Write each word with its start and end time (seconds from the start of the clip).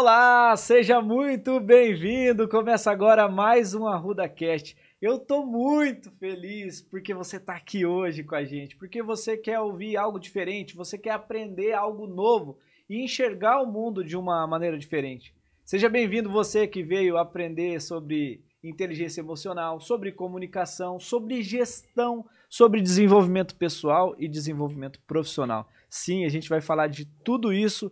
Olá, 0.00 0.56
seja 0.56 1.02
muito 1.02 1.58
bem-vindo. 1.58 2.48
Começa 2.48 2.88
agora 2.88 3.28
mais 3.28 3.74
um 3.74 3.84
Arruda 3.84 4.28
Cast. 4.28 4.76
Eu 5.02 5.18
tô 5.18 5.44
muito 5.44 6.08
feliz 6.20 6.80
porque 6.80 7.12
você 7.12 7.40
tá 7.40 7.56
aqui 7.56 7.84
hoje 7.84 8.22
com 8.22 8.36
a 8.36 8.44
gente, 8.44 8.76
porque 8.76 9.02
você 9.02 9.36
quer 9.36 9.58
ouvir 9.58 9.96
algo 9.96 10.20
diferente, 10.20 10.76
você 10.76 10.96
quer 10.96 11.10
aprender 11.10 11.72
algo 11.72 12.06
novo 12.06 12.60
e 12.88 13.02
enxergar 13.02 13.60
o 13.60 13.66
mundo 13.66 14.04
de 14.04 14.16
uma 14.16 14.46
maneira 14.46 14.78
diferente. 14.78 15.34
Seja 15.64 15.88
bem-vindo 15.88 16.30
você 16.30 16.68
que 16.68 16.80
veio 16.80 17.18
aprender 17.18 17.80
sobre 17.80 18.40
inteligência 18.62 19.20
emocional, 19.20 19.80
sobre 19.80 20.12
comunicação, 20.12 21.00
sobre 21.00 21.42
gestão, 21.42 22.24
sobre 22.48 22.80
desenvolvimento 22.80 23.56
pessoal 23.56 24.14
e 24.16 24.28
desenvolvimento 24.28 25.00
profissional. 25.08 25.68
Sim, 25.90 26.24
a 26.24 26.28
gente 26.28 26.48
vai 26.48 26.60
falar 26.60 26.86
de 26.86 27.04
tudo 27.24 27.52
isso 27.52 27.90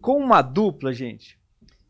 com 0.00 0.16
uma 0.16 0.42
dupla, 0.42 0.92
gente, 0.92 1.39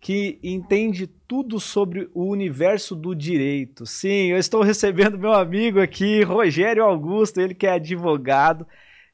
que 0.00 0.38
entende 0.42 1.06
tudo 1.06 1.60
sobre 1.60 2.08
o 2.14 2.24
universo 2.24 2.96
do 2.96 3.14
direito. 3.14 3.84
Sim, 3.84 4.28
eu 4.30 4.38
estou 4.38 4.62
recebendo 4.62 5.18
meu 5.18 5.32
amigo 5.32 5.78
aqui, 5.78 6.22
Rogério 6.22 6.84
Augusto, 6.84 7.38
ele 7.40 7.54
que 7.54 7.66
é 7.66 7.72
advogado. 7.72 8.66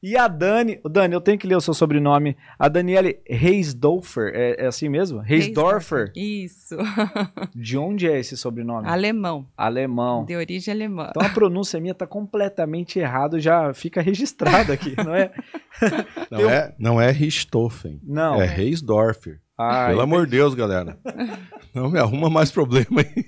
E 0.03 0.17
a 0.17 0.29
Dani, 0.29 0.79
Dani, 0.89 1.15
eu 1.15 1.21
tenho 1.21 1.39
que 1.39 1.47
ler 1.47 1.57
o 1.57 1.61
seu 1.61 1.75
sobrenome. 1.75 2.37
A 2.59 2.69
Daniele 2.69 3.19
Reisdorfer, 3.29 4.31
é, 4.35 4.65
é 4.65 4.67
assim 4.67 4.89
mesmo? 4.89 5.19
Reisdorfer? 5.19 6.13
Isso. 6.15 6.77
De 7.53 7.77
onde 7.77 8.07
é 8.07 8.21
esse 8.21 8.37
sobrenome? 8.37 8.87
Alemão. 8.87 9.49
Alemão. 9.57 10.25
De 10.25 10.37
origem 10.37 10.73
alemã. 10.73 11.09
Então 11.11 11.27
a 11.27 11.31
pronúncia 11.31 11.81
minha 11.81 11.95
tá 11.95 12.07
completamente 12.07 13.01
errada, 13.01 13.41
já 13.41 13.75
fica 13.75 14.01
registrado 14.01 14.71
aqui, 14.71 14.95
não 14.97 15.15
é? 15.15 15.33
Não, 16.31 16.41
Eu... 16.41 16.51
é, 16.51 16.75
não 16.79 17.01
é 17.01 17.11
Richthofen. 17.11 18.01
Não. 18.03 18.41
É 18.41 18.47
Reisdorfer. 18.47 19.41
Ah, 19.59 19.87
Pelo 19.89 20.03
amor 20.03 20.27
de 20.27 20.33
Deus, 20.33 20.55
galera. 20.55 20.99
Não 21.75 21.91
me 21.91 21.99
arruma 21.99 22.29
mais 22.29 22.51
problema 22.51 23.01
aí. 23.01 23.25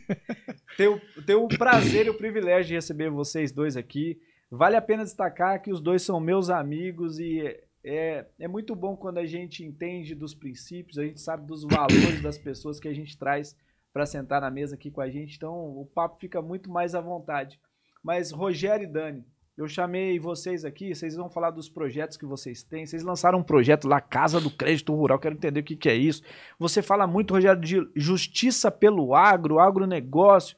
Tenho, 0.77 1.01
tenho 1.27 1.45
o 1.45 1.49
prazer 1.49 2.07
e 2.07 2.11
o 2.11 2.17
privilégio 2.17 2.69
de 2.69 2.75
receber 2.75 3.11
vocês 3.11 3.51
dois 3.51 3.77
aqui. 3.77 4.21
Vale 4.51 4.77
a 4.77 4.83
pena 4.83 5.05
destacar 5.05 5.61
que 5.61 5.73
os 5.73 5.81
dois 5.81 6.03
são 6.03 6.21
meus 6.21 6.51
amigos 6.51 7.19
e 7.19 7.43
é, 7.85 8.27
é 8.39 8.49
muito 8.49 8.75
bom 8.75 8.97
quando 8.97 9.19
a 9.19 9.27
gente 9.27 9.65
entende 9.65 10.15
dos 10.15 10.35
princípios, 10.35 10.99
a 10.99 11.05
gente 11.05 11.21
sabe 11.21 11.47
dos 11.47 11.65
valores 11.65 12.23
das 12.23 12.39
pessoas 12.39 12.79
que 12.79 12.89
a 12.89 12.95
gente 12.95 13.17
traz 13.19 13.57
para 13.93 14.07
sentar 14.07 14.41
na 14.41 14.51
mesa 14.51 14.75
aqui 14.75 14.91
com 14.91 15.01
a 15.01 15.09
gente. 15.11 15.37
Então 15.37 15.55
o 15.55 15.87
papo 15.87 16.19
fica 16.21 16.41
muito 16.43 16.71
mais 16.71 16.95
à 16.95 17.01
vontade. 17.01 17.59
Mas 18.03 18.31
Rogério 18.31 18.85
e 18.85 18.93
Dani, 18.93 19.25
eu 19.59 19.67
chamei 19.67 20.21
vocês 20.21 20.65
aqui, 20.65 20.95
vocês 20.95 21.17
vão 21.17 21.29
falar 21.29 21.51
dos 21.51 21.69
projetos 21.69 22.17
que 22.17 22.25
vocês 22.25 22.63
têm. 22.63 22.87
Vocês 22.87 23.03
lançaram 23.03 23.41
um 23.41 23.43
projeto 23.43 23.89
lá, 23.89 24.01
Casa 24.01 24.41
do 24.41 24.53
Crédito 24.53 24.95
Rural, 24.95 25.19
quero 25.19 25.35
entender 25.35 25.59
o 25.59 25.65
que, 25.65 25.75
que 25.75 25.89
é 25.89 25.97
isso. 25.97 26.23
Você 26.61 26.81
fala 26.81 27.09
muito, 27.09 27.35
Rogério, 27.35 27.61
de 27.61 27.91
justiça 27.97 28.71
pelo 28.71 29.17
agro, 29.17 29.59
agronegócio. 29.59 30.57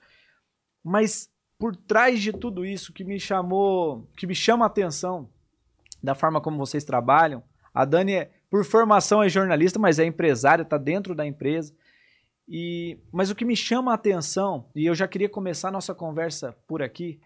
Mas 0.84 1.30
por 1.58 1.74
trás 1.74 2.20
de 2.20 2.30
tudo 2.30 2.62
isso 2.62 2.92
que 2.92 3.02
me 3.02 3.18
chamou, 3.18 4.06
que 4.18 4.26
me 4.26 4.34
chama 4.34 4.66
a 4.66 4.68
atenção 4.68 5.30
da 6.02 6.14
forma 6.14 6.38
como 6.38 6.58
vocês 6.58 6.84
trabalham. 6.84 7.42
A 7.72 7.86
Dani, 7.86 8.12
é, 8.12 8.30
por 8.50 8.66
formação, 8.66 9.22
é 9.22 9.30
jornalista, 9.30 9.78
mas 9.78 9.98
é 9.98 10.04
empresária, 10.04 10.62
está 10.62 10.76
dentro 10.76 11.14
da 11.14 11.26
empresa. 11.26 11.74
E, 12.46 12.98
mas 13.10 13.30
o 13.30 13.34
que 13.34 13.46
me 13.46 13.56
chama 13.56 13.92
a 13.92 13.94
atenção, 13.94 14.68
e 14.76 14.84
eu 14.84 14.94
já 14.94 15.08
queria 15.08 15.28
começar 15.28 15.68
a 15.68 15.72
nossa 15.72 15.94
conversa 15.94 16.54
por 16.66 16.82
aqui, 16.82 17.18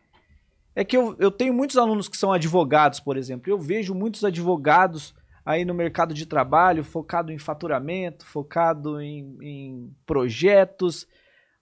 é 0.75 0.85
que 0.85 0.97
eu, 0.97 1.17
eu 1.19 1.31
tenho 1.31 1.55
muitos 1.55 1.77
alunos 1.77 2.09
que 2.09 2.17
são 2.17 2.33
advogados, 2.33 3.01
por 3.01 3.17
exemplo. 3.17 3.51
Eu 3.51 3.59
vejo 3.59 3.95
muitos 3.95 4.25
advogados 4.25 5.15
aí 5.45 5.65
no 5.65 5.75
mercado 5.75 6.15
de 6.15 6.27
trabalho 6.27 6.83
focado 6.83 7.31
em 7.31 7.39
faturamento, 7.39 8.27
focado 8.27 9.01
em, 9.01 9.37
em 9.41 9.97
projetos, 10.07 11.07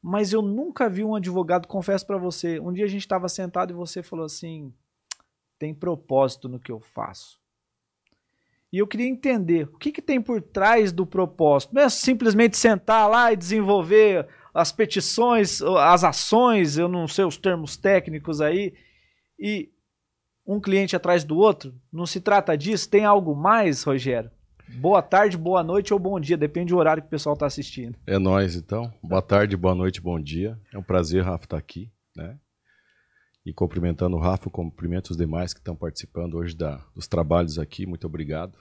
mas 0.01 0.33
eu 0.33 0.41
nunca 0.41 0.89
vi 0.89 1.05
um 1.05 1.15
advogado, 1.15 1.69
confesso 1.69 2.07
para 2.07 2.19
você. 2.19 2.59
Um 2.59 2.73
dia 2.73 2.85
a 2.85 2.89
gente 2.89 3.03
estava 3.03 3.29
sentado 3.29 3.73
e 3.73 3.77
você 3.77 4.03
falou 4.03 4.25
assim: 4.25 4.73
tem 5.59 5.75
propósito 5.75 6.49
no 6.49 6.59
que 6.59 6.73
eu 6.73 6.81
faço. 6.81 7.41
E 8.73 8.79
eu 8.79 8.87
queria 8.87 9.07
entender 9.07 9.69
o 9.69 9.77
que, 9.77 9.93
que 9.93 10.01
tem 10.01 10.21
por 10.21 10.41
trás 10.41 10.93
do 10.93 11.07
propósito. 11.07 11.75
Não 11.75 11.83
é 11.83 11.91
simplesmente 11.91 12.57
sentar 12.57 13.09
lá 13.09 13.31
e 13.31 13.37
desenvolver 13.37 14.27
as 14.55 14.73
petições, 14.73 15.61
as 15.61 16.03
ações, 16.03 16.79
eu 16.79 16.89
não 16.89 17.07
sei 17.07 17.27
os 17.27 17.37
termos 17.37 17.77
técnicos 17.77 18.41
aí, 18.41 18.73
e 19.43 19.73
um 20.47 20.61
cliente 20.61 20.95
atrás 20.95 21.25
do 21.25 21.37
outro. 21.37 21.75
Não 21.93 22.07
se 22.07 22.21
trata 22.21 22.57
disso? 22.57 22.89
Tem 22.89 23.05
algo 23.05 23.35
mais, 23.35 23.83
Rogério? 23.83 24.31
Boa 24.77 25.03
tarde, 25.03 25.37
boa 25.37 25.65
noite 25.65 25.93
ou 25.93 25.99
bom 25.99 26.19
dia, 26.19 26.37
depende 26.37 26.73
do 26.73 26.79
horário 26.79 27.03
que 27.03 27.09
o 27.09 27.11
pessoal 27.11 27.35
está 27.35 27.45
assistindo. 27.45 27.99
É 28.07 28.19
nós 28.19 28.55
então. 28.55 28.91
Boa 29.03 29.21
tarde, 29.21 29.57
boa 29.57 29.75
noite, 29.75 30.01
bom 30.01 30.19
dia. 30.19 30.59
É 30.73 30.79
um 30.79 30.83
prazer, 30.83 31.25
Rafa, 31.25 31.45
estar 31.45 31.57
tá 31.57 31.59
aqui, 31.59 31.91
né? 32.17 32.39
E 33.45 33.53
cumprimentando 33.53 34.17
o 34.17 34.21
Rafa, 34.21 34.49
cumprimento 34.49 35.11
os 35.11 35.17
demais 35.17 35.53
que 35.53 35.59
estão 35.59 35.75
participando 35.75 36.35
hoje 36.35 36.57
da, 36.57 36.77
dos 36.95 37.09
trabalhos 37.09 37.59
aqui. 37.59 37.85
Muito 37.85 38.07
obrigado 38.07 38.57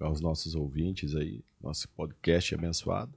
aos 0.00 0.22
nossos 0.22 0.54
ouvintes 0.54 1.14
aí, 1.14 1.44
nosso 1.60 1.86
podcast 1.90 2.54
abençoado. 2.54 3.12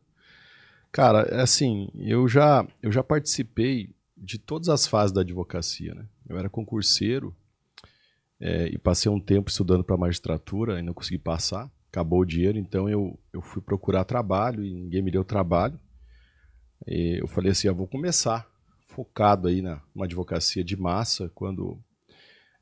Cara, 0.92 1.22
é 1.22 1.42
assim, 1.42 1.90
eu 1.96 2.28
já 2.28 2.68
eu 2.84 2.92
já 2.92 3.02
participei 3.02 3.96
de 4.18 4.38
todas 4.38 4.70
as 4.70 4.88
fases 4.88 5.14
da 5.14 5.22
advocacia, 5.22 5.94
né? 5.94 6.06
Eu 6.28 6.38
era 6.38 6.50
concurseiro 6.50 7.36
é, 8.40 8.68
e 8.68 8.78
passei 8.78 9.12
um 9.12 9.20
tempo 9.20 9.50
estudando 9.50 9.84
para 9.84 9.96
magistratura 9.96 10.80
e 10.80 10.84
não 10.84 10.94
consegui 10.94 11.20
passar 11.20 11.72
acabou 11.98 12.20
o 12.20 12.26
dinheiro, 12.26 12.58
então 12.58 12.88
eu, 12.88 13.18
eu 13.34 13.42
fui 13.42 13.62
procurar 13.62 14.04
trabalho 14.04 14.64
e 14.64 14.74
ninguém 14.74 15.02
me 15.02 15.12
deu 15.12 15.24
trabalho. 15.24 15.80
E 16.86 17.20
eu 17.20 17.28
falei 17.28 17.52
assim, 17.52 17.68
eu 17.68 17.74
ah, 17.74 17.78
vou 17.78 17.88
começar 17.88 18.48
focado 18.88 19.48
aí 19.48 19.62
na 19.62 19.82
uma 19.96 20.06
advocacia 20.06 20.64
de 20.64 20.78
massa, 20.78 21.32
quando 21.34 21.80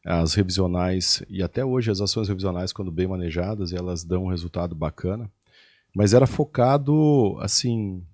as 0.06 0.36
revisionais 0.36 1.24
e 1.28 1.42
até 1.42 1.66
hoje 1.66 1.92
as 1.92 2.00
ações 2.00 2.28
revisionais 2.28 2.72
quando 2.72 2.92
bem 2.92 3.08
manejadas, 3.08 3.74
elas 3.74 4.04
dão 4.04 4.26
um 4.26 4.30
resultado 4.30 4.74
bacana. 4.76 5.30
Mas 5.94 6.14
era 6.14 6.28
focado 6.28 7.38
assim, 7.42 8.06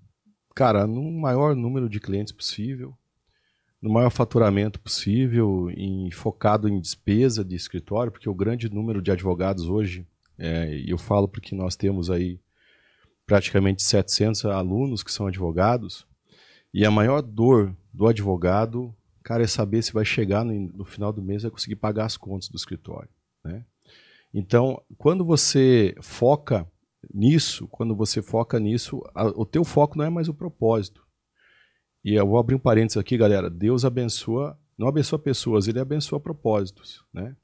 cara, 0.54 0.86
no 0.86 1.02
maior 1.12 1.54
número 1.54 1.88
de 1.88 2.00
clientes 2.00 2.32
possível, 2.32 2.96
no 3.82 3.90
maior 3.90 4.10
faturamento 4.10 4.80
possível, 4.80 5.68
em, 5.70 6.08
focado 6.12 6.68
em 6.68 6.80
despesa 6.80 7.44
de 7.44 7.56
escritório, 7.56 8.12
porque 8.12 8.28
o 8.28 8.34
grande 8.34 8.72
número 8.72 9.02
de 9.02 9.10
advogados 9.10 9.68
hoje 9.68 10.06
é, 10.38 10.74
e 10.74 10.90
eu 10.90 10.98
falo 10.98 11.28
porque 11.28 11.54
nós 11.54 11.76
temos 11.76 12.10
aí 12.10 12.40
praticamente 13.26 13.82
700 13.82 14.44
alunos 14.46 15.02
que 15.02 15.12
são 15.12 15.26
advogados, 15.26 16.06
e 16.72 16.84
a 16.84 16.90
maior 16.90 17.20
dor 17.20 17.76
do 17.92 18.06
advogado, 18.06 18.94
cara, 19.22 19.44
é 19.44 19.46
saber 19.46 19.82
se 19.82 19.92
vai 19.92 20.04
chegar 20.04 20.44
no, 20.44 20.52
no 20.52 20.84
final 20.84 21.12
do 21.12 21.22
mês 21.22 21.44
e 21.44 21.50
conseguir 21.50 21.76
pagar 21.76 22.06
as 22.06 22.16
contas 22.16 22.48
do 22.48 22.56
escritório. 22.56 23.10
Né? 23.44 23.64
Então, 24.32 24.82
quando 24.96 25.24
você 25.24 25.94
foca 26.00 26.66
nisso, 27.12 27.68
quando 27.68 27.94
você 27.94 28.22
foca 28.22 28.58
nisso, 28.58 29.02
a, 29.14 29.26
o 29.26 29.44
teu 29.44 29.64
foco 29.64 29.98
não 29.98 30.04
é 30.04 30.10
mais 30.10 30.28
o 30.28 30.34
propósito. 30.34 31.01
E 32.04 32.14
eu 32.14 32.26
vou 32.26 32.38
abrir 32.38 32.54
um 32.54 32.58
parênteses 32.58 32.96
aqui, 32.96 33.16
galera. 33.16 33.48
Deus 33.48 33.84
abençoa, 33.84 34.58
não 34.76 34.88
abençoa 34.88 35.18
pessoas, 35.18 35.68
ele 35.68 35.78
abençoa 35.78 36.18
propósitos, 36.18 37.04
né? 37.12 37.36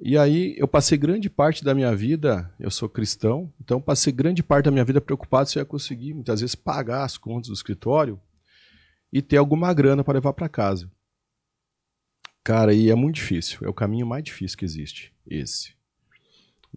E 0.00 0.16
aí 0.16 0.54
eu 0.56 0.68
passei 0.68 0.96
grande 0.96 1.28
parte 1.28 1.64
da 1.64 1.74
minha 1.74 1.94
vida, 1.94 2.54
eu 2.60 2.70
sou 2.70 2.88
cristão, 2.88 3.52
então 3.60 3.80
passei 3.80 4.12
grande 4.12 4.44
parte 4.44 4.66
da 4.66 4.70
minha 4.70 4.84
vida 4.84 5.00
preocupado 5.00 5.48
se 5.48 5.58
eu 5.58 5.62
ia 5.62 5.66
conseguir 5.66 6.14
muitas 6.14 6.40
vezes 6.40 6.54
pagar 6.54 7.02
as 7.02 7.18
contas 7.18 7.48
do 7.48 7.54
escritório 7.54 8.20
e 9.12 9.20
ter 9.20 9.38
alguma 9.38 9.72
grana 9.74 10.04
para 10.04 10.14
levar 10.14 10.32
para 10.34 10.48
casa. 10.48 10.88
Cara, 12.44 12.72
e 12.72 12.90
é 12.90 12.94
muito 12.94 13.16
difícil, 13.16 13.58
é 13.62 13.68
o 13.68 13.74
caminho 13.74 14.06
mais 14.06 14.22
difícil 14.22 14.56
que 14.56 14.64
existe, 14.64 15.12
esse. 15.26 15.76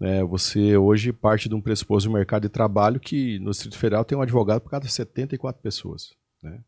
É, 0.01 0.23
você 0.23 0.75
hoje 0.75 1.13
parte 1.13 1.47
de 1.47 1.53
um 1.53 1.61
pressuposto 1.61 2.09
do 2.09 2.13
mercado 2.13 2.43
de 2.43 2.49
trabalho 2.49 2.99
que 2.99 3.37
no 3.39 3.51
Distrito 3.51 3.77
Federal 3.77 4.03
tem 4.03 4.17
um 4.17 4.21
advogado 4.21 4.61
por 4.61 4.71
cada 4.71 4.87
74 4.87 5.61
pessoas. 5.61 6.15
Né? 6.41 6.59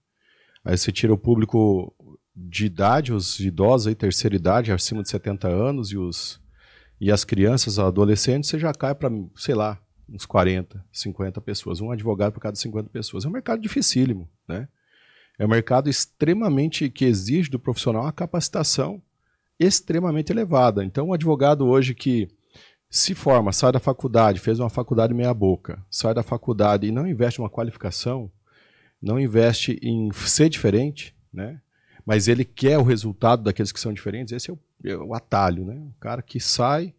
Aí 0.63 0.77
você 0.77 0.91
tira 0.91 1.13
o 1.13 1.17
público 1.17 1.93
de 2.35 2.65
idade, 2.65 3.13
os 3.13 3.39
idosos 3.39 3.87
aí, 3.87 3.95
terceira 3.95 4.35
idade, 4.35 4.71
acima 4.71 5.03
de 5.03 5.09
70 5.09 5.47
anos, 5.47 5.91
e 5.91 5.97
os 5.97 6.41
e 7.01 7.11
as 7.11 7.25
crianças, 7.25 7.79
adolescentes, 7.79 8.49
você 8.49 8.57
já 8.57 8.73
cai 8.73 8.95
para, 8.95 9.09
sei 9.35 9.53
lá, 9.53 9.77
uns 10.07 10.25
40, 10.25 10.85
50 10.89 11.41
pessoas. 11.41 11.81
Um 11.81 11.91
advogado 11.91 12.31
por 12.31 12.39
cada 12.39 12.55
50 12.55 12.89
pessoas. 12.89 13.25
É 13.25 13.27
um 13.27 13.31
mercado 13.31 13.61
dificílimo, 13.61 14.29
né? 14.47 14.69
É 15.37 15.45
um 15.45 15.49
mercado 15.49 15.89
extremamente 15.89 16.89
que 16.89 17.03
exige 17.03 17.49
do 17.49 17.59
profissional 17.59 18.03
uma 18.03 18.11
capacitação 18.13 19.01
extremamente 19.59 20.31
elevada. 20.31 20.83
Então, 20.83 21.07
um 21.07 21.13
advogado 21.13 21.65
hoje 21.65 21.93
que 21.93 22.29
se 22.89 23.15
forma, 23.15 23.51
sai 23.51 23.71
da 23.71 23.79
faculdade, 23.79 24.39
fez 24.39 24.59
uma 24.59 24.69
faculdade 24.69 25.13
meia 25.13 25.33
boca, 25.33 25.83
sai 25.89 26.13
da 26.13 26.23
faculdade 26.23 26.87
e 26.87 26.91
não 26.91 27.07
investe 27.07 27.39
uma 27.39 27.49
qualificação, 27.49 28.31
não 29.03 29.19
investe 29.19 29.77
em 29.83 30.11
ser 30.13 30.49
diferente, 30.49 31.13
né? 31.31 31.59
Mas 32.05 32.27
ele 32.27 32.43
quer 32.43 32.77
o 32.77 32.83
resultado 32.83 33.43
daqueles 33.43 33.71
que 33.71 33.79
são 33.79 33.93
diferentes, 33.93 34.33
esse 34.33 34.49
é 34.49 34.53
o 34.53 34.59
é 34.83 34.97
o 34.97 35.13
atalho, 35.13 35.65
né? 35.65 35.75
O 35.75 35.93
cara 35.99 36.21
que 36.21 36.39
sai 36.39 36.93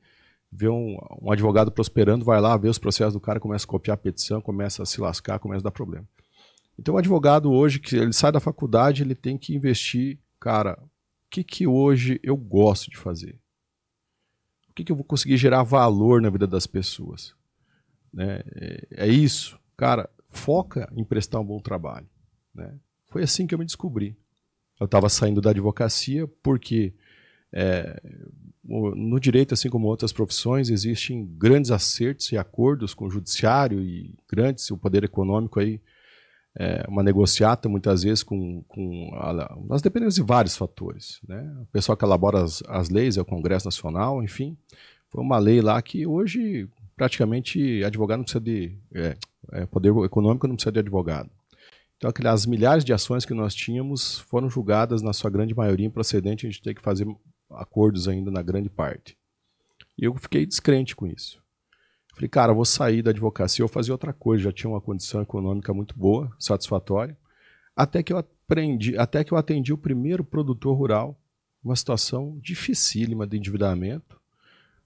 vê 0.51 0.69
um, 0.69 0.97
um, 1.21 1.31
advogado 1.33 1.71
prosperando, 1.71 2.25
vai 2.25 2.41
lá, 2.41 2.56
vê 2.56 2.69
os 2.69 2.79
processos 2.79 3.12
do 3.12 3.21
cara, 3.21 3.41
começa 3.41 3.65
a 3.65 3.69
copiar 3.69 3.95
a 3.95 3.99
petição, 3.99 4.41
começa 4.41 4.83
a 4.83 4.87
se 4.87 5.01
lascar, 5.01 5.39
começa 5.39 5.61
a 5.61 5.65
dar 5.65 5.71
problema. 5.71 6.06
Então, 6.79 6.95
o 6.95 6.99
advogado 6.99 7.53
hoje, 7.53 7.81
que 7.81 7.97
ele 7.97 8.12
sai 8.12 8.33
da 8.33 8.41
faculdade, 8.41 9.03
ele 9.03 9.15
tem 9.15 9.37
que 9.37 9.55
investir, 9.55 10.19
cara, 10.41 10.79
o 10.81 10.89
que, 11.29 11.43
que 11.43 11.67
hoje 11.67 12.21
eu 12.23 12.37
gosto 12.37 12.91
de 12.91 12.97
fazer? 12.97 13.37
O 14.71 14.75
que, 14.75 14.85
que 14.85 14.93
eu 14.93 14.97
vou 14.97 15.05
conseguir 15.05 15.37
gerar 15.37 15.62
valor 15.62 16.23
na 16.23 16.31
vida 16.31 16.47
das 16.47 16.67
pessoas? 16.67 17.35
Né? 18.12 18.41
É, 18.55 18.87
é 18.93 19.09
isso. 19.09 19.59
Cara, 19.77 20.09
foca 20.35 20.91
em 20.95 21.05
prestar 21.05 21.41
um 21.41 21.45
bom 21.45 21.61
trabalho. 21.61 22.07
Né? 22.55 22.75
Foi 23.07 23.23
assim 23.23 23.47
que 23.47 23.55
eu 23.55 23.59
me 23.59 23.65
descobri. 23.65 24.17
Eu 24.79 24.87
estava 24.87 25.09
saindo 25.09 25.41
da 25.41 25.51
advocacia 25.51 26.27
porque 26.43 26.93
é, 27.53 28.01
no 28.65 29.21
direito, 29.21 29.55
assim 29.55 29.69
como 29.71 29.87
outras 29.87 30.13
profissões, 30.13 30.71
existem 30.71 31.25
grandes 31.39 31.71
acertos 31.71 32.33
e 32.33 32.37
acordos 32.37 32.95
com 32.95 33.07
o 33.07 33.11
judiciário 33.11 33.81
e 33.81 34.15
grandes, 34.29 34.71
o 34.71 34.77
poder 34.77 35.05
econômico 35.05 35.61
aí, 35.61 35.81
é, 36.57 36.85
uma 36.89 37.03
negociata 37.03 37.69
muitas 37.69 38.03
vezes 38.03 38.23
com, 38.23 38.63
com 38.69 39.11
a, 39.15 39.57
nós 39.69 39.83
dependemos 39.83 40.15
de 40.15 40.23
vários 40.23 40.57
fatores, 40.57 41.21
né? 41.27 41.53
O 41.63 41.67
pessoal 41.67 41.97
que 41.97 42.05
elabora 42.05 42.43
as, 42.43 42.63
as 42.69 42.89
leis 42.89 43.17
é 43.17 43.21
o 43.21 43.25
Congresso 43.25 43.67
Nacional, 43.67 44.23
enfim, 44.23 44.57
foi 45.09 45.23
uma 45.23 45.39
lei 45.39 45.61
lá 45.61 45.81
que 45.83 46.07
hoje 46.07 46.69
praticamente 46.97 47.83
advogado 47.85 48.19
não 48.19 48.25
precisa 48.25 48.43
de 48.43 48.77
é, 48.95 49.17
é, 49.52 49.67
poder 49.67 49.94
econômico 50.05 50.46
não 50.46 50.55
precisa 50.55 50.73
de 50.73 50.81
advogado. 50.81 51.31
Então, 51.96 52.11
aquelas 52.11 52.44
milhares 52.44 52.85
de 52.85 52.93
ações 52.93 53.25
que 53.25 53.32
nós 53.32 53.55
tínhamos 53.55 54.19
foram 54.20 54.50
julgadas, 54.50 55.00
na 55.00 55.12
sua 55.12 55.31
grande 55.31 55.55
maioria, 55.55 55.87
improcedente, 55.87 56.46
a 56.46 56.50
gente 56.50 56.62
tem 56.62 56.75
que 56.75 56.82
fazer 56.82 57.06
acordos 57.50 58.08
ainda 58.08 58.31
na 58.31 58.43
grande 58.43 58.69
parte. 58.69 59.17
E 59.96 60.05
eu 60.05 60.14
fiquei 60.17 60.44
descrente 60.44 60.94
com 60.94 61.06
isso. 61.06 61.43
Falei, 62.14 62.29
cara, 62.29 62.52
vou 62.52 62.64
sair 62.64 63.02
da 63.02 63.11
advocacia, 63.11 63.64
vou 63.64 63.73
fazer 63.73 63.93
outra 63.93 64.12
coisa. 64.12 64.44
Já 64.44 64.52
tinha 64.52 64.70
uma 64.70 64.81
condição 64.81 65.20
econômica 65.23 65.73
muito 65.75 65.99
boa, 65.99 66.31
satisfatória. 66.38 67.17
Até 67.75 68.02
que 68.02 68.12
eu 68.12 68.19
aprendi, 68.19 68.96
até 68.96 69.25
que 69.25 69.32
eu 69.32 69.38
atendi 69.38 69.73
o 69.73 69.79
primeiro 69.79 70.25
produtor 70.25 70.76
rural, 70.76 71.19
uma 71.62 71.75
situação 71.75 72.38
dificílima 72.41 73.26
de 73.26 73.37
endividamento, 73.37 74.14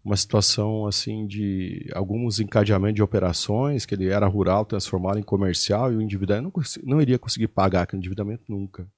uma 0.08 0.16
situação 0.16 0.86
assim 0.86 1.26
de 1.26 1.86
alguns 1.94 2.40
encadeamentos 2.40 2.96
de 2.96 3.02
operações, 3.02 3.84
que 3.84 3.94
ele 3.94 4.08
era 4.08 4.26
rural, 4.26 4.64
transformado 4.64 5.18
em 5.18 5.22
comercial, 5.22 5.92
e 5.92 5.96
o 5.96 6.00
endividamento 6.00 6.50
não, 6.56 6.94
não 6.94 7.02
iria 7.02 7.18
conseguir 7.18 7.48
pagar 7.48 7.82
aquele 7.82 8.00
endividamento 8.00 8.44
nunca. 8.48 8.88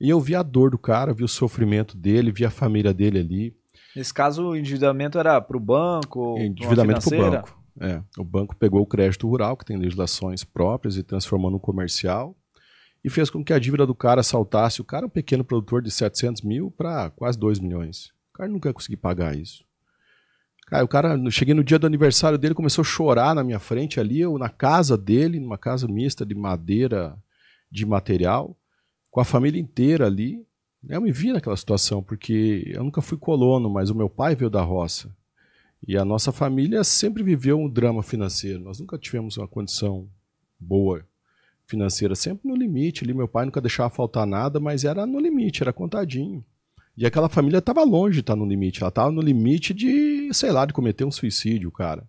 E 0.00 0.08
eu 0.08 0.18
vi 0.18 0.34
a 0.34 0.42
dor 0.42 0.70
do 0.70 0.78
cara, 0.78 1.12
vi 1.12 1.24
o 1.24 1.28
sofrimento 1.28 1.94
dele, 1.94 2.32
vi 2.32 2.44
a 2.44 2.50
família 2.50 2.94
dele 2.94 3.18
ali. 3.18 3.56
Nesse 3.94 4.14
caso, 4.14 4.48
o 4.48 4.56
endividamento 4.56 5.18
era 5.18 5.38
para 5.42 5.56
o 5.56 5.60
banco? 5.60 6.38
Endividamento 6.38 7.06
para 7.06 7.18
o 7.18 7.30
banco. 7.30 7.62
É, 7.80 8.02
o 8.16 8.24
banco 8.24 8.56
pegou 8.56 8.80
o 8.80 8.86
crédito 8.86 9.28
rural, 9.28 9.58
que 9.58 9.64
tem 9.64 9.76
legislações 9.76 10.42
próprias, 10.42 10.96
e 10.96 11.02
transformou 11.02 11.50
no 11.50 11.60
comercial, 11.60 12.34
e 13.04 13.10
fez 13.10 13.28
com 13.28 13.44
que 13.44 13.52
a 13.52 13.58
dívida 13.58 13.86
do 13.86 13.94
cara 13.94 14.22
saltasse. 14.22 14.80
O 14.80 14.84
cara 14.84 15.04
é 15.04 15.06
um 15.06 15.10
pequeno 15.10 15.44
produtor 15.44 15.82
de 15.82 15.90
700 15.90 16.40
mil 16.42 16.70
para 16.70 17.10
quase 17.10 17.38
2 17.38 17.60
milhões. 17.60 18.06
O 18.32 18.38
cara 18.38 18.48
nunca 18.48 18.70
ia 18.70 18.72
conseguir 18.72 18.96
pagar 18.96 19.36
isso. 19.36 19.67
Cara, 20.68 20.84
o 20.84 20.88
cara, 20.88 21.30
cheguei 21.30 21.54
no 21.54 21.64
dia 21.64 21.78
do 21.78 21.86
aniversário 21.86 22.36
dele, 22.36 22.54
começou 22.54 22.82
a 22.82 22.84
chorar 22.84 23.34
na 23.34 23.42
minha 23.42 23.58
frente 23.58 23.98
ali, 23.98 24.20
eu 24.20 24.36
na 24.36 24.50
casa 24.50 24.98
dele, 24.98 25.40
numa 25.40 25.56
casa 25.56 25.88
mista 25.88 26.26
de 26.26 26.34
madeira, 26.34 27.16
de 27.70 27.86
material, 27.86 28.54
com 29.10 29.18
a 29.18 29.24
família 29.24 29.58
inteira 29.58 30.04
ali. 30.04 30.44
Eu 30.86 31.00
me 31.00 31.10
vi 31.10 31.32
naquela 31.32 31.56
situação, 31.56 32.02
porque 32.02 32.64
eu 32.66 32.84
nunca 32.84 33.00
fui 33.00 33.16
colono, 33.16 33.70
mas 33.70 33.88
o 33.88 33.94
meu 33.94 34.10
pai 34.10 34.36
veio 34.36 34.50
da 34.50 34.60
roça. 34.60 35.10
E 35.86 35.96
a 35.96 36.04
nossa 36.04 36.32
família 36.32 36.84
sempre 36.84 37.22
viveu 37.22 37.58
um 37.58 37.68
drama 37.68 38.02
financeiro. 38.02 38.60
Nós 38.60 38.78
nunca 38.78 38.98
tivemos 38.98 39.38
uma 39.38 39.48
condição 39.48 40.06
boa 40.60 41.02
financeira, 41.64 42.14
sempre 42.14 42.46
no 42.46 42.54
limite 42.54 43.04
ali. 43.04 43.14
Meu 43.14 43.26
pai 43.26 43.46
nunca 43.46 43.60
deixava 43.60 43.88
faltar 43.88 44.26
nada, 44.26 44.60
mas 44.60 44.84
era 44.84 45.06
no 45.06 45.18
limite, 45.18 45.62
era 45.62 45.72
contadinho. 45.72 46.44
E 46.98 47.06
aquela 47.06 47.28
família 47.28 47.58
estava 47.58 47.84
longe 47.84 48.14
de 48.14 48.20
estar 48.22 48.32
tá 48.32 48.36
no 48.36 48.44
limite. 48.44 48.80
Ela 48.80 48.88
estava 48.88 49.12
no 49.12 49.20
limite 49.20 49.72
de, 49.72 50.34
sei 50.34 50.50
lá, 50.50 50.66
de 50.66 50.72
cometer 50.72 51.04
um 51.04 51.12
suicídio, 51.12 51.70
cara. 51.70 52.04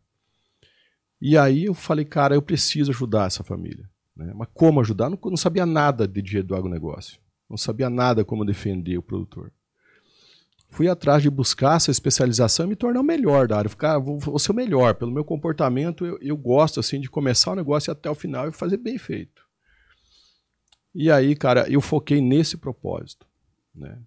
E 1.21 1.37
aí 1.37 1.65
eu 1.65 1.75
falei, 1.75 2.03
cara, 2.03 2.33
eu 2.33 2.41
preciso 2.41 2.89
ajudar 2.89 3.27
essa 3.27 3.43
família. 3.43 3.87
Né? 4.17 4.33
Mas 4.35 4.47
como 4.51 4.81
ajudar? 4.81 5.11
Não, 5.11 5.19
não 5.25 5.37
sabia 5.37 5.63
nada 5.63 6.07
de 6.07 6.23
dia 6.23 6.41
do 6.41 6.55
agronegócio. 6.55 7.19
Não 7.47 7.55
sabia 7.55 7.87
nada 7.87 8.25
como 8.25 8.43
defender 8.43 8.97
o 8.97 9.03
produtor. 9.03 9.53
Fui 10.71 10.87
atrás 10.87 11.21
de 11.21 11.29
buscar 11.29 11.77
essa 11.77 11.91
especialização 11.91 12.65
e 12.65 12.69
me 12.69 12.75
tornar 12.75 13.01
o 13.01 13.03
melhor 13.03 13.47
da 13.47 13.59
área. 13.59 13.69
Ficar, 13.69 13.99
vou, 13.99 14.17
vou 14.17 14.39
ser 14.39 14.53
o 14.53 14.55
melhor. 14.55 14.95
Pelo 14.95 15.11
meu 15.11 15.23
comportamento, 15.23 16.03
eu, 16.03 16.17
eu 16.19 16.35
gosto 16.35 16.79
assim 16.79 16.99
de 16.99 17.11
começar 17.11 17.51
o 17.51 17.55
negócio 17.55 17.93
até 17.93 18.09
o 18.09 18.15
final 18.15 18.49
e 18.49 18.51
fazer 18.51 18.77
bem 18.77 18.97
feito. 18.97 19.45
E 20.95 21.11
aí, 21.11 21.35
cara, 21.35 21.69
eu 21.69 21.79
foquei 21.79 22.19
nesse 22.21 22.57
propósito. 22.57 23.27
Né? 23.75 23.99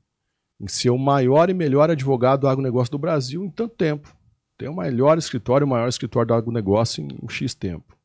Em 0.62 0.68
ser 0.68 0.90
o 0.90 0.98
maior 0.98 1.50
e 1.50 1.54
melhor 1.54 1.90
advogado 1.90 2.42
do 2.42 2.48
agronegócio 2.48 2.92
do 2.92 2.98
Brasil 2.98 3.44
em 3.44 3.50
tanto 3.50 3.74
tempo. 3.74 4.16
Tem 4.56 4.68
o 4.68 4.76
melhor 4.76 5.18
escritório, 5.18 5.66
o 5.66 5.70
maior 5.70 5.88
escritório 5.88 6.28
do 6.28 6.34
agronegócio 6.34 7.02
em 7.02 7.08
um 7.20 7.28
X 7.28 7.52
tempo. 7.52 7.98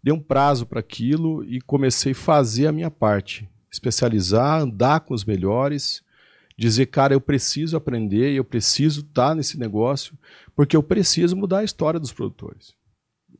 Dei 0.00 0.14
um 0.14 0.20
prazo 0.20 0.64
para 0.64 0.78
aquilo 0.78 1.44
e 1.44 1.60
comecei 1.60 2.12
a 2.12 2.14
fazer 2.14 2.68
a 2.68 2.72
minha 2.72 2.90
parte. 2.90 3.48
Especializar, 3.70 4.60
andar 4.60 5.00
com 5.00 5.12
os 5.12 5.24
melhores, 5.24 6.04
dizer, 6.56 6.86
cara, 6.86 7.14
eu 7.14 7.20
preciso 7.20 7.76
aprender, 7.76 8.32
eu 8.32 8.44
preciso 8.44 9.00
estar 9.00 9.30
tá 9.30 9.34
nesse 9.34 9.58
negócio, 9.58 10.16
porque 10.54 10.76
eu 10.76 10.82
preciso 10.82 11.36
mudar 11.36 11.58
a 11.58 11.64
história 11.64 11.98
dos 11.98 12.12
produtores. 12.12 12.74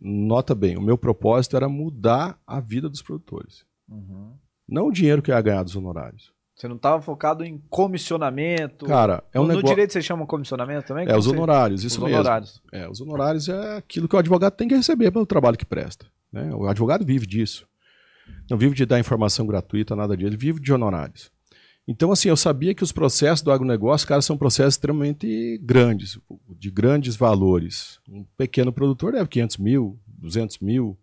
Nota 0.01 0.53
bem, 0.53 0.77
o 0.77 0.83
meu 0.83 0.99
propósito 0.99 1.57
era 1.57 1.69
mudar 1.69 2.41
a 2.45 2.59
vida 2.59 2.89
dos 2.89 3.03
produtores. 3.03 3.65
Uhum. 3.89 4.33
Não 4.67 4.89
o 4.89 4.93
dinheiro 4.93 5.23
que 5.23 5.31
eu 5.31 5.37
ia 5.37 5.43
ganhar 5.43 5.63
dos 5.63 5.77
honorários. 5.77 6.33
Você 6.63 6.69
não 6.69 6.77
estava 6.77 7.03
focado 7.03 7.45
em 7.45 7.61
comissionamento? 7.69 8.87
Cara, 8.87 9.25
é 9.35 9.41
um 9.41 9.43
no, 9.43 9.49
negócio... 9.49 9.65
No 9.65 9.69
direito 9.69 9.93
você 9.93 10.01
chama 10.01 10.25
comissionamento 10.25 10.87
também? 10.87 11.09
É, 11.09 11.17
os 11.17 11.27
honorários, 11.27 11.83
isso 11.83 11.97
os 11.97 12.05
mesmo. 12.05 12.21
Honorários. 12.21 12.63
É, 12.71 12.89
os 12.89 13.01
honorários 13.01 13.49
é 13.49 13.79
aquilo 13.79 14.07
que 14.07 14.15
o 14.15 14.19
advogado 14.21 14.53
tem 14.53 14.69
que 14.69 14.77
receber 14.77 15.11
pelo 15.11 15.27
trabalho 15.27 15.59
que 15.59 15.67
presta. 15.67 16.07
Né? 16.33 16.55
O 16.55 16.69
advogado 16.69 17.05
vive 17.05 17.27
disso. 17.27 17.67
Não 18.49 18.57
vive 18.57 18.77
de 18.77 18.87
dar 18.87 19.01
informação 19.01 19.45
gratuita, 19.45 19.97
nada 19.97 20.17
disso. 20.17 20.29
Ele 20.29 20.37
vive 20.37 20.61
de 20.61 20.73
honorários. 20.73 21.33
Então, 21.89 22.13
assim, 22.13 22.29
eu 22.29 22.37
sabia 22.37 22.77
que 22.77 22.85
os 22.85 22.93
processos 22.93 23.43
do 23.43 23.51
agronegócio, 23.51 24.07
cara, 24.07 24.23
são 24.23 24.39
processos 24.39 24.75
extremamente 24.75 25.59
grandes, 25.65 26.17
de 26.61 26.71
grandes 26.71 27.17
valores. 27.17 27.99
Um 28.09 28.25
pequeno 28.39 28.73
produtor 28.73 29.15
deve 29.15 29.29
500 29.29 29.57
mil, 29.57 29.99
200 30.07 30.61
mil, 30.61 30.97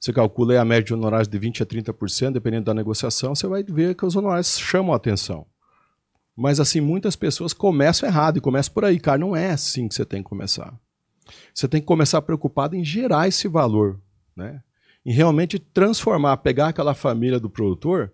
você 0.00 0.14
calcula 0.14 0.54
aí 0.54 0.58
a 0.58 0.64
média 0.64 0.84
de 0.84 0.94
honorários 0.94 1.28
de 1.28 1.38
20% 1.38 1.60
a 1.60 1.66
30%, 1.66 2.32
dependendo 2.32 2.64
da 2.64 2.74
negociação, 2.74 3.34
você 3.34 3.46
vai 3.46 3.62
ver 3.62 3.94
que 3.94 4.06
os 4.06 4.16
honorários 4.16 4.58
chamam 4.58 4.94
a 4.94 4.96
atenção. 4.96 5.46
Mas 6.34 6.58
assim, 6.58 6.80
muitas 6.80 7.14
pessoas 7.14 7.52
começam 7.52 8.08
errado 8.08 8.38
e 8.38 8.40
começam 8.40 8.72
por 8.72 8.82
aí, 8.82 8.98
cara. 8.98 9.18
Não 9.18 9.36
é 9.36 9.50
assim 9.50 9.86
que 9.86 9.94
você 9.94 10.06
tem 10.06 10.22
que 10.22 10.28
começar. 10.28 10.74
Você 11.54 11.68
tem 11.68 11.82
que 11.82 11.86
começar 11.86 12.22
preocupado 12.22 12.74
em 12.74 12.82
gerar 12.82 13.28
esse 13.28 13.46
valor, 13.46 14.00
né? 14.34 14.62
Em 15.04 15.12
realmente 15.12 15.58
transformar, 15.58 16.38
pegar 16.38 16.68
aquela 16.68 16.94
família 16.94 17.38
do 17.38 17.50
produtor, 17.50 18.10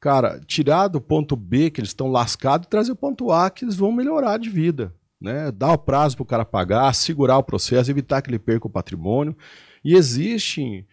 cara, 0.00 0.40
tirar 0.46 0.88
do 0.88 1.02
ponto 1.02 1.36
B 1.36 1.70
que 1.70 1.80
eles 1.80 1.90
estão 1.90 2.08
lascados 2.10 2.66
e 2.66 2.70
trazer 2.70 2.92
o 2.92 2.96
ponto 2.96 3.30
A 3.30 3.50
que 3.50 3.64
eles 3.66 3.76
vão 3.76 3.92
melhorar 3.92 4.38
de 4.38 4.48
vida. 4.48 4.94
Né? 5.20 5.52
Dar 5.52 5.72
o 5.72 5.78
prazo 5.78 6.16
para 6.16 6.22
o 6.22 6.26
cara 6.26 6.44
pagar, 6.46 6.94
segurar 6.94 7.36
o 7.36 7.42
processo, 7.42 7.90
evitar 7.90 8.22
que 8.22 8.30
ele 8.30 8.38
perca 8.38 8.66
o 8.66 8.70
patrimônio. 8.70 9.36
E 9.84 9.94
existem 9.94 10.86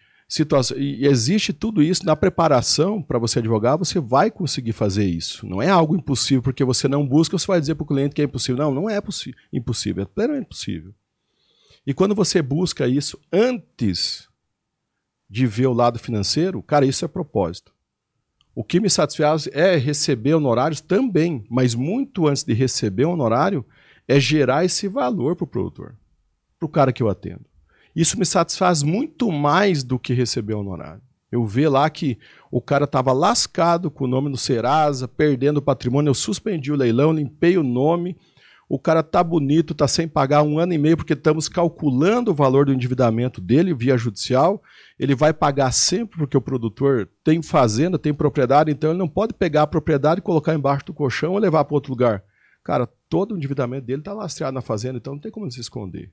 E 0.76 1.06
existe 1.06 1.54
tudo 1.54 1.82
isso 1.82 2.04
na 2.04 2.14
preparação 2.14 3.02
para 3.02 3.18
você 3.18 3.38
advogar, 3.38 3.78
você 3.78 3.98
vai 3.98 4.30
conseguir 4.30 4.72
fazer 4.72 5.06
isso. 5.06 5.46
Não 5.46 5.62
é 5.62 5.70
algo 5.70 5.96
impossível 5.96 6.42
porque 6.42 6.62
você 6.62 6.86
não 6.86 7.06
busca, 7.06 7.38
você 7.38 7.46
vai 7.46 7.58
dizer 7.58 7.74
para 7.74 7.84
o 7.84 7.86
cliente 7.86 8.14
que 8.14 8.20
é 8.20 8.26
impossível. 8.26 8.62
Não, 8.62 8.74
não 8.74 8.90
é 8.90 9.00
impossível, 9.50 10.02
é 10.02 10.06
plenamente 10.06 10.48
possível. 10.48 10.94
E 11.86 11.94
quando 11.94 12.14
você 12.14 12.42
busca 12.42 12.86
isso 12.86 13.18
antes 13.32 14.28
de 15.30 15.46
ver 15.46 15.66
o 15.66 15.72
lado 15.72 15.98
financeiro, 15.98 16.62
cara, 16.62 16.84
isso 16.84 17.04
é 17.04 17.08
propósito. 17.08 17.72
O 18.54 18.62
que 18.62 18.80
me 18.80 18.90
satisfaz 18.90 19.48
é 19.52 19.76
receber 19.76 20.34
honorários 20.34 20.80
também, 20.80 21.46
mas 21.48 21.74
muito 21.74 22.26
antes 22.26 22.44
de 22.44 22.52
receber 22.52 23.06
o 23.06 23.12
honorário, 23.12 23.64
é 24.06 24.20
gerar 24.20 24.64
esse 24.64 24.88
valor 24.88 25.36
para 25.36 25.44
o 25.44 25.48
produtor, 25.48 25.96
para 26.58 26.66
o 26.66 26.68
cara 26.68 26.92
que 26.92 27.02
eu 27.02 27.08
atendo. 27.08 27.46
Isso 27.98 28.16
me 28.16 28.24
satisfaz 28.24 28.84
muito 28.84 29.32
mais 29.32 29.82
do 29.82 29.98
que 29.98 30.12
receber 30.12 30.54
honorário. 30.54 31.02
Eu 31.32 31.44
ver 31.44 31.68
lá 31.68 31.90
que 31.90 32.16
o 32.48 32.60
cara 32.60 32.84
estava 32.84 33.12
lascado 33.12 33.90
com 33.90 34.04
o 34.04 34.06
nome 34.06 34.28
no 34.28 34.36
Serasa, 34.36 35.08
perdendo 35.08 35.56
o 35.56 35.62
patrimônio, 35.62 36.08
eu 36.08 36.14
suspendi 36.14 36.70
o 36.70 36.76
leilão, 36.76 37.12
limpei 37.12 37.58
o 37.58 37.62
nome, 37.64 38.16
o 38.68 38.78
cara 38.78 39.02
tá 39.02 39.20
bonito, 39.24 39.74
tá 39.74 39.88
sem 39.88 40.06
pagar 40.06 40.44
um 40.44 40.60
ano 40.60 40.72
e 40.72 40.78
meio, 40.78 40.96
porque 40.96 41.14
estamos 41.14 41.48
calculando 41.48 42.30
o 42.30 42.34
valor 42.34 42.66
do 42.66 42.72
endividamento 42.72 43.40
dele 43.40 43.74
via 43.74 43.98
judicial. 43.98 44.62
Ele 44.96 45.16
vai 45.16 45.32
pagar 45.32 45.72
sempre 45.72 46.18
porque 46.18 46.36
o 46.36 46.40
produtor 46.40 47.10
tem 47.24 47.42
fazenda, 47.42 47.98
tem 47.98 48.14
propriedade, 48.14 48.70
então 48.70 48.90
ele 48.90 48.98
não 49.00 49.08
pode 49.08 49.34
pegar 49.34 49.62
a 49.62 49.66
propriedade 49.66 50.20
e 50.20 50.22
colocar 50.22 50.54
embaixo 50.54 50.86
do 50.86 50.94
colchão 50.94 51.32
ou 51.32 51.38
levar 51.38 51.64
para 51.64 51.74
outro 51.74 51.90
lugar. 51.90 52.22
Cara, 52.62 52.88
todo 53.08 53.34
o 53.34 53.36
endividamento 53.36 53.84
dele 53.84 54.02
está 54.02 54.12
lastreado 54.12 54.54
na 54.54 54.62
fazenda, 54.62 54.98
então 54.98 55.14
não 55.14 55.20
tem 55.20 55.32
como 55.32 55.50
se 55.50 55.60
esconder. 55.60 56.12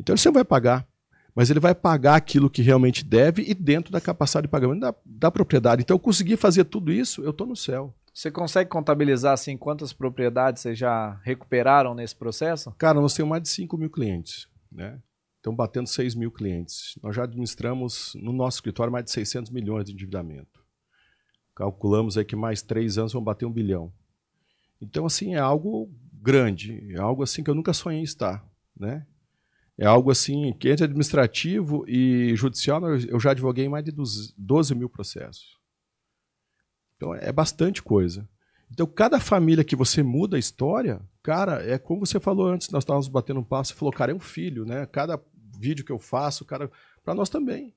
Então 0.00 0.14
ele 0.14 0.20
sempre 0.20 0.36
vai 0.36 0.44
pagar. 0.44 0.86
Mas 1.34 1.50
ele 1.50 1.58
vai 1.58 1.74
pagar 1.74 2.14
aquilo 2.14 2.48
que 2.48 2.62
realmente 2.62 3.04
deve 3.04 3.42
e 3.42 3.54
dentro 3.54 3.90
da 3.90 4.00
capacidade 4.00 4.46
de 4.46 4.50
pagamento 4.50 4.80
da, 4.80 4.94
da 5.04 5.30
propriedade. 5.30 5.82
Então 5.82 5.96
eu 5.96 6.00
consegui 6.00 6.36
fazer 6.36 6.64
tudo 6.64 6.92
isso, 6.92 7.22
eu 7.22 7.30
estou 7.30 7.46
no 7.46 7.56
céu. 7.56 7.92
Você 8.12 8.30
consegue 8.30 8.70
contabilizar 8.70 9.32
assim 9.32 9.56
quantas 9.56 9.92
propriedades 9.92 10.62
vocês 10.62 10.78
já 10.78 11.18
recuperaram 11.24 11.94
nesse 11.94 12.14
processo? 12.14 12.70
Cara, 12.78 13.00
nós 13.00 13.14
temos 13.14 13.30
mais 13.30 13.42
de 13.42 13.48
5 13.48 13.76
mil 13.76 13.90
clientes. 13.90 14.48
Né? 14.70 15.00
Estão 15.36 15.54
batendo 15.54 15.88
6 15.88 16.14
mil 16.14 16.30
clientes. 16.30 16.96
Nós 17.02 17.16
já 17.16 17.24
administramos 17.24 18.12
no 18.14 18.32
nosso 18.32 18.58
escritório 18.58 18.92
mais 18.92 19.04
de 19.04 19.10
600 19.10 19.50
milhões 19.50 19.84
de 19.86 19.92
endividamento. 19.92 20.64
Calculamos 21.56 22.16
aí 22.16 22.24
que 22.24 22.36
mais 22.36 22.62
três 22.62 22.96
anos 22.98 23.12
vão 23.12 23.22
bater 23.22 23.44
um 23.44 23.52
bilhão. 23.52 23.92
Então, 24.80 25.06
assim, 25.06 25.34
é 25.34 25.38
algo 25.38 25.90
grande, 26.12 26.94
é 26.94 27.00
algo 27.00 27.22
assim 27.22 27.42
que 27.42 27.50
eu 27.50 27.54
nunca 27.54 27.72
sonhei 27.72 28.02
estar, 28.02 28.44
né? 28.76 29.06
É 29.76 29.86
algo 29.86 30.10
assim 30.10 30.52
que 30.52 30.68
entre 30.68 30.84
administrativo 30.84 31.84
e 31.88 32.34
judicial 32.36 32.80
eu 32.88 33.18
já 33.18 33.32
advoguei 33.32 33.68
mais 33.68 33.84
de 33.84 33.92
12 33.92 34.74
mil 34.74 34.88
processos. 34.88 35.58
Então 36.96 37.14
é 37.14 37.32
bastante 37.32 37.82
coisa. 37.82 38.28
Então 38.70 38.86
cada 38.86 39.18
família 39.18 39.64
que 39.64 39.74
você 39.74 40.02
muda 40.02 40.36
a 40.36 40.38
história, 40.38 41.00
cara, 41.22 41.62
é 41.64 41.76
como 41.76 42.06
você 42.06 42.20
falou 42.20 42.46
antes, 42.46 42.70
nós 42.70 42.84
estávamos 42.84 43.08
batendo 43.08 43.40
um 43.40 43.44
passo, 43.44 43.72
você 43.72 43.78
falou, 43.78 43.92
cara, 43.92 44.12
é 44.12 44.14
um 44.14 44.20
filho, 44.20 44.64
né? 44.64 44.86
Cada 44.86 45.20
vídeo 45.58 45.84
que 45.84 45.92
eu 45.92 45.98
faço, 45.98 46.44
cara, 46.44 46.70
para 47.04 47.14
nós 47.14 47.28
também. 47.28 47.74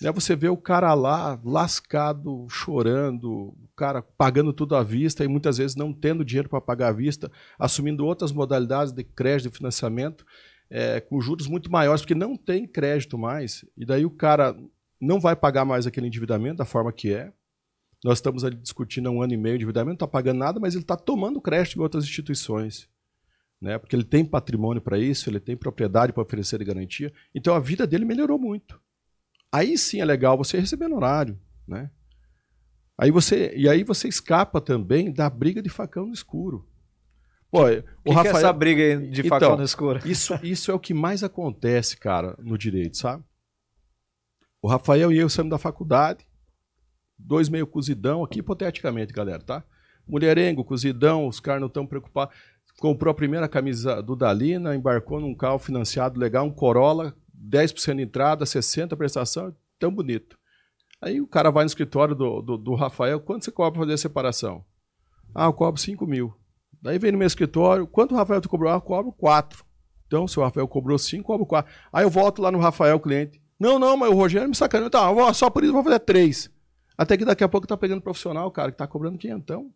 Né? 0.00 0.10
Você 0.12 0.34
vê 0.36 0.48
o 0.48 0.56
cara 0.56 0.92
lá, 0.94 1.40
lascado, 1.44 2.46
chorando, 2.48 3.30
o 3.30 3.68
cara 3.76 4.02
pagando 4.02 4.52
tudo 4.52 4.76
à 4.76 4.82
vista 4.82 5.24
e 5.24 5.28
muitas 5.28 5.58
vezes 5.58 5.76
não 5.76 5.92
tendo 5.92 6.24
dinheiro 6.24 6.48
para 6.48 6.60
pagar 6.60 6.88
à 6.88 6.92
vista, 6.92 7.30
assumindo 7.58 8.04
outras 8.04 8.32
modalidades 8.32 8.92
de 8.92 9.04
crédito 9.04 9.52
e 9.52 9.56
financiamento 9.56 10.26
é, 10.74 11.02
com 11.02 11.20
juros 11.20 11.46
muito 11.46 11.70
maiores, 11.70 12.00
porque 12.00 12.14
não 12.14 12.34
tem 12.34 12.66
crédito 12.66 13.18
mais. 13.18 13.62
E 13.76 13.84
daí 13.84 14.06
o 14.06 14.10
cara 14.10 14.56
não 14.98 15.20
vai 15.20 15.36
pagar 15.36 15.66
mais 15.66 15.86
aquele 15.86 16.06
endividamento 16.06 16.56
da 16.56 16.64
forma 16.64 16.90
que 16.90 17.12
é. 17.12 17.30
Nós 18.02 18.18
estamos 18.18 18.42
ali 18.42 18.56
discutindo 18.56 19.08
há 19.08 19.12
um 19.12 19.20
ano 19.20 19.34
e 19.34 19.36
meio 19.36 19.58
de 19.58 19.64
endividamento, 19.64 19.88
não 19.90 19.94
está 19.94 20.08
pagando 20.08 20.38
nada, 20.38 20.58
mas 20.58 20.74
ele 20.74 20.82
está 20.82 20.96
tomando 20.96 21.42
crédito 21.42 21.78
em 21.78 21.82
outras 21.82 22.04
instituições. 22.04 22.88
Né? 23.60 23.78
Porque 23.78 23.94
ele 23.94 24.02
tem 24.02 24.24
patrimônio 24.24 24.80
para 24.80 24.98
isso, 24.98 25.28
ele 25.28 25.38
tem 25.38 25.56
propriedade 25.56 26.10
para 26.10 26.22
oferecer 26.22 26.58
de 26.58 26.64
garantia. 26.64 27.12
Então 27.34 27.54
a 27.54 27.60
vida 27.60 27.86
dele 27.86 28.06
melhorou 28.06 28.38
muito. 28.38 28.80
Aí 29.52 29.76
sim 29.76 30.00
é 30.00 30.04
legal 30.06 30.38
você 30.38 30.58
receber 30.58 30.88
no 30.88 30.96
horário, 30.96 31.38
né? 31.68 31.90
Aí 32.96 33.10
você, 33.10 33.52
e 33.54 33.68
aí 33.68 33.84
você 33.84 34.08
escapa 34.08 34.60
também 34.60 35.12
da 35.12 35.28
briga 35.28 35.60
de 35.60 35.68
facão 35.68 36.06
no 36.06 36.14
escuro. 36.14 36.66
Pô, 37.52 37.64
o 37.66 37.68
que 37.68 38.10
Rafael... 38.10 38.22
que 38.22 38.28
é 38.28 38.30
essa 38.30 38.52
briga 38.52 38.96
de 38.96 39.22
facão 39.24 39.48
então, 39.48 39.58
no 39.58 39.64
escuro? 39.64 40.00
Isso, 40.08 40.34
isso 40.42 40.70
é 40.70 40.74
o 40.74 40.80
que 40.80 40.94
mais 40.94 41.22
acontece, 41.22 41.98
cara, 41.98 42.34
no 42.38 42.56
direito, 42.56 42.96
sabe? 42.96 43.22
O 44.62 44.66
Rafael 44.66 45.12
e 45.12 45.18
eu 45.18 45.28
saímos 45.28 45.50
da 45.50 45.58
faculdade, 45.58 46.24
dois 47.18 47.50
meio 47.50 47.66
cozidão, 47.66 48.24
aqui 48.24 48.38
hipoteticamente, 48.38 49.12
galera, 49.12 49.42
tá? 49.42 49.62
Mulherengo, 50.08 50.64
cozidão, 50.64 51.26
os 51.26 51.40
caras 51.40 51.60
não 51.60 51.68
estão 51.68 51.86
preocupados. 51.86 52.34
Comprou 52.78 53.12
a 53.12 53.14
primeira 53.14 53.46
camisa 53.46 54.02
do 54.02 54.16
Dalina, 54.16 54.74
embarcou 54.74 55.20
num 55.20 55.34
carro 55.34 55.58
financiado 55.58 56.18
legal, 56.18 56.46
um 56.46 56.50
Corolla, 56.50 57.14
10% 57.38 57.96
de 57.96 58.02
entrada, 58.02 58.46
60% 58.46 58.96
prestação, 58.96 59.54
tão 59.78 59.92
bonito. 59.92 60.38
Aí 61.02 61.20
o 61.20 61.26
cara 61.26 61.50
vai 61.50 61.64
no 61.64 61.68
escritório 61.68 62.14
do, 62.14 62.40
do, 62.40 62.56
do 62.56 62.74
Rafael, 62.74 63.20
quanto 63.20 63.44
você 63.44 63.52
cobra 63.52 63.72
para 63.72 63.80
fazer 63.82 63.92
a 63.92 63.98
separação? 63.98 64.64
Ah, 65.34 65.44
eu 65.44 65.52
cobro 65.52 65.78
5 65.78 66.06
mil. 66.06 66.34
Daí 66.82 66.98
vem 66.98 67.12
no 67.12 67.18
meu 67.18 67.26
escritório, 67.26 67.86
quanto 67.86 68.12
o 68.12 68.18
Rafael 68.18 68.40
te 68.40 68.48
cobrou? 68.48 68.72
Eu 68.72 68.80
cobro 68.80 69.12
4. 69.12 69.64
Então, 70.06 70.26
se 70.26 70.38
o 70.38 70.42
Rafael 70.42 70.66
cobrou 70.66 70.98
5, 70.98 71.22
cobro 71.24 71.46
4. 71.46 71.72
Aí 71.92 72.04
eu 72.04 72.10
volto 72.10 72.42
lá 72.42 72.50
no 72.50 72.58
Rafael, 72.58 72.98
cliente. 72.98 73.40
Não, 73.58 73.78
não, 73.78 73.96
mas 73.96 74.10
o 74.10 74.14
Rogério 74.14 74.48
me 74.48 74.54
sacaneou. 74.54 74.90
Tá, 74.90 75.32
só 75.32 75.48
por 75.48 75.62
isso 75.62 75.70
eu 75.70 75.74
vou 75.74 75.84
fazer 75.84 76.00
3. 76.00 76.50
Até 76.98 77.16
que 77.16 77.24
daqui 77.24 77.44
a 77.44 77.48
pouco 77.48 77.66
tá 77.66 77.76
pegando 77.76 78.02
profissional, 78.02 78.50
cara, 78.50 78.72
que 78.72 78.76
tá 78.76 78.86
cobrando 78.86 79.16
quinhentão. 79.16 79.72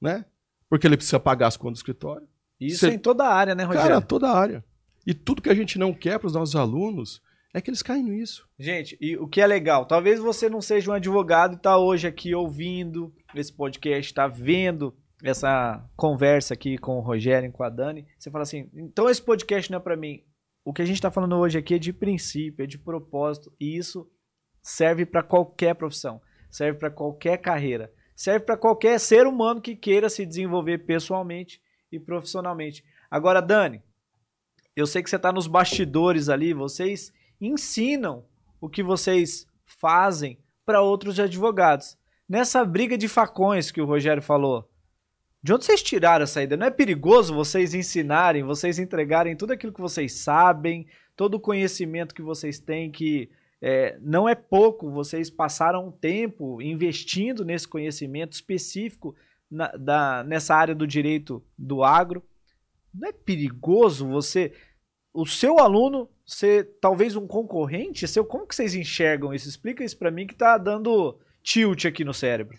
Né? 0.00 0.24
Porque 0.68 0.86
ele 0.86 0.96
precisa 0.96 1.20
pagar 1.20 1.46
as 1.46 1.56
contas 1.56 1.74
do 1.74 1.76
escritório. 1.76 2.28
Isso 2.60 2.80
Cê... 2.80 2.92
em 2.92 2.98
toda 2.98 3.24
a 3.24 3.32
área, 3.32 3.54
né, 3.54 3.62
Rogério? 3.62 3.88
Cara, 3.88 4.00
toda 4.00 4.28
a 4.28 4.36
área. 4.36 4.64
E 5.06 5.14
tudo 5.14 5.40
que 5.40 5.48
a 5.48 5.54
gente 5.54 5.78
não 5.78 5.94
quer 5.94 6.18
para 6.18 6.26
os 6.26 6.34
nossos 6.34 6.56
alunos 6.56 7.22
é 7.54 7.60
que 7.60 7.70
eles 7.70 7.82
caem 7.82 8.02
nisso. 8.02 8.48
Gente, 8.58 8.98
e 9.00 9.16
o 9.16 9.26
que 9.26 9.40
é 9.40 9.46
legal, 9.46 9.86
talvez 9.86 10.18
você 10.20 10.48
não 10.48 10.60
seja 10.60 10.90
um 10.90 10.94
advogado 10.94 11.54
e 11.54 11.56
está 11.56 11.78
hoje 11.78 12.06
aqui 12.06 12.34
ouvindo 12.34 13.12
esse 13.34 13.52
podcast, 13.52 14.10
está 14.10 14.28
vendo 14.28 14.94
essa 15.22 15.84
conversa 15.96 16.54
aqui 16.54 16.78
com 16.78 16.96
o 16.96 17.00
Rogério 17.00 17.48
e 17.48 17.52
com 17.52 17.62
a 17.62 17.68
Dani. 17.68 18.06
Você 18.18 18.30
fala 18.30 18.42
assim, 18.42 18.70
então 18.74 19.08
esse 19.08 19.22
podcast 19.22 19.70
não 19.70 19.78
é 19.78 19.82
para 19.82 19.96
mim. 19.96 20.24
O 20.64 20.72
que 20.72 20.82
a 20.82 20.84
gente 20.84 20.96
está 20.96 21.10
falando 21.10 21.36
hoje 21.36 21.58
aqui 21.58 21.74
é 21.74 21.78
de 21.78 21.92
princípio, 21.92 22.62
é 22.62 22.66
de 22.66 22.78
propósito, 22.78 23.52
e 23.58 23.76
isso 23.76 24.10
serve 24.62 25.06
para 25.06 25.22
qualquer 25.22 25.74
profissão, 25.74 26.20
serve 26.50 26.78
para 26.78 26.90
qualquer 26.90 27.38
carreira, 27.38 27.92
serve 28.14 28.44
para 28.44 28.56
qualquer 28.56 28.98
ser 29.00 29.26
humano 29.26 29.60
que 29.60 29.74
queira 29.74 30.10
se 30.10 30.26
desenvolver 30.26 30.78
pessoalmente 30.84 31.62
e 31.90 31.98
profissionalmente. 31.98 32.84
Agora, 33.10 33.40
Dani, 33.40 33.82
eu 34.76 34.86
sei 34.86 35.02
que 35.02 35.10
você 35.10 35.16
está 35.16 35.32
nos 35.32 35.46
bastidores 35.46 36.28
ali, 36.28 36.52
vocês 36.52 37.12
ensinam 37.40 38.24
o 38.60 38.68
que 38.68 38.82
vocês 38.82 39.46
fazem 39.64 40.38
para 40.64 40.82
outros 40.82 41.18
advogados. 41.18 41.98
Nessa 42.28 42.64
briga 42.64 42.96
de 42.96 43.08
facões 43.08 43.72
que 43.72 43.80
o 43.80 43.86
Rogério 43.86 44.22
falou, 44.22 44.69
de 45.42 45.52
onde 45.54 45.64
vocês 45.64 45.82
tiraram 45.82 46.24
essa 46.24 46.42
ideia? 46.42 46.58
Não 46.58 46.66
é 46.66 46.70
perigoso 46.70 47.34
vocês 47.34 47.72
ensinarem, 47.72 48.42
vocês 48.42 48.78
entregarem 48.78 49.34
tudo 49.34 49.52
aquilo 49.52 49.72
que 49.72 49.80
vocês 49.80 50.12
sabem, 50.12 50.86
todo 51.16 51.34
o 51.34 51.40
conhecimento 51.40 52.14
que 52.14 52.22
vocês 52.22 52.58
têm, 52.58 52.90
que 52.90 53.30
é, 53.62 53.98
não 54.00 54.28
é 54.28 54.34
pouco, 54.34 54.90
vocês 54.90 55.30
passaram 55.30 55.88
um 55.88 55.92
tempo 55.92 56.60
investindo 56.60 57.44
nesse 57.44 57.66
conhecimento 57.66 58.32
específico 58.32 59.14
na, 59.50 59.68
da, 59.68 60.24
nessa 60.24 60.54
área 60.54 60.74
do 60.74 60.86
direito 60.86 61.42
do 61.56 61.82
agro. 61.82 62.22
Não 62.92 63.08
é 63.08 63.12
perigoso 63.12 64.08
você, 64.08 64.52
o 65.12 65.26
seu 65.26 65.58
aluno, 65.58 66.08
ser 66.26 66.76
talvez 66.80 67.16
um 67.16 67.26
concorrente 67.26 68.06
seu? 68.06 68.24
Como 68.24 68.46
que 68.46 68.54
vocês 68.54 68.74
enxergam 68.74 69.34
isso? 69.34 69.48
Explica 69.48 69.82
isso 69.82 69.98
para 69.98 70.10
mim 70.10 70.26
que 70.26 70.34
está 70.34 70.56
dando 70.56 71.18
tilt 71.42 71.86
aqui 71.86 72.04
no 72.04 72.14
cérebro. 72.14 72.56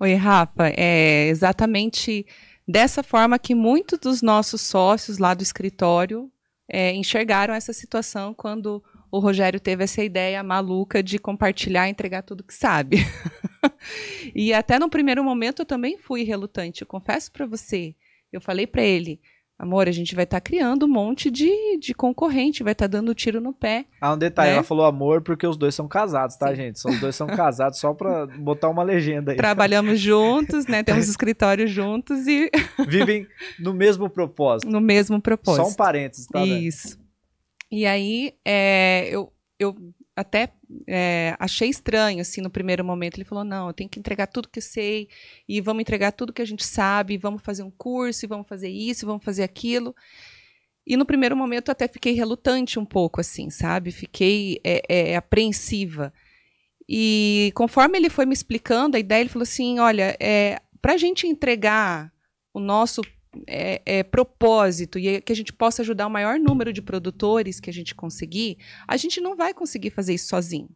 Oi, 0.00 0.14
Rafa. 0.14 0.72
É 0.76 1.28
exatamente 1.28 2.26
dessa 2.66 3.02
forma 3.02 3.38
que 3.38 3.54
muitos 3.54 3.98
dos 3.98 4.22
nossos 4.22 4.60
sócios 4.60 5.18
lá 5.18 5.34
do 5.34 5.42
escritório 5.42 6.30
é, 6.68 6.92
enxergaram 6.92 7.54
essa 7.54 7.72
situação 7.72 8.34
quando 8.34 8.82
o 9.10 9.18
Rogério 9.18 9.60
teve 9.60 9.84
essa 9.84 10.02
ideia 10.02 10.42
maluca 10.42 11.02
de 11.02 11.18
compartilhar 11.18 11.86
e 11.86 11.90
entregar 11.90 12.22
tudo 12.22 12.42
que 12.42 12.54
sabe. 12.54 12.96
e 14.34 14.54
até 14.54 14.78
no 14.78 14.88
primeiro 14.88 15.22
momento 15.22 15.60
eu 15.60 15.66
também 15.66 15.98
fui 15.98 16.22
relutante. 16.22 16.80
Eu 16.80 16.86
confesso 16.86 17.30
para 17.30 17.46
você. 17.46 17.94
Eu 18.32 18.40
falei 18.40 18.66
para 18.66 18.82
ele: 18.82 19.20
Amor, 19.62 19.86
a 19.86 19.92
gente 19.92 20.16
vai 20.16 20.24
estar 20.24 20.38
tá 20.38 20.40
criando 20.40 20.86
um 20.86 20.88
monte 20.88 21.30
de, 21.30 21.78
de 21.78 21.94
concorrente, 21.94 22.64
vai 22.64 22.72
estar 22.72 22.88
tá 22.88 22.98
dando 22.98 23.14
tiro 23.14 23.40
no 23.40 23.52
pé. 23.52 23.84
Ah, 24.00 24.12
um 24.12 24.18
detalhe, 24.18 24.50
né? 24.50 24.54
ela 24.56 24.64
falou 24.64 24.84
amor 24.84 25.22
porque 25.22 25.46
os 25.46 25.56
dois 25.56 25.72
são 25.72 25.86
casados, 25.86 26.34
tá, 26.34 26.48
Sim. 26.48 26.56
gente? 26.56 26.84
Os 26.84 26.98
dois 26.98 27.14
são 27.14 27.28
casados 27.28 27.78
só 27.78 27.94
pra 27.94 28.26
botar 28.26 28.68
uma 28.68 28.82
legenda 28.82 29.30
aí. 29.30 29.36
Trabalhamos 29.36 30.00
juntos, 30.00 30.66
né? 30.66 30.82
Temos 30.82 31.06
escritório 31.08 31.68
juntos 31.68 32.26
e. 32.26 32.50
Vivem 32.88 33.24
no 33.60 33.72
mesmo 33.72 34.10
propósito. 34.10 34.68
No 34.68 34.80
mesmo 34.80 35.22
propósito. 35.22 35.64
Só 35.64 35.70
um 35.70 35.74
parênteses, 35.74 36.26
tá? 36.26 36.44
Isso. 36.44 36.98
E 37.70 37.86
aí, 37.86 38.34
é, 38.44 39.10
eu, 39.12 39.32
eu 39.60 39.76
até 40.14 40.52
é, 40.86 41.34
achei 41.38 41.68
estranho, 41.68 42.20
assim, 42.20 42.40
no 42.40 42.50
primeiro 42.50 42.84
momento. 42.84 43.16
Ele 43.16 43.24
falou: 43.24 43.44
não, 43.44 43.68
eu 43.68 43.72
tenho 43.72 43.88
que 43.88 43.98
entregar 43.98 44.26
tudo 44.26 44.48
que 44.48 44.58
eu 44.58 44.62
sei, 44.62 45.08
e 45.48 45.60
vamos 45.60 45.80
entregar 45.80 46.12
tudo 46.12 46.32
que 46.32 46.42
a 46.42 46.46
gente 46.46 46.64
sabe, 46.64 47.16
vamos 47.16 47.42
fazer 47.42 47.62
um 47.62 47.70
curso, 47.70 48.24
e 48.24 48.28
vamos 48.28 48.46
fazer 48.46 48.68
isso, 48.68 49.04
e 49.04 49.06
vamos 49.06 49.24
fazer 49.24 49.42
aquilo. 49.42 49.94
E 50.86 50.96
no 50.96 51.06
primeiro 51.06 51.36
momento 51.36 51.68
eu 51.68 51.72
até 51.72 51.86
fiquei 51.88 52.12
relutante 52.12 52.78
um 52.78 52.84
pouco, 52.84 53.20
assim, 53.20 53.50
sabe? 53.50 53.92
Fiquei 53.92 54.60
é, 54.64 54.82
é, 54.88 55.16
apreensiva. 55.16 56.12
E 56.88 57.52
conforme 57.54 57.96
ele 57.96 58.10
foi 58.10 58.26
me 58.26 58.34
explicando 58.34 58.96
a 58.96 59.00
ideia, 59.00 59.20
ele 59.20 59.30
falou 59.30 59.44
assim: 59.44 59.78
olha, 59.78 60.16
é, 60.20 60.60
para 60.80 60.94
a 60.94 60.98
gente 60.98 61.26
entregar 61.26 62.12
o 62.52 62.60
nosso 62.60 63.02
é, 63.46 63.82
é, 63.84 64.02
propósito 64.02 64.98
e 64.98 65.20
que 65.20 65.32
a 65.32 65.36
gente 65.36 65.52
possa 65.52 65.82
ajudar 65.82 66.06
o 66.06 66.10
maior 66.10 66.38
número 66.38 66.72
de 66.72 66.82
produtores 66.82 67.60
que 67.60 67.70
a 67.70 67.72
gente 67.72 67.94
conseguir, 67.94 68.58
a 68.86 68.96
gente 68.96 69.20
não 69.20 69.36
vai 69.36 69.54
conseguir 69.54 69.90
fazer 69.90 70.14
isso 70.14 70.28
sozinho. 70.28 70.68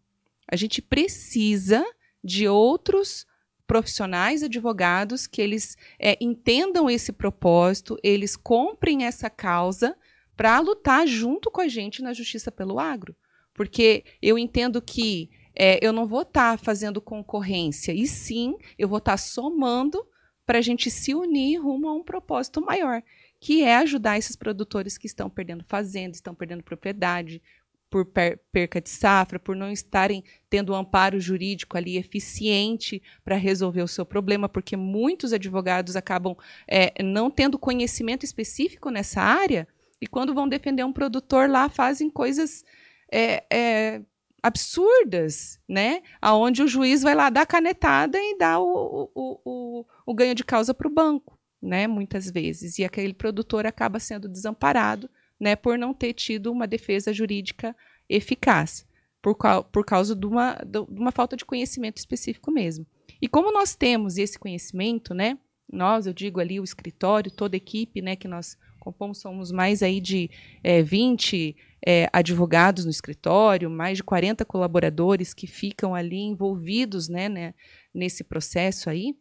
A 0.51 0.57
gente 0.57 0.81
precisa 0.81 1.85
de 2.23 2.49
outros 2.49 3.27
profissionais 3.67 4.43
advogados 4.43 5.27
que 5.27 5.43
eles 5.43 5.77
é, 5.99 6.17
entendam 6.21 6.89
esse 6.89 7.13
propósito, 7.13 7.99
eles 8.03 8.37
comprem 8.37 9.05
essa 9.05 9.29
causa 9.29 9.97
para 10.37 10.61
lutar 10.61 11.07
junto 11.07 11.51
com 11.51 11.61
a 11.61 11.69
gente 11.69 12.03
na 12.03 12.13
justiça 12.13 12.53
pelo 12.53 12.79
agro. 12.79 13.15
Porque 13.53 14.05
eu 14.23 14.39
entendo 14.39 14.81
que 14.81 15.31
é, 15.55 15.79
eu 15.85 15.93
não 15.93 16.07
vou 16.07 16.23
estar 16.23 16.59
tá 16.59 16.63
fazendo 16.63 17.01
concorrência, 17.01 17.93
e 17.93 18.07
sim 18.07 18.57
eu 18.79 18.87
vou 18.89 18.99
estar 18.99 19.13
tá 19.13 19.19
somando 19.19 20.07
para 20.47 20.59
a 20.59 20.63
gente 20.63 20.91
se 20.91 21.15
unir 21.15 21.61
rumo 21.61 21.89
a 21.89 21.93
um 21.93 22.05
propósito 22.05 22.65
maior, 22.65 23.03
que 23.41 23.63
é 23.63 23.77
ajudar 23.77 24.17
esses 24.17 24.37
produtores 24.37 24.97
que 24.97 25.07
estão 25.07 25.29
perdendo 25.29 25.65
fazenda, 25.65 26.15
estão 26.15 26.35
perdendo 26.35 26.63
propriedade, 26.63 27.43
por 27.91 28.05
per 28.05 28.39
perca 28.51 28.81
de 28.81 28.91
safra, 28.91 29.39
por 29.39 29.55
não 29.55 29.71
estarem 29.71 30.25
tendo 30.51 30.73
um 30.73 30.77
amparo 30.77 31.21
jurídico 31.21 31.77
ali 31.77 31.97
eficiente 31.97 33.03
para 33.25 33.37
resolver 33.37 33.83
o 33.83 33.89
seu 33.89 34.05
problema, 34.05 34.49
porque 34.49 34.77
muitos 34.77 35.33
advogados 35.33 35.97
acabam 35.97 36.37
é, 36.67 37.03
não 37.03 37.31
tendo 37.31 37.59
conhecimento 37.59 38.25
específico 38.25 38.91
nessa 38.91 39.21
área 39.21 39.69
e 40.01 40.07
quando 40.07 40.35
vão 40.35 40.49
defender 40.49 40.85
um 40.85 40.93
produtor 40.93 41.49
lá 41.49 41.69
fazem 41.69 42.11
coisas 42.11 42.65
é, 43.11 43.45
é, 43.51 44.03
absurdas, 44.43 45.61
né? 45.69 46.03
Aonde 46.21 46.63
o 46.63 46.69
juiz 46.69 47.03
vai 47.03 47.15
lá 47.15 47.31
dar 47.31 47.43
a 47.43 47.47
canetada 47.47 48.19
e 48.19 48.37
dá 48.39 48.59
o, 48.59 49.11
o, 49.15 49.41
o, 49.45 49.87
o 50.07 50.15
ganho 50.15 50.35
de 50.35 50.45
causa 50.45 50.73
para 50.73 50.89
o 50.89 50.95
banco, 50.95 51.39
né? 51.61 51.87
Muitas 51.87 52.31
vezes 52.31 52.79
e 52.79 52.85
aquele 52.85 53.15
produtor 53.15 53.67
acaba 53.67 53.99
sendo 53.99 54.29
desamparado 54.29 55.09
né, 55.41 55.55
por 55.55 55.79
não 55.79 55.93
ter 55.93 56.13
tido 56.15 56.51
uma 56.51 56.67
defesa 56.67 57.13
jurídica 57.13 57.77
eficaz, 58.09 58.87
por, 59.23 59.37
por 59.71 59.85
causa 59.85 60.15
de 60.15 60.27
uma, 60.27 60.55
de 60.55 60.79
uma 60.79 61.13
falta 61.13 61.37
de 61.37 61.45
conhecimento 61.45 61.99
específico 61.99 62.51
mesmo. 62.51 62.87
E 63.21 63.29
como 63.29 63.53
nós 63.53 63.75
temos 63.75 64.19
esse 64.19 64.39
conhecimento, 64.39 65.15
né, 65.15 65.39
nós, 65.71 66.07
eu 66.07 66.13
digo 66.13 66.41
ali 66.41 66.61
o 66.61 66.65
escritório, 66.65 67.31
toda 67.31 67.57
a 67.57 67.59
equipe 67.59 68.01
né, 68.01 68.17
que 68.17 68.29
nós 68.29 68.57
compomos, 68.87 69.19
somos 69.19 69.51
mais 69.51 69.83
aí 69.83 70.01
de 70.01 70.31
é, 70.63 70.81
20 70.81 71.57
é, 71.85 72.09
advogados 72.13 72.85
no 72.85 72.91
escritório, 72.91 73.69
mais 73.69 73.99
de 73.99 74.05
40 74.05 74.45
colaboradores 74.45 75.35
que 75.35 75.47
ficam 75.47 75.93
ali 75.93 76.21
envolvidos 76.21 77.09
né, 77.09 77.29
né 77.29 77.55
nesse 77.93 78.23
processo 78.23 78.89
aí. 78.89 79.17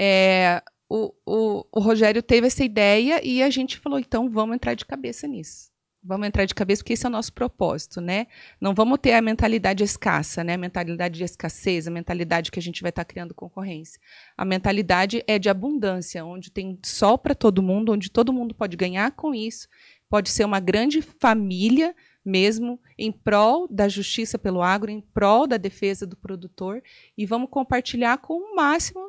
É, 0.00 0.62
o, 0.88 1.12
o, 1.26 1.66
o 1.72 1.80
Rogério 1.80 2.22
teve 2.22 2.46
essa 2.46 2.64
ideia 2.64 3.20
e 3.26 3.42
a 3.42 3.50
gente 3.50 3.78
falou, 3.78 3.98
então 3.98 4.30
vamos 4.30 4.54
entrar 4.54 4.74
de 4.74 4.86
cabeça 4.86 5.26
nisso. 5.26 5.70
Vamos 6.08 6.26
entrar 6.26 6.46
de 6.46 6.54
cabeça 6.54 6.80
porque 6.80 6.94
esse 6.94 7.04
é 7.04 7.08
o 7.08 7.12
nosso 7.12 7.30
propósito, 7.34 8.00
né? 8.00 8.28
Não 8.58 8.74
vamos 8.74 8.98
ter 8.98 9.12
a 9.12 9.20
mentalidade 9.20 9.84
escassa, 9.84 10.42
né? 10.42 10.54
A 10.54 10.58
mentalidade 10.58 11.18
de 11.18 11.24
escassez, 11.24 11.86
a 11.86 11.90
mentalidade 11.90 12.50
que 12.50 12.58
a 12.58 12.62
gente 12.62 12.80
vai 12.80 12.88
estar 12.88 13.04
criando 13.04 13.34
concorrência. 13.34 14.00
A 14.34 14.42
mentalidade 14.42 15.22
é 15.26 15.38
de 15.38 15.50
abundância, 15.50 16.24
onde 16.24 16.50
tem 16.50 16.78
sol 16.82 17.18
para 17.18 17.34
todo 17.34 17.62
mundo, 17.62 17.92
onde 17.92 18.10
todo 18.10 18.32
mundo 18.32 18.54
pode 18.54 18.74
ganhar 18.74 19.10
com 19.10 19.34
isso. 19.34 19.68
Pode 20.08 20.30
ser 20.30 20.46
uma 20.46 20.60
grande 20.60 21.02
família 21.02 21.94
mesmo 22.24 22.80
em 22.96 23.12
prol 23.12 23.68
da 23.68 23.86
justiça 23.86 24.38
pelo 24.38 24.62
agro, 24.62 24.90
em 24.90 25.02
prol 25.02 25.46
da 25.46 25.58
defesa 25.58 26.06
do 26.06 26.16
produtor 26.16 26.82
e 27.18 27.26
vamos 27.26 27.50
compartilhar 27.50 28.16
com 28.16 28.32
o 28.32 28.56
máximo 28.56 29.00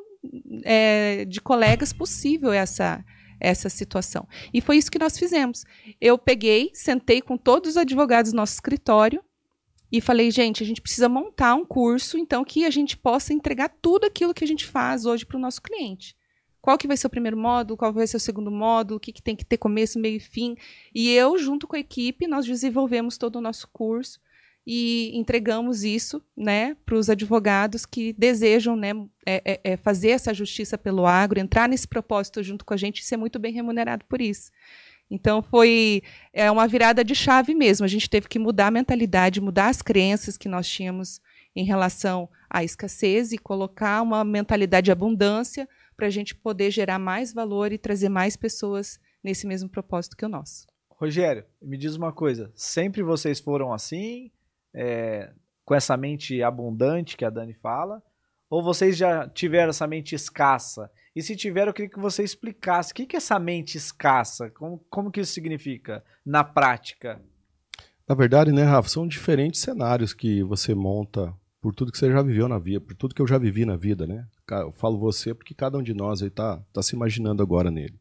é, 0.64 1.24
de 1.24 1.40
colegas 1.40 1.94
possível 1.94 2.52
essa 2.52 3.02
essa 3.40 3.68
situação. 3.68 4.28
E 4.52 4.60
foi 4.60 4.76
isso 4.76 4.90
que 4.90 4.98
nós 4.98 5.18
fizemos. 5.18 5.64
Eu 6.00 6.18
peguei, 6.18 6.70
sentei 6.74 7.20
com 7.22 7.36
todos 7.36 7.70
os 7.70 7.76
advogados 7.76 8.32
do 8.32 8.36
nosso 8.36 8.54
escritório 8.54 9.24
e 9.90 10.00
falei, 10.00 10.30
gente, 10.30 10.62
a 10.62 10.66
gente 10.66 10.80
precisa 10.80 11.08
montar 11.08 11.54
um 11.54 11.64
curso, 11.64 12.16
então, 12.16 12.44
que 12.44 12.64
a 12.64 12.70
gente 12.70 12.96
possa 12.96 13.32
entregar 13.32 13.68
tudo 13.82 14.06
aquilo 14.06 14.34
que 14.34 14.44
a 14.44 14.46
gente 14.46 14.66
faz 14.66 15.04
hoje 15.04 15.26
para 15.26 15.36
o 15.36 15.40
nosso 15.40 15.60
cliente. 15.60 16.14
Qual 16.60 16.76
que 16.76 16.86
vai 16.86 16.96
ser 16.96 17.06
o 17.06 17.10
primeiro 17.10 17.36
módulo, 17.36 17.76
qual 17.76 17.92
vai 17.92 18.06
ser 18.06 18.18
o 18.18 18.20
segundo 18.20 18.50
módulo, 18.50 18.98
o 18.98 19.00
que, 19.00 19.12
que 19.12 19.22
tem 19.22 19.34
que 19.34 19.44
ter 19.44 19.56
começo, 19.56 19.98
meio 19.98 20.18
e 20.18 20.20
fim. 20.20 20.54
E 20.94 21.10
eu, 21.10 21.38
junto 21.38 21.66
com 21.66 21.74
a 21.74 21.80
equipe, 21.80 22.26
nós 22.26 22.44
desenvolvemos 22.44 23.16
todo 23.16 23.36
o 23.36 23.40
nosso 23.40 23.66
curso 23.72 24.20
e 24.66 25.10
entregamos 25.14 25.84
isso 25.84 26.22
né, 26.36 26.76
para 26.84 26.94
os 26.94 27.08
advogados 27.08 27.86
que 27.86 28.12
desejam 28.12 28.76
né, 28.76 28.92
é, 29.26 29.42
é, 29.44 29.60
é, 29.72 29.76
fazer 29.76 30.10
essa 30.10 30.34
justiça 30.34 30.76
pelo 30.76 31.06
agro, 31.06 31.40
entrar 31.40 31.68
nesse 31.68 31.88
propósito 31.88 32.42
junto 32.42 32.64
com 32.64 32.74
a 32.74 32.76
gente 32.76 33.00
e 33.00 33.04
ser 33.04 33.16
muito 33.16 33.38
bem 33.38 33.52
remunerado 33.52 34.04
por 34.04 34.20
isso. 34.20 34.50
Então 35.10 35.42
foi 35.42 36.02
é 36.32 36.50
uma 36.50 36.68
virada 36.68 37.02
de 37.02 37.14
chave 37.14 37.54
mesmo. 37.54 37.84
A 37.84 37.88
gente 37.88 38.08
teve 38.08 38.28
que 38.28 38.38
mudar 38.38 38.68
a 38.68 38.70
mentalidade, 38.70 39.40
mudar 39.40 39.68
as 39.68 39.82
crenças 39.82 40.36
que 40.36 40.48
nós 40.48 40.68
tínhamos 40.68 41.20
em 41.54 41.64
relação 41.64 42.28
à 42.48 42.62
escassez 42.62 43.32
e 43.32 43.38
colocar 43.38 44.02
uma 44.02 44.22
mentalidade 44.22 44.84
de 44.84 44.92
abundância 44.92 45.68
para 45.96 46.06
a 46.06 46.10
gente 46.10 46.34
poder 46.34 46.70
gerar 46.70 46.98
mais 46.98 47.32
valor 47.32 47.72
e 47.72 47.78
trazer 47.78 48.08
mais 48.08 48.36
pessoas 48.36 49.00
nesse 49.22 49.46
mesmo 49.46 49.68
propósito 49.68 50.16
que 50.16 50.24
o 50.24 50.28
nosso. 50.28 50.66
Rogério, 50.90 51.44
me 51.60 51.76
diz 51.76 51.96
uma 51.96 52.12
coisa: 52.12 52.52
sempre 52.54 53.02
vocês 53.02 53.40
foram 53.40 53.72
assim? 53.72 54.30
É, 54.74 55.32
com 55.64 55.74
essa 55.74 55.96
mente 55.96 56.42
abundante 56.42 57.16
que 57.16 57.24
a 57.24 57.30
Dani 57.30 57.54
fala? 57.54 58.02
Ou 58.48 58.62
vocês 58.62 58.96
já 58.96 59.28
tiveram 59.28 59.70
essa 59.70 59.86
mente 59.86 60.14
escassa? 60.14 60.90
E 61.14 61.22
se 61.22 61.36
tiveram, 61.36 61.70
eu 61.70 61.74
queria 61.74 61.90
que 61.90 62.00
você 62.00 62.22
explicasse 62.22 62.92
o 62.92 62.94
que 62.94 63.14
é 63.14 63.18
essa 63.18 63.38
mente 63.38 63.76
escassa, 63.76 64.50
como, 64.50 64.84
como 64.90 65.10
que 65.10 65.20
isso 65.20 65.32
significa 65.32 66.04
na 66.24 66.42
prática? 66.42 67.20
Na 68.08 68.14
verdade, 68.14 68.50
né, 68.50 68.64
Rafa, 68.64 68.88
são 68.88 69.06
diferentes 69.06 69.60
cenários 69.60 70.12
que 70.12 70.42
você 70.42 70.74
monta 70.74 71.32
por 71.60 71.74
tudo 71.74 71.92
que 71.92 71.98
você 71.98 72.10
já 72.10 72.22
viveu 72.22 72.48
na 72.48 72.58
vida, 72.58 72.80
por 72.80 72.94
tudo 72.96 73.14
que 73.14 73.22
eu 73.22 73.26
já 73.26 73.38
vivi 73.38 73.64
na 73.64 73.76
vida, 73.76 74.06
né? 74.06 74.26
Eu 74.50 74.72
falo 74.72 74.98
você 74.98 75.32
porque 75.32 75.54
cada 75.54 75.78
um 75.78 75.82
de 75.82 75.94
nós 75.94 76.20
aí 76.22 76.30
tá, 76.30 76.60
tá 76.72 76.82
se 76.82 76.96
imaginando 76.96 77.42
agora 77.42 77.70
nele. 77.70 77.99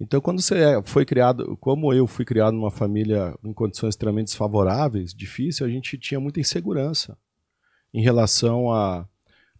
Então, 0.00 0.18
quando 0.18 0.40
você 0.40 0.54
é, 0.58 0.82
foi 0.82 1.04
criado, 1.04 1.58
como 1.58 1.92
eu 1.92 2.06
fui 2.06 2.24
criado 2.24 2.54
numa 2.54 2.70
família 2.70 3.38
em 3.44 3.52
condições 3.52 3.90
extremamente 3.90 4.28
desfavoráveis, 4.28 5.12
difícil, 5.12 5.66
a 5.66 5.68
gente 5.68 5.98
tinha 5.98 6.18
muita 6.18 6.40
insegurança 6.40 7.18
em 7.92 8.00
relação 8.00 8.72
a, 8.72 9.06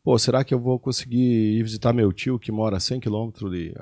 pô, 0.03 0.19
será 0.19 0.43
que 0.43 0.55
eu 0.55 0.59
vou 0.59 0.81
conseguir 0.81 1.59
ir 1.59 1.63
visitar 1.63 1.93
meu 1.93 2.11
tio 2.11 2.39
que 2.39 2.51
mora 2.51 2.79
a 2.79 2.81
100 2.81 3.01
quilômetros 3.01 3.53
de, 3.53 3.75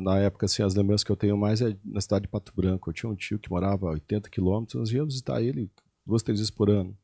na 0.00 0.18
época, 0.18 0.44
assim, 0.44 0.62
as 0.62 0.74
lembranças 0.74 1.02
que 1.02 1.10
eu 1.10 1.16
tenho 1.16 1.38
mais 1.38 1.62
é 1.62 1.74
na 1.82 2.00
cidade 2.00 2.24
de 2.24 2.28
Pato 2.28 2.52
Branco. 2.54 2.90
Eu 2.90 2.94
tinha 2.94 3.10
um 3.10 3.16
tio 3.16 3.38
que 3.38 3.50
morava 3.50 3.86
a 3.86 3.92
80 3.92 4.28
quilômetros, 4.28 4.78
nós 4.78 4.92
íamos 4.92 5.14
visitar 5.14 5.40
ele 5.40 5.70
duas, 6.04 6.22
três 6.22 6.38
vezes 6.38 6.50
por 6.50 6.68
ano. 6.68 6.94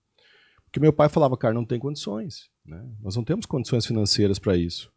Porque 0.64 0.78
meu 0.78 0.92
pai 0.92 1.08
falava, 1.08 1.34
cara, 1.34 1.54
não 1.54 1.64
tem 1.64 1.78
condições, 1.78 2.50
né? 2.62 2.86
Nós 3.00 3.16
não 3.16 3.24
temos 3.24 3.46
condições 3.46 3.86
financeiras 3.86 4.38
para 4.38 4.54
isso 4.54 4.92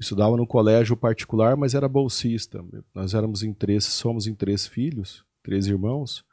estudava 0.00 0.36
no 0.36 0.46
colégio 0.46 0.96
particular, 0.96 1.56
mas 1.56 1.74
era 1.74 1.88
bolsista. 1.88 2.64
Nós 2.94 3.14
éramos 3.14 3.42
em 3.42 3.52
três, 3.52 3.84
somos 3.84 4.26
em 4.26 4.34
três 4.34 4.66
filhos, 4.66 5.24
três 5.42 5.66
irmãos, 5.66 6.24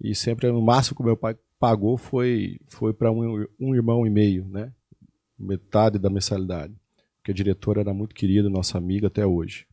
e 0.00 0.14
sempre 0.14 0.50
no 0.50 0.60
máximo 0.60 0.96
que 0.96 1.04
meu 1.04 1.16
pai 1.16 1.36
pagou 1.58 1.96
foi 1.96 2.58
foi 2.68 2.92
para 2.92 3.12
um, 3.12 3.46
um, 3.58 3.74
irmão 3.74 4.04
e 4.04 4.10
meio, 4.10 4.44
né? 4.48 4.72
Metade 5.38 5.98
da 5.98 6.10
mensalidade. 6.10 6.74
Porque 7.18 7.30
a 7.30 7.34
diretora 7.34 7.80
era 7.80 7.94
muito 7.94 8.14
querida, 8.14 8.50
nossa 8.50 8.76
amiga 8.76 9.06
até 9.06 9.24
hoje. 9.24 9.66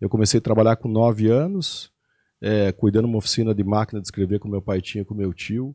Eu 0.00 0.08
comecei 0.08 0.38
a 0.38 0.42
trabalhar 0.42 0.76
com 0.76 0.88
nove 0.88 1.28
anos, 1.28 1.92
é, 2.40 2.72
cuidando 2.72 3.06
uma 3.06 3.18
oficina 3.18 3.54
de 3.54 3.64
máquina 3.64 4.00
de 4.00 4.06
escrever 4.06 4.40
que 4.40 4.48
meu 4.48 4.62
pai 4.62 4.80
tinha 4.80 5.04
com 5.04 5.14
meu 5.14 5.34
tio. 5.34 5.74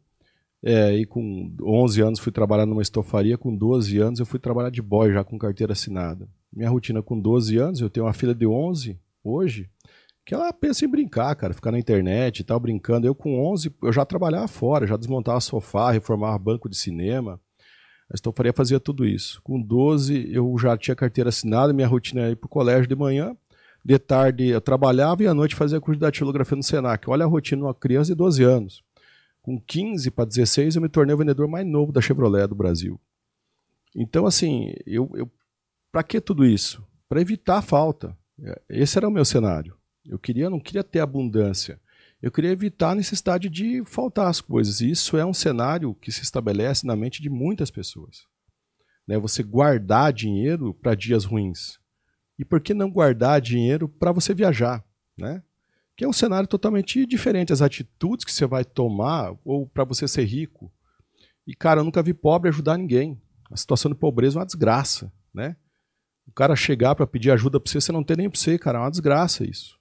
É, 0.62 0.94
e 0.94 1.06
com 1.06 1.54
11 1.62 2.02
anos 2.02 2.20
fui 2.20 2.34
trabalhar 2.34 2.66
numa 2.66 2.82
estofaria, 2.82 3.38
com 3.38 3.56
12 3.56 3.98
anos 3.98 4.20
eu 4.20 4.26
fui 4.26 4.40
trabalhar 4.40 4.70
de 4.70 4.82
boy 4.82 5.14
já 5.14 5.24
com 5.24 5.38
carteira 5.38 5.72
assinada 5.72 6.28
minha 6.52 6.70
rotina 6.70 7.02
com 7.02 7.20
12 7.20 7.58
anos, 7.58 7.82
eu 7.82 7.90
tenho 7.90 8.06
uma 8.06 8.14
filha 8.14 8.34
de 8.34 8.46
11 8.46 9.00
hoje, 9.24 9.70
que 10.26 10.34
ela 10.34 10.52
pensa 10.54 10.86
em 10.86 10.88
brincar, 10.88 11.36
cara, 11.36 11.54
ficar 11.54 11.72
na 11.72 11.80
internet 11.80 12.40
e 12.40 12.44
tal, 12.44 12.60
brincando. 12.60 13.08
Eu 13.08 13.16
com 13.16 13.44
11, 13.52 13.74
eu 13.82 13.92
já 13.92 14.06
trabalhava 14.06 14.48
fora, 14.48 14.86
já 14.86 14.96
desmontava 14.96 15.40
sofá, 15.40 15.92
reformava 15.92 16.38
banco 16.38 16.70
de 16.70 16.78
cinema. 16.78 17.40
A 18.12 18.16
estofaria 18.16 18.54
fazia 18.54 18.80
tudo 18.80 19.06
isso. 19.06 19.42
Com 19.44 19.62
12, 19.62 20.32
eu 20.32 20.56
já 20.60 20.78
tinha 20.78 20.96
carteira 20.96 21.30
assinada, 21.30 21.74
minha 21.74 21.88
rotina 21.88 22.22
era 22.22 22.32
ir 22.32 22.36
para 22.36 22.48
o 22.48 22.50
colégio 22.50 22.88
de 22.88 22.96
manhã, 22.96 23.36
de 23.84 23.98
tarde 23.98 24.48
eu 24.48 24.62
trabalhava 24.62 25.24
e 25.24 25.28
à 25.28 25.34
noite 25.34 25.56
fazia 25.56 25.80
curso 25.80 25.98
de 25.98 26.06
datilografia 26.06 26.56
no 26.56 26.64
Senac. 26.64 27.10
Olha 27.10 27.26
a 27.26 27.28
rotina 27.28 27.62
de 27.62 27.68
uma 27.68 27.74
criança 27.74 28.12
de 28.12 28.16
12 28.16 28.44
anos. 28.44 28.84
Com 29.42 29.60
15 29.60 30.12
para 30.12 30.26
16, 30.26 30.76
eu 30.76 30.82
me 30.82 30.90
tornei 30.90 31.16
o 31.16 31.18
vendedor 31.18 31.48
mais 31.48 31.66
novo 31.66 31.92
da 31.92 32.02
Chevrolet 32.02 32.48
do 32.48 32.56
Brasil. 32.56 33.00
Então, 33.96 34.26
assim, 34.26 34.74
eu, 34.86 35.10
eu 35.16 35.30
para 35.92 36.04
que 36.04 36.22
tudo 36.22 36.46
isso? 36.46 36.86
Para 37.08 37.22
evitar 37.22 37.58
a 37.58 37.62
falta. 37.62 38.18
Esse 38.70 38.98
era 38.98 39.08
o 39.08 39.12
meu 39.12 39.26
cenário. 39.26 39.78
Eu 40.06 40.18
queria, 40.18 40.50
não 40.50 40.60
queria 40.60 40.84
ter 40.84 41.00
abundância. 41.00 41.80
Eu 42.22 42.32
queria 42.32 42.52
evitar 42.52 42.92
a 42.92 42.96
necessidade 42.96 43.50
de 43.50 43.84
faltar 43.86 44.28
as 44.28 44.42
coisas. 44.42 44.82
E 44.82 44.92
isso 44.92 45.18
é 45.18 45.26
um 45.26 45.34
cenário 45.34 45.94
que 45.96 46.12
se 46.12 46.22
estabelece 46.22 46.86
na 46.86 46.96
mente 46.96 47.22
de 47.22 47.30
muitas 47.30 47.72
pessoas. 47.72 48.26
Né? 49.08 49.18
Você 49.18 49.42
guardar 49.42 50.12
dinheiro 50.12 50.74
para 50.74 50.96
dias 50.96 51.26
ruins. 51.26 51.80
E 52.38 52.46
por 52.46 52.60
que 52.62 52.74
não 52.74 52.92
guardar 52.92 53.42
dinheiro 53.42 53.88
para 53.88 54.12
você 54.12 54.34
viajar? 54.34 54.84
Né? 55.18 55.42
Que 55.96 56.06
é 56.06 56.08
um 56.08 56.14
cenário 56.14 56.48
totalmente 56.48 57.06
diferente. 57.06 57.54
As 57.54 57.62
atitudes 57.62 58.26
que 58.26 58.34
você 58.34 58.46
vai 58.46 58.66
tomar, 58.66 59.36
ou 59.44 59.66
para 59.68 59.84
você 59.84 60.08
ser 60.08 60.26
rico. 60.26 60.72
E, 61.48 61.56
cara, 61.56 61.80
eu 61.80 61.86
nunca 61.86 62.04
vi 62.04 62.14
pobre 62.14 62.50
ajudar 62.50 62.78
ninguém. 62.78 63.20
A 63.50 63.58
situação 63.58 63.90
de 63.90 63.98
pobreza 63.98 64.38
é 64.38 64.40
uma 64.40 64.46
desgraça. 64.46 65.12
Né? 65.34 65.56
O 66.30 66.32
cara 66.32 66.56
chegar 66.56 66.94
para 66.94 67.08
pedir 67.08 67.32
ajuda 67.32 67.60
para 67.60 67.72
você, 67.72 67.82
você 67.82 67.92
não 67.92 68.04
tem 68.04 68.16
nem 68.16 68.30
para 68.30 68.40
você, 68.40 68.56
cara. 68.60 68.78
É 68.78 68.82
uma 68.82 68.92
desgraça 68.92 69.44
isso. 69.44 69.80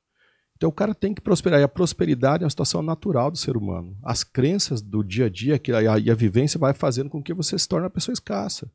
Então 0.56 0.70
o 0.70 0.72
cara 0.72 0.94
tem 0.94 1.12
que 1.12 1.20
prosperar. 1.20 1.61
E 1.61 1.62
a 1.62 1.68
prosperidade 1.68 2.42
é 2.42 2.46
uma 2.46 2.50
situação 2.50 2.80
natural 2.80 3.30
do 3.30 3.37
ser 3.37 3.54
humano. 3.54 3.94
As 4.02 4.24
crenças 4.24 4.80
do 4.80 5.04
dia 5.04 5.26
a 5.26 5.28
dia 5.28 5.58
que 5.58 5.70
a, 5.70 5.98
e 5.98 6.11
a 6.11 6.14
vivência 6.14 6.58
vai 6.58 6.72
fazendo 6.72 7.11
com 7.11 7.22
que 7.22 7.34
você 7.34 7.58
se 7.58 7.68
torne 7.68 7.84
uma 7.84 7.90
pessoa 7.90 8.14
escassa. 8.14 8.70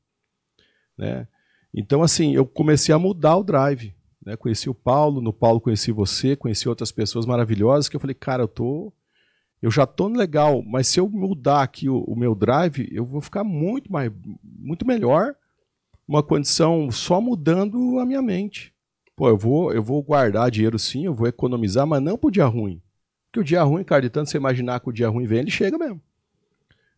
Né? 0.95 1.27
Então, 1.73 2.03
assim, 2.03 2.35
eu 2.35 2.45
comecei 2.45 2.93
a 2.93 2.99
mudar 2.99 3.37
o 3.37 3.43
drive. 3.43 3.91
Né? 4.23 4.37
Conheci 4.37 4.69
o 4.69 4.75
Paulo, 4.75 5.19
no 5.19 5.33
Paulo 5.33 5.59
conheci 5.59 5.91
você, 5.91 6.35
conheci 6.35 6.69
outras 6.69 6.91
pessoas 6.91 7.25
maravilhosas, 7.25 7.89
que 7.89 7.95
eu 7.95 7.99
falei, 7.99 8.13
cara, 8.13 8.43
eu 8.43 8.47
tô. 8.47 8.93
Eu 9.59 9.71
já 9.71 9.87
tô 9.87 10.07
legal, 10.09 10.61
mas 10.61 10.87
se 10.87 10.99
eu 10.99 11.09
mudar 11.09 11.63
aqui 11.63 11.89
o, 11.89 12.03
o 12.03 12.15
meu 12.15 12.35
drive, 12.35 12.87
eu 12.91 13.03
vou 13.03 13.19
ficar 13.19 13.43
muito 13.43 13.91
mais, 13.91 14.11
muito 14.43 14.85
melhor, 14.85 15.35
uma 16.07 16.23
condição 16.23 16.91
só 16.91 17.21
mudando 17.21 17.99
a 17.99 18.05
minha 18.05 18.21
mente. 18.21 18.73
Pô, 19.15 19.29
eu 19.29 19.37
vou, 19.37 19.73
eu 19.73 19.83
vou 19.83 20.01
guardar 20.01 20.51
dinheiro 20.51 20.77
sim, 20.79 21.05
eu 21.05 21.13
vou 21.13 21.27
economizar, 21.27 21.85
mas 21.85 22.01
não 22.01 22.17
pro 22.17 22.31
dia 22.31 22.45
ruim. 22.45 22.81
Porque 23.27 23.39
o 23.39 23.43
dia 23.43 23.63
ruim, 23.63 23.83
cara, 23.83 24.01
de 24.03 24.09
tanto 24.09 24.29
você 24.29 24.37
imaginar 24.37 24.79
que 24.79 24.89
o 24.89 24.93
dia 24.93 25.09
ruim 25.09 25.25
vem, 25.25 25.39
ele 25.39 25.51
chega 25.51 25.77
mesmo. 25.77 26.01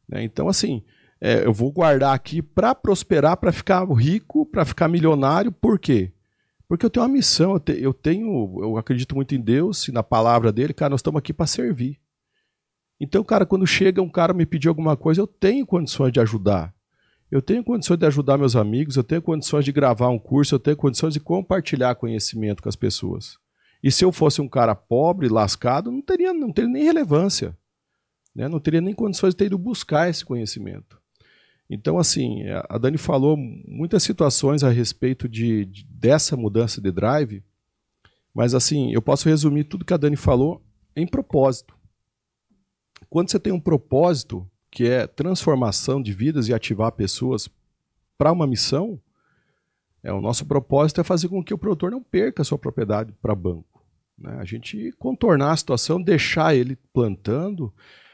Né? 0.07 0.23
Então, 0.23 0.49
assim, 0.49 0.83
é, 1.19 1.45
eu 1.45 1.53
vou 1.53 1.71
guardar 1.71 2.13
aqui 2.13 2.41
para 2.41 2.75
prosperar, 2.75 3.37
para 3.37 3.53
ficar 3.53 3.85
rico, 3.93 4.45
para 4.45 4.65
ficar 4.65 4.89
milionário. 4.89 5.49
Por 5.49 5.79
quê? 5.79 6.11
Porque 6.67 6.85
eu 6.85 6.89
tenho 6.89 7.05
uma 7.05 7.13
missão, 7.13 7.53
eu, 7.53 7.59
te, 7.59 7.81
eu 7.81 7.93
tenho, 7.93 8.59
eu 8.61 8.77
acredito 8.77 9.15
muito 9.15 9.33
em 9.33 9.39
Deus 9.39 9.87
e 9.87 9.93
na 9.93 10.03
palavra 10.03 10.51
dele, 10.51 10.73
cara, 10.73 10.89
nós 10.89 10.99
estamos 10.99 11.19
aqui 11.19 11.31
para 11.31 11.47
servir. 11.47 11.97
Então, 12.99 13.23
cara, 13.23 13.45
quando 13.45 13.65
chega 13.65 14.01
um 14.01 14.09
cara 14.09 14.33
me 14.33 14.45
pedir 14.45 14.67
alguma 14.67 14.97
coisa, 14.97 15.21
eu 15.21 15.27
tenho 15.27 15.65
condições 15.65 16.11
de 16.11 16.19
ajudar. 16.19 16.74
Eu 17.31 17.41
tenho 17.41 17.63
condições 17.63 17.97
de 17.97 18.05
ajudar 18.05 18.37
meus 18.37 18.55
amigos, 18.55 18.95
eu 18.95 19.03
tenho 19.03 19.21
condições 19.21 19.65
de 19.65 19.71
gravar 19.71 20.09
um 20.09 20.19
curso, 20.19 20.55
eu 20.55 20.59
tenho 20.59 20.77
condições 20.77 21.13
de 21.13 21.19
compartilhar 21.19 21.95
conhecimento 21.95 22.61
com 22.61 22.69
as 22.69 22.75
pessoas. 22.75 23.37
E 23.83 23.91
se 23.91 24.05
eu 24.05 24.11
fosse 24.11 24.41
um 24.41 24.47
cara 24.47 24.75
pobre, 24.75 25.27
lascado, 25.27 25.91
não 25.91 26.01
teria, 26.01 26.33
não 26.33 26.51
teria 26.51 26.69
nem 26.69 26.83
relevância. 26.83 27.57
Né? 28.33 28.47
Não 28.47 28.59
teria 28.59 28.81
nem 28.81 28.93
condições 28.93 29.33
de 29.33 29.37
ter 29.37 29.45
ido 29.45 29.57
buscar 29.57 30.09
esse 30.09 30.23
conhecimento. 30.23 30.99
Então, 31.69 31.97
assim, 31.97 32.43
a 32.69 32.77
Dani 32.77 32.97
falou 32.97 33.35
muitas 33.37 34.03
situações 34.03 34.63
a 34.63 34.69
respeito 34.69 35.27
de, 35.27 35.65
de, 35.65 35.83
dessa 35.85 36.37
mudança 36.37 36.79
de 36.79 36.91
drive, 36.91 37.43
mas 38.33 38.53
assim, 38.53 38.91
eu 38.93 39.01
posso 39.01 39.27
resumir 39.27 39.63
tudo 39.63 39.85
que 39.85 39.93
a 39.93 39.97
Dani 39.97 40.15
falou 40.15 40.63
em 40.95 41.07
propósito. 41.07 41.75
Quando 43.09 43.31
você 43.31 43.39
tem 43.39 43.51
um 43.51 43.59
propósito, 43.59 44.47
que 44.75 44.85
é 44.89 45.07
transformação 45.07 46.01
de 46.01 46.11
vidas 46.11 46.49
e 46.49 46.53
ativar 46.53 46.91
pessoas 46.91 47.47
para 48.17 48.33
uma 48.33 48.45
missão, 48.45 48.99
é 50.03 50.11
o 50.11 50.19
nosso 50.19 50.45
propósito 50.45 50.99
é 50.99 51.03
fazer 51.03 51.29
com 51.29 51.41
que 51.41 51.53
o 51.53 51.57
produtor 51.57 51.89
não 51.89 52.03
perca 52.03 52.41
a 52.41 52.45
sua 52.45 52.59
propriedade 52.59 53.13
para 53.21 53.33
banco. 53.33 53.81
Né? 54.17 54.35
A 54.37 54.43
gente 54.43 54.91
contornar 54.99 55.53
a 55.53 55.57
situação, 55.57 56.01
deixar 56.01 56.53
ele 56.53 56.75
plantando, 56.91 57.73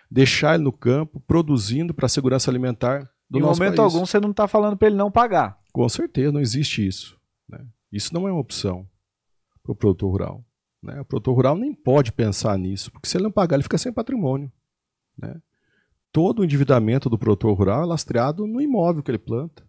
deixar 0.10 0.54
ele 0.54 0.64
no 0.64 0.72
campo, 0.72 1.20
produzindo 1.22 1.96
para 1.96 2.06
a 2.06 2.10
segurança 2.10 2.52
alimentar 2.52 3.10
do 3.28 3.40
em 3.40 3.42
nosso 3.42 3.60
momento 3.60 3.78
país. 3.78 3.94
algum 3.94 4.06
você 4.06 4.20
não 4.20 4.30
está 4.30 4.48
falando 4.48 4.78
para 4.78 4.88
ele 4.88 4.98
não 4.98 5.10
pagar. 5.10 5.60
Com 5.74 5.90
certeza, 5.90 6.32
não 6.32 6.42
existe 6.42 6.86
isso. 6.86 7.20
Né? 7.50 7.66
Isso 7.92 8.14
não 8.14 8.28
é 8.28 8.32
uma 8.32 8.40
opção 8.40 8.88
para 9.64 9.72
o 9.72 9.76
produtor 9.76 10.12
rural. 10.12 10.46
Né? 10.80 11.02
O 11.02 11.06
produtor 11.06 11.34
rural 11.34 11.58
nem 11.58 11.74
pode 11.74 12.12
pensar 12.12 12.56
nisso, 12.56 12.92
porque 12.92 13.10
se 13.10 13.18
ele 13.18 13.24
não 13.24 13.32
pagar, 13.32 13.56
ele 13.56 13.64
fica 13.64 13.80
sem 13.80 13.92
patrimônio. 13.92 14.52
Né? 15.18 15.42
Todo 16.12 16.40
o 16.40 16.44
endividamento 16.44 17.10
do 17.10 17.18
produtor 17.18 17.58
rural 17.58 17.84
é 17.84 17.86
lastreado 17.86 18.46
no 18.46 18.62
imóvel 18.62 19.02
que 19.02 19.12
ele 19.12 19.18
planta. 19.18 19.64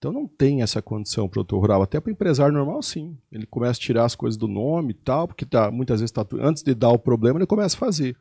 Então 0.00 0.12
não 0.12 0.26
tem 0.26 0.62
essa 0.62 0.80
condição 0.80 1.28
produtor 1.28 1.60
rural. 1.60 1.82
Até 1.82 2.00
para 2.00 2.08
o 2.08 2.12
empresário 2.12 2.54
normal, 2.54 2.82
sim. 2.82 3.18
Ele 3.30 3.46
começa 3.46 3.78
a 3.78 3.82
tirar 3.82 4.04
as 4.06 4.14
coisas 4.14 4.38
do 4.38 4.48
nome 4.48 4.92
e 4.92 4.94
tal, 4.94 5.28
porque 5.28 5.44
tá, 5.44 5.70
muitas 5.70 6.00
vezes 6.00 6.10
tá, 6.10 6.26
antes 6.40 6.62
de 6.62 6.74
dar 6.74 6.88
o 6.88 6.98
problema, 6.98 7.38
ele 7.38 7.46
começa 7.46 7.76
a 7.76 7.78
fazer. 7.78 8.16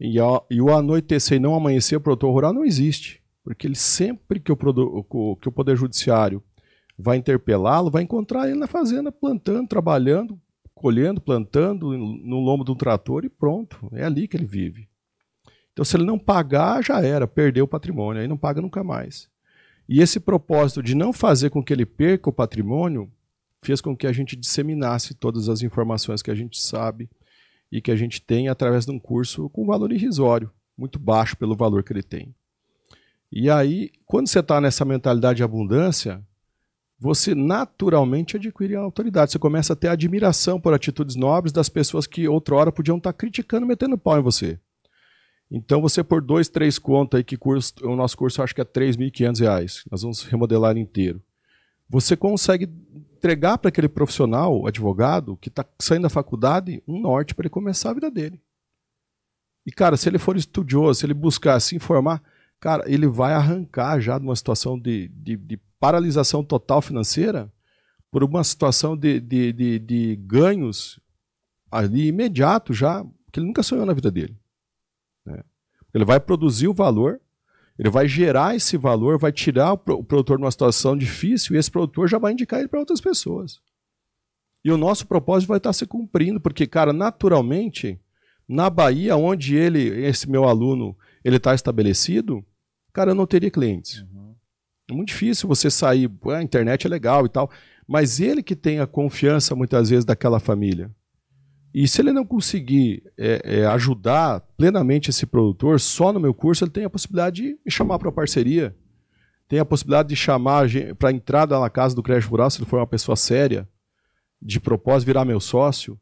E, 0.00 0.18
a, 0.18 0.42
e 0.50 0.60
o 0.60 0.74
anoitecer 0.74 1.36
e 1.36 1.40
não 1.40 1.54
amanhecer 1.54 1.96
o 1.96 2.00
produtor 2.00 2.32
rural 2.32 2.54
não 2.54 2.64
existe. 2.64 3.22
Porque 3.42 3.66
ele 3.66 3.74
sempre 3.74 4.40
que 4.40 4.50
o, 4.50 4.56
que 5.36 5.48
o 5.48 5.52
Poder 5.52 5.76
Judiciário 5.76 6.42
vai 6.98 7.18
interpelá-lo, 7.18 7.90
vai 7.90 8.02
encontrar 8.02 8.48
ele 8.48 8.58
na 8.58 8.66
fazenda 8.66 9.12
plantando, 9.12 9.68
trabalhando, 9.68 10.40
colhendo, 10.74 11.20
plantando 11.20 11.96
no 11.96 12.40
lombo 12.40 12.64
de 12.64 12.70
um 12.70 12.76
trator 12.76 13.26
e 13.26 13.28
pronto. 13.28 13.90
É 13.92 14.04
ali 14.04 14.26
que 14.26 14.38
ele 14.38 14.46
vive. 14.46 14.88
Então, 15.74 15.84
se 15.84 15.96
ele 15.96 16.04
não 16.04 16.18
pagar, 16.18 16.82
já 16.82 17.04
era, 17.04 17.26
perdeu 17.26 17.64
o 17.64 17.68
patrimônio, 17.68 18.22
aí 18.22 18.28
não 18.28 18.36
paga 18.36 18.62
nunca 18.62 18.84
mais. 18.84 19.28
E 19.88 20.00
esse 20.00 20.20
propósito 20.20 20.82
de 20.82 20.94
não 20.94 21.12
fazer 21.12 21.50
com 21.50 21.62
que 21.62 21.72
ele 21.72 21.84
perca 21.84 22.30
o 22.30 22.32
patrimônio 22.32 23.10
fez 23.60 23.80
com 23.80 23.96
que 23.96 24.06
a 24.06 24.12
gente 24.12 24.36
disseminasse 24.36 25.14
todas 25.14 25.48
as 25.48 25.62
informações 25.62 26.22
que 26.22 26.30
a 26.30 26.34
gente 26.34 26.62
sabe 26.62 27.10
e 27.72 27.80
que 27.80 27.90
a 27.90 27.96
gente 27.96 28.22
tem 28.22 28.48
através 28.48 28.86
de 28.86 28.92
um 28.92 29.00
curso 29.00 29.48
com 29.50 29.66
valor 29.66 29.92
irrisório, 29.92 30.50
muito 30.78 30.96
baixo 30.96 31.36
pelo 31.36 31.56
valor 31.56 31.82
que 31.82 31.92
ele 31.92 32.04
tem. 32.04 32.32
E 33.32 33.50
aí, 33.50 33.90
quando 34.06 34.28
você 34.28 34.38
está 34.38 34.60
nessa 34.60 34.84
mentalidade 34.84 35.38
de 35.38 35.42
abundância, 35.42 36.22
você 37.00 37.34
naturalmente 37.34 38.36
adquire 38.36 38.76
a 38.76 38.80
autoridade. 38.80 39.32
Você 39.32 39.38
começa 39.40 39.72
a 39.72 39.76
ter 39.76 39.88
admiração 39.88 40.60
por 40.60 40.72
atitudes 40.72 41.16
nobres 41.16 41.52
das 41.52 41.68
pessoas 41.68 42.06
que 42.06 42.28
outrora 42.28 42.70
podiam 42.70 42.96
estar 42.96 43.12
tá 43.12 43.18
criticando, 43.18 43.66
metendo 43.66 43.98
pau 43.98 44.18
em 44.18 44.22
você. 44.22 44.58
Então, 45.50 45.80
você 45.80 46.02
por 46.02 46.20
dois, 46.20 46.48
três 46.48 46.78
contas 46.78 47.18
aí, 47.18 47.24
que 47.24 47.36
curso, 47.36 47.74
o 47.82 47.94
nosso 47.94 48.16
curso 48.16 48.42
acho 48.42 48.54
que 48.54 48.60
é 48.60 48.64
R$ 48.64 48.70
3.500, 48.70 49.84
nós 49.90 50.02
vamos 50.02 50.22
remodelar 50.22 50.76
inteiro. 50.76 51.22
Você 51.88 52.16
consegue 52.16 52.68
entregar 53.16 53.58
para 53.58 53.68
aquele 53.68 53.88
profissional, 53.88 54.66
advogado, 54.66 55.36
que 55.36 55.48
está 55.48 55.64
saindo 55.78 56.02
da 56.02 56.10
faculdade, 56.10 56.82
um 56.88 57.00
norte 57.00 57.34
para 57.34 57.44
ele 57.44 57.50
começar 57.50 57.90
a 57.90 57.94
vida 57.94 58.10
dele. 58.10 58.40
E, 59.66 59.70
cara, 59.70 59.96
se 59.96 60.08
ele 60.08 60.18
for 60.18 60.36
estudioso, 60.36 61.00
se 61.00 61.06
ele 61.06 61.14
buscar 61.14 61.58
se 61.60 61.76
informar, 61.76 62.22
cara, 62.60 62.84
ele 62.86 63.06
vai 63.06 63.32
arrancar 63.32 64.00
já 64.00 64.18
de 64.18 64.24
uma 64.24 64.36
situação 64.36 64.78
de, 64.78 65.08
de, 65.08 65.36
de 65.36 65.56
paralisação 65.78 66.44
total 66.44 66.82
financeira 66.82 67.50
por 68.10 68.22
uma 68.22 68.44
situação 68.44 68.96
de, 68.96 69.20
de, 69.20 69.52
de, 69.52 69.78
de 69.78 70.16
ganhos 70.16 71.00
ali 71.70 72.06
imediato 72.08 72.72
já, 72.72 73.04
que 73.32 73.40
ele 73.40 73.46
nunca 73.46 73.62
sonhou 73.62 73.86
na 73.86 73.92
vida 73.92 74.10
dele. 74.10 74.36
Né? 75.24 75.42
Ele 75.92 76.04
vai 76.04 76.20
produzir 76.20 76.68
o 76.68 76.74
valor, 76.74 77.20
ele 77.78 77.90
vai 77.90 78.06
gerar 78.06 78.54
esse 78.54 78.76
valor, 78.76 79.18
vai 79.18 79.32
tirar 79.32 79.72
o 79.72 79.78
produtor 79.78 80.38
de 80.38 80.44
uma 80.44 80.50
situação 80.50 80.96
difícil 80.96 81.54
e 81.54 81.58
esse 81.58 81.70
produtor 81.70 82.08
já 82.08 82.18
vai 82.18 82.32
indicar 82.32 82.60
ele 82.60 82.68
para 82.68 82.80
outras 82.80 83.00
pessoas. 83.00 83.60
E 84.64 84.70
o 84.70 84.76
nosso 84.76 85.06
propósito 85.06 85.48
vai 85.48 85.58
estar 85.58 85.72
se 85.72 85.86
cumprindo, 85.86 86.40
porque, 86.40 86.66
cara, 86.66 86.92
naturalmente, 86.92 88.00
na 88.48 88.70
Bahia, 88.70 89.16
onde 89.16 89.54
ele, 89.56 89.80
esse 90.06 90.28
meu 90.30 90.44
aluno, 90.44 90.96
ele 91.22 91.36
está 91.36 91.54
estabelecido, 91.54 92.44
cara, 92.92 93.10
eu 93.10 93.14
não 93.14 93.26
teria 93.26 93.50
clientes. 93.50 94.02
Uhum. 94.02 94.34
É 94.90 94.94
muito 94.94 95.08
difícil 95.08 95.48
você 95.48 95.70
sair, 95.70 96.10
a 96.28 96.42
internet 96.42 96.86
é 96.86 96.90
legal 96.90 97.26
e 97.26 97.28
tal, 97.28 97.50
mas 97.86 98.20
ele 98.20 98.42
que 98.42 98.56
tem 98.56 98.80
a 98.80 98.86
confiança 98.86 99.54
muitas 99.54 99.90
vezes 99.90 100.04
daquela 100.04 100.40
família. 100.40 100.90
E 101.74 101.88
se 101.88 102.00
ele 102.00 102.12
não 102.12 102.24
conseguir 102.24 103.02
é, 103.18 103.40
é, 103.42 103.66
ajudar 103.66 104.40
plenamente 104.56 105.10
esse 105.10 105.26
produtor, 105.26 105.80
só 105.80 106.12
no 106.12 106.20
meu 106.20 106.32
curso 106.32 106.62
ele 106.62 106.70
tem 106.70 106.84
a 106.84 106.90
possibilidade 106.90 107.42
de 107.42 107.58
me 107.64 107.70
chamar 107.70 107.98
para 107.98 108.12
parceria. 108.12 108.76
Tem 109.48 109.58
a 109.58 109.64
possibilidade 109.64 110.08
de 110.08 110.14
chamar 110.14 110.68
para 110.96 111.10
entrada 111.10 111.58
na 111.58 111.68
casa 111.68 111.96
do 111.96 112.02
crédito 112.02 112.30
rural, 112.30 112.48
se 112.48 112.58
ele 112.58 112.70
for 112.70 112.78
uma 112.78 112.86
pessoa 112.86 113.16
séria, 113.16 113.68
de 114.40 114.60
propósito, 114.60 115.06
virar 115.06 115.24
meu 115.24 115.40
sócio. 115.40 115.98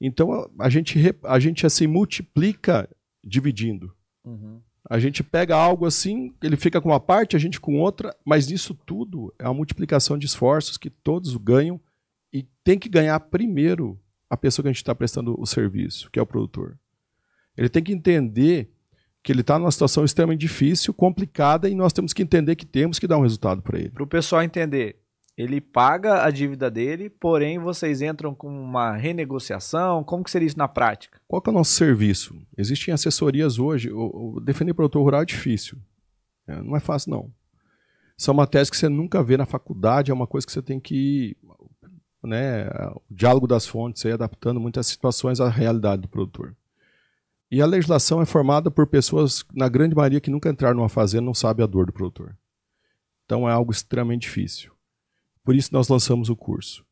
Então 0.00 0.50
a 0.58 0.70
gente, 0.70 0.98
a 1.24 1.38
gente 1.38 1.66
assim 1.66 1.86
multiplica 1.86 2.88
dividindo. 3.22 3.94
Uhum. 4.24 4.62
A 4.88 4.98
gente 4.98 5.22
pega 5.22 5.54
algo 5.54 5.84
assim, 5.84 6.34
ele 6.42 6.56
fica 6.56 6.80
com 6.80 6.88
uma 6.88 6.98
parte, 6.98 7.36
a 7.36 7.38
gente 7.38 7.60
com 7.60 7.78
outra, 7.78 8.16
mas 8.24 8.50
isso 8.50 8.74
tudo 8.74 9.32
é 9.38 9.44
uma 9.44 9.54
multiplicação 9.54 10.16
de 10.16 10.24
esforços 10.24 10.78
que 10.78 10.88
todos 10.88 11.36
ganham 11.36 11.78
e 12.32 12.46
tem 12.64 12.78
que 12.78 12.88
ganhar 12.88 13.20
primeiro 13.20 14.00
a 14.32 14.36
pessoa 14.38 14.62
que 14.62 14.68
a 14.68 14.72
gente 14.72 14.78
está 14.78 14.94
prestando 14.94 15.38
o 15.38 15.44
serviço, 15.44 16.10
que 16.10 16.18
é 16.18 16.22
o 16.22 16.26
produtor. 16.26 16.78
Ele 17.54 17.68
tem 17.68 17.82
que 17.82 17.92
entender 17.92 18.72
que 19.22 19.30
ele 19.30 19.42
está 19.42 19.58
numa 19.58 19.70
situação 19.70 20.06
extremamente 20.06 20.40
difícil, 20.40 20.94
complicada, 20.94 21.68
e 21.68 21.74
nós 21.74 21.92
temos 21.92 22.14
que 22.14 22.22
entender 22.22 22.56
que 22.56 22.64
temos 22.64 22.98
que 22.98 23.06
dar 23.06 23.18
um 23.18 23.22
resultado 23.22 23.60
para 23.60 23.78
ele. 23.78 23.90
Para 23.90 24.02
o 24.02 24.06
pessoal 24.06 24.42
entender, 24.42 24.96
ele 25.36 25.60
paga 25.60 26.24
a 26.24 26.30
dívida 26.30 26.70
dele, 26.70 27.10
porém 27.10 27.58
vocês 27.58 28.00
entram 28.00 28.34
com 28.34 28.48
uma 28.48 28.96
renegociação. 28.96 30.02
Como 30.02 30.24
que 30.24 30.30
seria 30.30 30.46
isso 30.46 30.56
na 30.56 30.66
prática? 30.66 31.20
Qual 31.28 31.42
que 31.42 31.50
é 31.50 31.52
o 31.52 31.54
nosso 31.54 31.72
serviço? 31.72 32.34
Existem 32.56 32.94
assessorias 32.94 33.58
hoje. 33.58 33.92
O, 33.92 34.36
o 34.36 34.40
defender 34.40 34.72
produtor 34.72 35.02
rural 35.02 35.20
é 35.20 35.26
difícil. 35.26 35.76
É, 36.48 36.56
não 36.62 36.74
é 36.74 36.80
fácil, 36.80 37.10
não. 37.10 37.30
São 38.16 38.32
matérias 38.32 38.70
que 38.70 38.78
você 38.78 38.88
nunca 38.88 39.22
vê 39.22 39.36
na 39.36 39.44
faculdade, 39.44 40.10
é 40.10 40.14
uma 40.14 40.26
coisa 40.26 40.46
que 40.46 40.52
você 40.54 40.62
tem 40.62 40.80
que 40.80 41.36
né, 42.22 42.68
o 42.94 43.02
diálogo 43.10 43.46
das 43.46 43.66
fontes, 43.66 44.04
aí, 44.06 44.12
adaptando 44.12 44.60
muitas 44.60 44.86
situações 44.86 45.40
à 45.40 45.48
realidade 45.48 46.02
do 46.02 46.08
produtor. 46.08 46.54
E 47.50 47.60
a 47.60 47.66
legislação 47.66 48.22
é 48.22 48.24
formada 48.24 48.70
por 48.70 48.86
pessoas, 48.86 49.44
na 49.52 49.68
grande 49.68 49.94
maioria, 49.94 50.20
que 50.20 50.30
nunca 50.30 50.48
entraram 50.48 50.76
numa 50.76 50.88
fazenda 50.88 51.26
não 51.26 51.34
sabe 51.34 51.62
a 51.62 51.66
dor 51.66 51.86
do 51.86 51.92
produtor. 51.92 52.36
Então 53.26 53.48
é 53.48 53.52
algo 53.52 53.70
extremamente 53.70 54.22
difícil. 54.22 54.72
Por 55.44 55.54
isso 55.54 55.70
nós 55.72 55.88
lançamos 55.88 56.30
o 56.30 56.36
curso. 56.36 56.84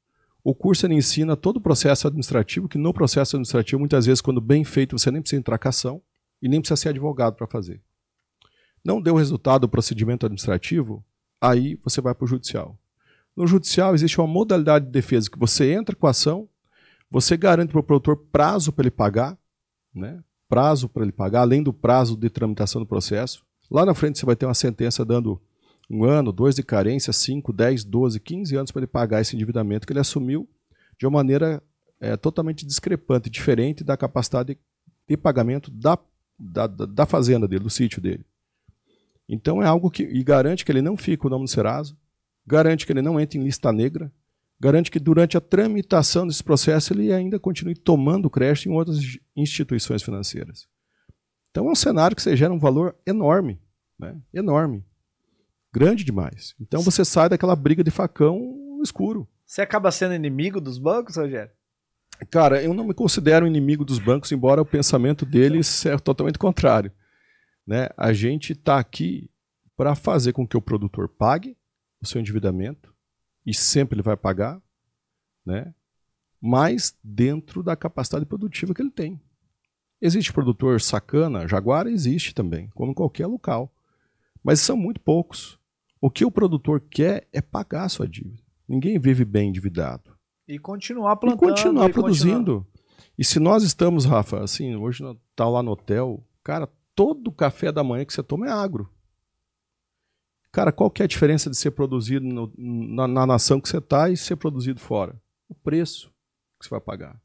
O 0.42 0.54
curso 0.54 0.86
ele 0.86 0.94
ensina 0.94 1.36
todo 1.36 1.58
o 1.58 1.60
processo 1.60 2.06
administrativo, 2.06 2.68
que 2.68 2.78
no 2.78 2.92
processo 2.92 3.36
administrativo, 3.36 3.78
muitas 3.78 4.06
vezes, 4.06 4.20
quando 4.20 4.40
bem 4.40 4.64
feito, 4.64 4.98
você 4.98 5.10
nem 5.10 5.20
precisa 5.20 5.38
entrar 5.38 5.58
ação 5.62 6.02
e 6.42 6.48
nem 6.48 6.60
precisa 6.60 6.76
ser 6.76 6.88
advogado 6.90 7.36
para 7.36 7.46
fazer. 7.46 7.80
Não 8.84 9.00
deu 9.00 9.14
resultado 9.14 9.64
o 9.64 9.68
procedimento 9.68 10.24
administrativo, 10.24 11.04
aí 11.40 11.78
você 11.84 12.00
vai 12.00 12.14
para 12.14 12.24
o 12.24 12.28
judicial. 12.28 12.78
No 13.36 13.46
judicial 13.46 13.94
existe 13.94 14.20
uma 14.20 14.26
modalidade 14.26 14.86
de 14.86 14.90
defesa 14.90 15.30
que 15.30 15.38
você 15.38 15.72
entra 15.72 15.94
com 15.96 16.06
a 16.06 16.10
ação, 16.10 16.48
você 17.10 17.36
garante 17.36 17.70
para 17.70 17.80
o 17.80 17.84
produtor 17.84 18.16
prazo 18.16 18.72
para 18.72 18.84
ele 18.84 18.90
pagar, 18.90 19.38
né? 19.94 20.22
prazo 20.48 20.88
para 20.88 21.04
ele 21.04 21.12
pagar, 21.12 21.42
além 21.42 21.62
do 21.62 21.72
prazo 21.72 22.16
de 22.16 22.28
tramitação 22.28 22.80
do 22.80 22.86
processo. 22.86 23.44
Lá 23.70 23.86
na 23.86 23.94
frente 23.94 24.18
você 24.18 24.26
vai 24.26 24.34
ter 24.34 24.46
uma 24.46 24.54
sentença 24.54 25.04
dando 25.04 25.40
um 25.88 26.04
ano, 26.04 26.32
dois 26.32 26.54
de 26.54 26.62
carência, 26.62 27.12
5, 27.12 27.52
10, 27.52 27.84
12, 27.84 28.20
15 28.20 28.56
anos 28.56 28.70
para 28.70 28.80
ele 28.80 28.86
pagar 28.86 29.20
esse 29.20 29.34
endividamento 29.34 29.86
que 29.86 29.92
ele 29.92 30.00
assumiu 30.00 30.48
de 30.98 31.06
uma 31.06 31.18
maneira 31.18 31.62
é, 32.00 32.16
totalmente 32.16 32.64
discrepante, 32.64 33.30
diferente 33.30 33.82
da 33.84 33.96
capacidade 33.96 34.58
de 35.08 35.16
pagamento 35.16 35.70
da, 35.70 35.98
da, 36.38 36.66
da 36.66 37.06
fazenda 37.06 37.46
dele, 37.48 37.64
do 37.64 37.70
sítio 37.70 38.00
dele. 38.00 38.24
Então 39.28 39.62
é 39.62 39.66
algo 39.66 39.90
que 39.90 40.02
e 40.02 40.22
garante 40.24 40.64
que 40.64 40.72
ele 40.72 40.82
não 40.82 40.96
fica 40.96 41.26
o 41.26 41.30
nome 41.30 41.44
do 41.44 41.50
Serasa, 41.50 41.96
garante 42.50 42.84
que 42.84 42.92
ele 42.92 43.02
não 43.02 43.20
entre 43.20 43.38
em 43.38 43.44
lista 43.44 43.72
negra, 43.72 44.12
garante 44.58 44.90
que 44.90 44.98
durante 44.98 45.36
a 45.36 45.40
tramitação 45.40 46.26
desse 46.26 46.42
processo 46.42 46.92
ele 46.92 47.12
ainda 47.12 47.38
continue 47.38 47.74
tomando 47.74 48.28
crédito 48.28 48.68
em 48.68 48.72
outras 48.72 48.98
instituições 49.36 50.02
financeiras. 50.02 50.68
Então 51.50 51.68
é 51.68 51.72
um 51.72 51.76
cenário 51.76 52.16
que 52.16 52.22
você 52.22 52.36
gera 52.36 52.52
um 52.52 52.58
valor 52.58 52.96
enorme, 53.06 53.60
né? 53.98 54.20
enorme 54.34 54.84
grande 55.72 56.04
demais. 56.04 56.54
Então 56.60 56.82
você 56.82 57.04
sai 57.04 57.28
daquela 57.28 57.54
briga 57.54 57.84
de 57.84 57.90
facão 57.90 58.38
no 58.76 58.82
escuro. 58.82 59.28
Você 59.46 59.62
acaba 59.62 59.90
sendo 59.90 60.14
inimigo 60.14 60.60
dos 60.60 60.78
bancos, 60.78 61.16
Rogério? 61.16 61.52
Cara, 62.30 62.62
eu 62.62 62.74
não 62.74 62.84
me 62.84 62.92
considero 62.92 63.46
inimigo 63.46 63.84
dos 63.84 63.98
bancos, 63.98 64.30
embora 64.30 64.60
o 64.60 64.66
pensamento 64.66 65.24
deles 65.24 65.66
seja 65.66 65.98
totalmente 65.98 66.38
contrário. 66.38 66.92
Né? 67.66 67.88
A 67.96 68.12
gente 68.12 68.52
está 68.52 68.78
aqui 68.78 69.30
para 69.76 69.94
fazer 69.94 70.32
com 70.32 70.46
que 70.46 70.56
o 70.56 70.60
produtor 70.60 71.08
pague 71.08 71.56
o 72.02 72.06
seu 72.06 72.20
endividamento, 72.20 72.94
e 73.44 73.54
sempre 73.54 73.96
ele 73.96 74.02
vai 74.02 74.16
pagar, 74.16 74.60
né? 75.44 75.74
mas 76.40 76.96
dentro 77.04 77.62
da 77.62 77.76
capacidade 77.76 78.24
produtiva 78.24 78.72
que 78.72 78.80
ele 78.80 78.90
tem. 78.90 79.20
Existe 80.00 80.32
produtor 80.32 80.80
sacana, 80.80 81.46
Jaguar 81.46 81.86
existe 81.86 82.34
também, 82.34 82.68
como 82.74 82.92
em 82.92 82.94
qualquer 82.94 83.26
local. 83.26 83.70
Mas 84.42 84.60
são 84.60 84.76
muito 84.76 85.00
poucos. 85.00 85.58
O 86.00 86.10
que 86.10 86.24
o 86.24 86.30
produtor 86.30 86.80
quer 86.80 87.28
é 87.30 87.42
pagar 87.42 87.84
a 87.84 87.88
sua 87.90 88.08
dívida. 88.08 88.42
Ninguém 88.66 88.98
vive 88.98 89.24
bem 89.24 89.50
endividado. 89.50 90.16
E 90.48 90.58
continuar 90.58 91.16
plantando. 91.16 91.44
E 91.44 91.48
continuar 91.50 91.90
e 91.90 91.92
produzindo. 91.92 92.64
Continuar. 92.64 92.66
E 93.18 93.24
se 93.24 93.38
nós 93.38 93.62
estamos, 93.62 94.06
Rafa, 94.06 94.42
assim, 94.42 94.74
hoje 94.74 95.04
tá 95.36 95.46
lá 95.46 95.62
no 95.62 95.72
hotel, 95.72 96.24
cara, 96.42 96.66
todo 96.94 97.30
café 97.30 97.70
da 97.70 97.84
manhã 97.84 98.06
que 98.06 98.14
você 98.14 98.22
toma 98.22 98.46
é 98.46 98.50
agro. 98.50 98.88
Cara, 100.52 100.72
qual 100.72 100.90
que 100.90 101.02
é 101.02 101.04
a 101.04 101.08
diferença 101.08 101.48
de 101.48 101.56
ser 101.56 101.70
produzido 101.70 102.26
no, 102.26 102.52
na, 102.56 103.06
na, 103.06 103.26
nação 103.26 103.60
que 103.60 103.68
você 103.68 103.78
está 103.78 104.10
e 104.10 104.16
ser 104.16 104.36
produzido 104.36 104.80
fora? 104.80 105.14
O 105.48 105.54
preço 105.54 106.12
que 106.58 106.66
você 106.66 106.70
vai 106.70 106.80
pagar. 106.80 107.20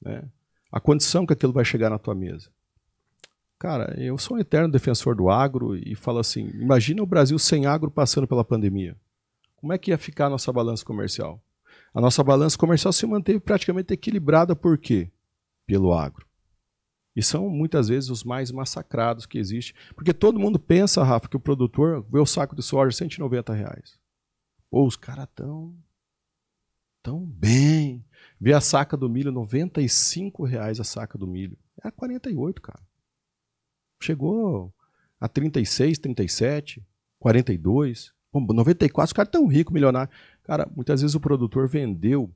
Né? 0.00 0.22
A 0.70 0.78
condição 0.78 1.26
que 1.26 1.32
aquilo 1.32 1.52
vai 1.52 1.64
chegar 1.64 1.90
na 1.90 1.98
tua 1.98 2.14
mesa. 2.14 2.48
Cara, 3.58 3.94
eu 4.00 4.16
sou 4.16 4.36
um 4.36 4.40
eterno 4.40 4.70
defensor 4.70 5.14
do 5.14 5.28
agro 5.28 5.76
e 5.76 5.94
falo 5.94 6.18
assim: 6.18 6.48
imagina 6.54 7.02
o 7.02 7.06
Brasil 7.06 7.38
sem 7.38 7.66
agro 7.66 7.90
passando 7.90 8.26
pela 8.26 8.44
pandemia. 8.44 8.96
Como 9.56 9.72
é 9.72 9.78
que 9.78 9.90
ia 9.90 9.98
ficar 9.98 10.26
a 10.26 10.30
nossa 10.30 10.50
balança 10.52 10.84
comercial? 10.84 11.42
A 11.92 12.00
nossa 12.00 12.22
balança 12.22 12.56
comercial 12.56 12.92
se 12.92 13.04
manteve 13.04 13.40
praticamente 13.40 13.92
equilibrada 13.92 14.54
por 14.56 14.78
quê? 14.78 15.10
Pelo 15.66 15.92
agro. 15.92 16.29
E 17.14 17.22
são 17.22 17.48
muitas 17.48 17.88
vezes 17.88 18.08
os 18.08 18.22
mais 18.22 18.52
massacrados 18.52 19.26
que 19.26 19.38
existem. 19.38 19.74
Porque 19.94 20.14
todo 20.14 20.38
mundo 20.38 20.58
pensa, 20.58 21.02
Rafa, 21.02 21.28
que 21.28 21.36
o 21.36 21.40
produtor 21.40 22.06
vê 22.10 22.18
o 22.18 22.26
saco 22.26 22.54
de 22.54 22.62
soja 22.62 22.96
190 22.96 23.52
reais. 23.52 23.98
Pô, 24.70 24.86
os 24.86 24.96
caras 24.96 25.26
tão, 25.34 25.74
tão 27.02 27.24
bem. 27.24 28.04
Vê 28.40 28.52
a 28.52 28.60
saca 28.60 28.96
do 28.96 29.08
milho, 29.08 29.32
95 29.32 30.44
reais 30.44 30.78
a 30.78 30.84
saca 30.84 31.18
do 31.18 31.26
milho. 31.26 31.58
É 31.82 31.90
48, 31.90 32.62
cara. 32.62 32.80
Chegou 34.00 34.72
a 35.20 35.28
36, 35.28 35.98
37, 35.98 36.86
42. 37.18 38.12
Bom, 38.32 38.40
94, 38.40 39.08
os 39.08 39.12
caras 39.12 39.28
estão 39.28 39.46
ricos, 39.46 39.74
milionários. 39.74 40.14
Cara, 40.44 40.70
muitas 40.74 41.00
vezes 41.00 41.14
o 41.14 41.20
produtor 41.20 41.68
vendeu 41.68 42.32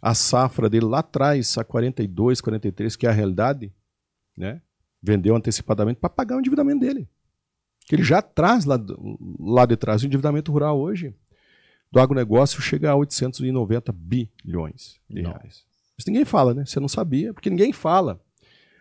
a 0.00 0.14
safra 0.14 0.68
dele 0.70 0.86
lá 0.86 1.00
atrás, 1.00 1.58
a 1.58 1.64
42, 1.64 2.40
43, 2.40 2.94
que 2.94 3.06
é 3.06 3.10
a 3.10 3.12
realidade, 3.12 3.72
né? 4.36 4.60
Vendeu 5.02 5.36
antecipadamente 5.36 6.00
para 6.00 6.10
pagar 6.10 6.36
o 6.36 6.40
endividamento 6.40 6.80
dele. 6.80 7.08
Que 7.86 7.94
ele 7.94 8.02
já 8.02 8.22
traz 8.22 8.64
lá, 8.64 8.78
lá 9.38 9.66
de 9.66 9.76
trás. 9.76 10.02
O 10.02 10.06
endividamento 10.06 10.50
rural 10.50 10.78
hoje 10.78 11.14
do 11.92 12.00
agronegócio 12.00 12.60
chega 12.60 12.90
a 12.90 12.96
890 12.96 13.92
bilhões 13.92 14.98
de 15.08 15.20
reais. 15.22 15.64
Isso 15.96 16.08
ninguém 16.08 16.24
fala, 16.24 16.52
né? 16.52 16.64
Você 16.64 16.80
não 16.80 16.88
sabia, 16.88 17.32
porque 17.32 17.48
ninguém 17.48 17.72
fala. 17.72 18.20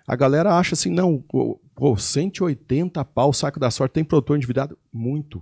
A 0.08 0.16
galera 0.16 0.58
acha 0.58 0.74
assim, 0.74 0.89
não, 0.89 1.22
pô, 1.22 1.96
180 1.96 3.06
pau 3.06 3.32
saco 3.32 3.60
da 3.60 3.70
sorte, 3.70 3.94
tem 3.94 4.04
produtor 4.04 4.36
endividado? 4.36 4.78
Muito. 4.92 5.38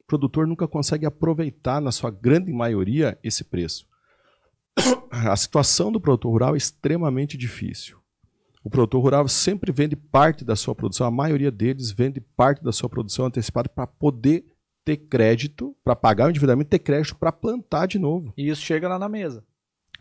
O 0.00 0.04
produtor 0.06 0.46
nunca 0.46 0.66
consegue 0.66 1.06
aproveitar, 1.06 1.80
na 1.80 1.92
sua 1.92 2.10
grande 2.10 2.52
maioria, 2.52 3.18
esse 3.22 3.44
preço. 3.44 3.86
A 5.10 5.36
situação 5.36 5.92
do 5.92 6.00
produtor 6.00 6.32
rural 6.32 6.54
é 6.54 6.58
extremamente 6.58 7.36
difícil. 7.36 8.01
O 8.64 8.70
produtor 8.70 9.02
rural 9.02 9.28
sempre 9.28 9.72
vende 9.72 9.96
parte 9.96 10.44
da 10.44 10.54
sua 10.54 10.74
produção, 10.74 11.06
a 11.06 11.10
maioria 11.10 11.50
deles 11.50 11.90
vende 11.90 12.20
parte 12.20 12.62
da 12.62 12.72
sua 12.72 12.88
produção 12.88 13.26
antecipada 13.26 13.68
para 13.68 13.86
poder 13.86 14.44
ter 14.84 14.96
crédito, 14.96 15.76
para 15.82 15.96
pagar 15.96 16.26
o 16.26 16.30
endividamento, 16.30 16.70
ter 16.70 16.78
crédito 16.78 17.16
para 17.16 17.32
plantar 17.32 17.86
de 17.86 17.98
novo. 17.98 18.32
E 18.36 18.48
isso 18.48 18.62
chega 18.62 18.88
lá 18.88 18.98
na 18.98 19.08
mesa. 19.08 19.44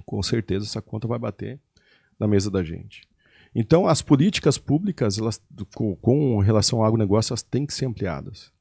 Com 0.06 0.22
certeza 0.22 0.66
essa 0.66 0.82
conta 0.82 1.08
vai 1.08 1.20
bater 1.20 1.60
na 2.20 2.28
mesa 2.28 2.52
da 2.52 2.64
gente. 2.64 3.08
Então, 3.54 3.86
as 3.86 4.02
políticas 4.02 4.58
públicas, 4.58 5.18
elas, 5.18 5.42
com, 5.76 5.96
com 5.96 6.40
relação 6.40 6.80
ao 6.80 6.86
agronegócio, 6.86 7.32
elas 7.34 7.44
têm 7.44 7.66
que 7.66 7.74
ser 7.74 7.86
ampliadas. 7.86 8.52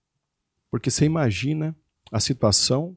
Porque 0.70 0.90
você 0.90 1.04
imagina 1.04 1.76
a 2.10 2.18
situação 2.18 2.96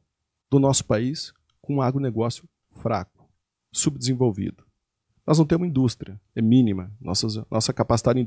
do 0.50 0.60
nosso 0.60 0.86
país 0.86 1.34
com 1.62 1.76
um 1.76 1.82
agronegócio 1.82 2.48
fraco, 2.72 3.30
subdesenvolvido. 3.72 4.66
Nós 5.26 5.38
não 5.38 5.46
temos 5.46 5.68
indústria, 5.68 6.20
é 6.36 6.42
mínima. 6.42 6.92
Nossa, 7.00 7.46
nossa 7.50 7.72
capacidade 7.72 8.26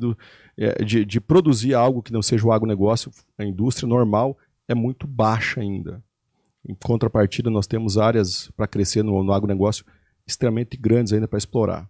é, 0.57 0.85
de, 0.85 1.05
de 1.05 1.21
produzir 1.21 1.75
algo 1.75 2.03
que 2.03 2.13
não 2.13 2.23
seja 2.23 2.47
o 2.47 2.53
agronegócio, 2.53 3.13
a 3.37 3.45
indústria 3.45 3.89
normal, 3.89 4.37
é 4.67 4.75
muito 4.75 5.07
baixa 5.07 5.61
ainda. 5.61 6.03
Em 6.67 6.75
contrapartida, 6.75 7.51
nós 7.51 7.67
temos 7.67 7.99
áreas 7.99 8.51
para 8.57 8.67
crescer 8.67 9.03
no, 9.03 9.23
no 9.23 9.33
agronegócio 9.33 9.85
extremamente 10.27 10.77
grandes 10.77 11.13
ainda 11.13 11.29
para 11.29 11.39
explorar 11.39 11.89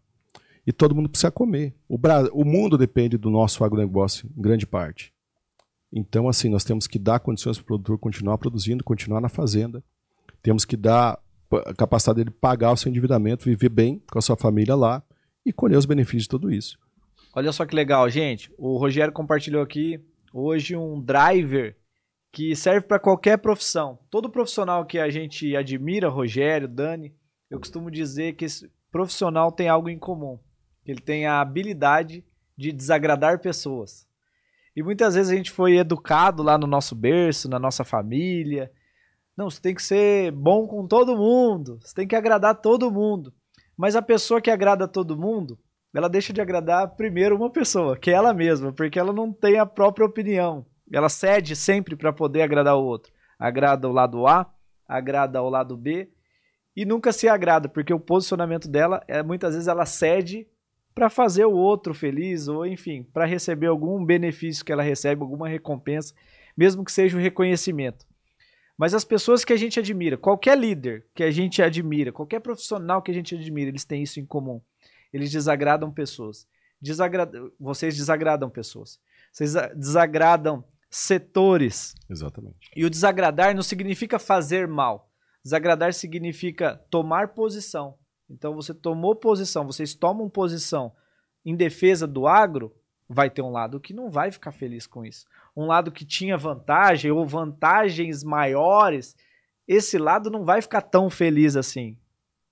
e 0.66 0.72
todo 0.72 0.94
mundo 0.94 1.08
precisa 1.08 1.30
comer. 1.30 1.74
O, 1.88 1.96
Bra... 1.96 2.28
o 2.32 2.44
mundo 2.44 2.76
depende 2.76 3.16
do 3.16 3.30
nosso 3.30 3.62
agronegócio, 3.62 4.28
em 4.36 4.42
grande 4.42 4.66
parte. 4.66 5.14
Então, 5.92 6.28
assim, 6.28 6.50
nós 6.50 6.64
temos 6.64 6.88
que 6.88 6.98
dar 6.98 7.20
condições 7.20 7.56
para 7.56 7.62
o 7.62 7.66
produtor 7.66 7.98
continuar 7.98 8.36
produzindo, 8.36 8.82
continuar 8.82 9.20
na 9.20 9.28
fazenda. 9.28 9.82
Temos 10.42 10.64
que 10.64 10.76
dar 10.76 11.18
a 11.52 11.74
capacidade 11.74 12.16
dele 12.16 12.30
pagar 12.30 12.72
o 12.72 12.76
seu 12.76 12.90
endividamento, 12.90 13.44
viver 13.44 13.68
bem 13.68 14.02
com 14.10 14.18
a 14.18 14.22
sua 14.22 14.36
família 14.36 14.74
lá 14.74 15.02
e 15.44 15.52
colher 15.52 15.76
os 15.76 15.86
benefícios 15.86 16.24
de 16.24 16.28
tudo 16.28 16.50
isso. 16.50 16.78
Olha 17.34 17.52
só 17.52 17.64
que 17.66 17.74
legal, 17.74 18.08
gente. 18.08 18.52
O 18.56 18.76
Rogério 18.76 19.12
compartilhou 19.12 19.62
aqui 19.62 20.00
hoje 20.32 20.76
um 20.76 21.00
driver 21.00 21.76
que 22.32 22.54
serve 22.56 22.86
para 22.86 22.98
qualquer 22.98 23.38
profissão. 23.38 23.98
Todo 24.10 24.30
profissional 24.30 24.84
que 24.84 24.98
a 24.98 25.08
gente 25.08 25.56
admira, 25.56 26.08
Rogério, 26.08 26.68
Dani, 26.68 27.14
eu 27.50 27.58
costumo 27.58 27.90
dizer 27.90 28.34
que 28.34 28.44
esse 28.44 28.70
profissional 28.90 29.52
tem 29.52 29.68
algo 29.68 29.88
em 29.88 29.98
comum 29.98 30.38
ele 30.86 31.00
tem 31.00 31.26
a 31.26 31.40
habilidade 31.40 32.24
de 32.56 32.72
desagradar 32.72 33.40
pessoas. 33.40 34.06
E 34.74 34.82
muitas 34.82 35.14
vezes 35.14 35.32
a 35.32 35.36
gente 35.36 35.50
foi 35.50 35.76
educado 35.76 36.42
lá 36.42 36.56
no 36.56 36.66
nosso 36.66 36.94
berço, 36.94 37.48
na 37.48 37.58
nossa 37.58 37.82
família. 37.82 38.70
Não, 39.36 39.50
você 39.50 39.60
tem 39.60 39.74
que 39.74 39.82
ser 39.82 40.32
bom 40.32 40.66
com 40.66 40.86
todo 40.86 41.16
mundo, 41.16 41.78
você 41.80 41.94
tem 41.94 42.08
que 42.08 42.16
agradar 42.16 42.54
todo 42.54 42.90
mundo. 42.90 43.34
Mas 43.76 43.94
a 43.94 44.00
pessoa 44.00 44.40
que 44.40 44.50
agrada 44.50 44.88
todo 44.88 45.18
mundo, 45.18 45.58
ela 45.94 46.08
deixa 46.08 46.32
de 46.32 46.40
agradar 46.40 46.96
primeiro 46.96 47.36
uma 47.36 47.50
pessoa, 47.50 47.98
que 47.98 48.10
é 48.10 48.14
ela 48.14 48.32
mesma, 48.32 48.72
porque 48.72 48.98
ela 48.98 49.12
não 49.12 49.32
tem 49.32 49.58
a 49.58 49.66
própria 49.66 50.06
opinião. 50.06 50.64
Ela 50.90 51.08
cede 51.08 51.54
sempre 51.54 51.94
para 51.96 52.12
poder 52.12 52.42
agradar 52.42 52.76
o 52.76 52.84
outro. 52.84 53.12
Agrada 53.38 53.88
o 53.88 53.92
lado 53.92 54.26
A, 54.26 54.50
agrada 54.88 55.42
o 55.42 55.50
lado 55.50 55.76
B 55.76 56.10
e 56.74 56.84
nunca 56.84 57.12
se 57.12 57.28
agrada, 57.28 57.68
porque 57.68 57.92
o 57.92 58.00
posicionamento 58.00 58.68
dela 58.68 59.02
é 59.08 59.22
muitas 59.22 59.54
vezes 59.54 59.68
ela 59.68 59.86
cede 59.86 60.46
para 60.94 61.10
fazer 61.10 61.44
o 61.44 61.52
outro 61.52 61.92
feliz 61.94 62.48
ou 62.48 62.66
enfim, 62.66 63.02
para 63.02 63.26
receber 63.26 63.66
algum 63.66 64.02
benefício 64.04 64.64
que 64.64 64.72
ela 64.72 64.82
recebe, 64.82 65.22
alguma 65.22 65.48
recompensa, 65.48 66.14
mesmo 66.56 66.84
que 66.84 66.92
seja 66.92 67.16
o 67.16 67.20
um 67.20 67.22
reconhecimento. 67.22 68.06
Mas 68.76 68.92
as 68.92 69.04
pessoas 69.04 69.44
que 69.44 69.52
a 69.52 69.56
gente 69.56 69.78
admira, 69.78 70.16
qualquer 70.18 70.58
líder 70.58 71.06
que 71.14 71.22
a 71.22 71.30
gente 71.30 71.62
admira, 71.62 72.12
qualquer 72.12 72.40
profissional 72.40 73.00
que 73.00 73.10
a 73.10 73.14
gente 73.14 73.34
admira, 73.34 73.70
eles 73.70 73.84
têm 73.84 74.02
isso 74.02 74.20
em 74.20 74.26
comum. 74.26 74.60
Eles 75.12 75.30
desagradam 75.30 75.90
pessoas. 75.90 76.46
Desagrada... 76.80 77.40
Vocês 77.58 77.96
desagradam 77.96 78.50
pessoas. 78.50 79.00
Vocês 79.32 79.54
desagradam 79.74 80.62
setores. 80.90 81.94
Exatamente. 82.08 82.70
E 82.76 82.84
o 82.84 82.90
desagradar 82.90 83.54
não 83.54 83.62
significa 83.62 84.18
fazer 84.18 84.68
mal. 84.68 85.10
Desagradar 85.42 85.94
significa 85.94 86.76
tomar 86.90 87.28
posição. 87.28 87.96
Então 88.28 88.54
você 88.54 88.74
tomou 88.74 89.14
posição, 89.14 89.64
vocês 89.64 89.94
tomam 89.94 90.28
posição 90.28 90.92
em 91.44 91.54
defesa 91.54 92.06
do 92.06 92.26
agro, 92.26 92.74
vai 93.08 93.30
ter 93.30 93.42
um 93.42 93.50
lado 93.50 93.80
que 93.80 93.92
não 93.94 94.10
vai 94.10 94.30
ficar 94.30 94.52
feliz 94.52 94.86
com 94.86 95.04
isso. 95.04 95.26
Um 95.56 95.66
lado 95.66 95.92
que 95.92 96.04
tinha 96.04 96.36
vantagem 96.36 97.10
ou 97.10 97.26
vantagens 97.26 98.22
maiores, 98.24 99.16
esse 99.66 99.98
lado 99.98 100.30
não 100.30 100.44
vai 100.44 100.60
ficar 100.60 100.82
tão 100.82 101.08
feliz 101.08 101.56
assim. 101.56 101.96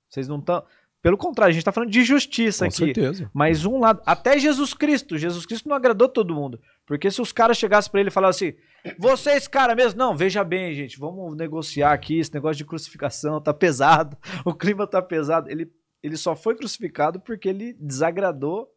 Vocês 0.08 0.28
não 0.28 0.38
estão. 0.38 0.64
Pelo 1.02 1.18
contrário, 1.18 1.50
a 1.50 1.52
gente 1.52 1.60
está 1.60 1.72
falando 1.72 1.90
de 1.90 2.02
justiça 2.02 2.64
Com 2.64 2.68
aqui. 2.68 2.76
certeza. 2.76 3.30
Mas 3.34 3.66
um 3.66 3.78
lado. 3.78 4.00
Até 4.06 4.38
Jesus 4.38 4.72
Cristo. 4.72 5.18
Jesus 5.18 5.44
Cristo 5.44 5.68
não 5.68 5.76
agradou 5.76 6.08
todo 6.08 6.34
mundo. 6.34 6.58
Porque 6.86 7.10
se 7.10 7.20
os 7.20 7.32
caras 7.32 7.58
chegassem 7.58 7.90
para 7.90 8.00
ele 8.00 8.08
e 8.08 8.12
falassem 8.12 8.48
assim: 8.48 8.94
vocês, 8.98 9.46
cara 9.46 9.74
mesmo, 9.74 9.98
não, 9.98 10.16
veja 10.16 10.42
bem, 10.44 10.72
gente, 10.74 10.98
vamos 10.98 11.36
negociar 11.36 11.92
aqui. 11.92 12.18
Esse 12.18 12.32
negócio 12.32 12.56
de 12.56 12.64
crucificação 12.64 13.40
tá 13.40 13.52
pesado. 13.52 14.16
O 14.44 14.54
clima 14.54 14.86
tá 14.86 15.02
pesado. 15.02 15.50
Ele, 15.50 15.70
ele 16.02 16.16
só 16.16 16.34
foi 16.34 16.54
crucificado 16.54 17.20
porque 17.20 17.48
ele 17.48 17.74
desagradou 17.74 18.73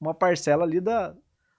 uma 0.00 0.14
parcela 0.14 0.64
ali 0.64 0.80
da, 0.80 1.14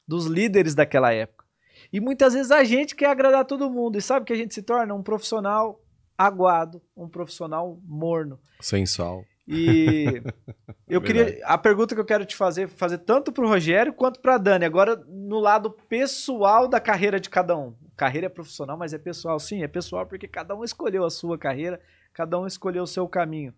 dos 0.08 0.26
líderes 0.26 0.76
daquela 0.76 1.14
época. 1.14 1.46
E 1.92 2.00
muitas 2.00 2.34
vezes 2.34 2.52
a 2.52 2.64
gente 2.64 2.96
quer 2.96 3.08
agradar 3.08 3.46
todo 3.46 3.70
mundo. 3.70 3.98
E 3.98 4.02
sabe 4.02 4.24
o 4.24 4.26
que 4.26 4.34
a 4.34 4.38
gente 4.38 4.54
se 4.54 4.62
torna? 4.62 4.94
Um 4.94 5.04
profissional 5.04 5.82
aguado, 6.18 6.82
um 6.96 7.08
profissional 7.08 7.80
morno. 7.84 8.40
Sem 8.60 8.86
sal. 8.86 9.24
E 9.48 10.22
eu 10.88 11.02
queria. 11.02 11.40
A 11.44 11.58
pergunta 11.58 11.96
que 11.96 12.02
eu 12.02 12.06
quero 12.06 12.26
te 12.26 12.36
fazer, 12.36 12.68
fazer 12.68 13.00
tanto 13.00 13.32
pro 13.32 13.48
Rogério 13.48 13.94
quanto 13.94 14.20
pra 14.20 14.38
Dani. 14.38 14.66
Agora, 14.66 14.96
no 15.08 15.40
lado 15.40 15.72
pessoal 15.72 16.68
da 16.68 16.80
carreira 16.80 17.20
de 17.20 17.30
cada 17.30 17.58
um. 17.58 17.74
Carreira 17.96 18.28
é 18.28 18.30
profissional, 18.30 18.78
mas 18.78 18.94
é 18.94 18.98
pessoal. 18.98 19.40
Sim, 19.40 19.64
é 19.64 19.68
pessoal 19.68 20.06
porque 20.06 20.28
cada 20.28 20.56
um 20.56 20.64
escolheu 20.64 21.04
a 21.04 21.10
sua 21.10 21.38
carreira, 21.38 21.82
cada 22.14 22.40
um 22.40 22.46
escolheu 22.46 22.84
o 22.84 22.88
seu 22.88 23.08
caminho. 23.08 23.54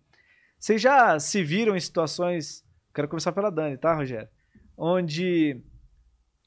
Vocês 0.58 0.80
já 0.80 1.18
se 1.18 1.42
viram 1.42 1.76
em 1.76 1.80
situações. 1.80 2.64
Quero 2.94 3.08
começar 3.08 3.32
pela 3.32 3.50
Dani, 3.50 3.76
tá, 3.76 3.94
Rogério? 3.94 4.28
Onde 4.84 5.62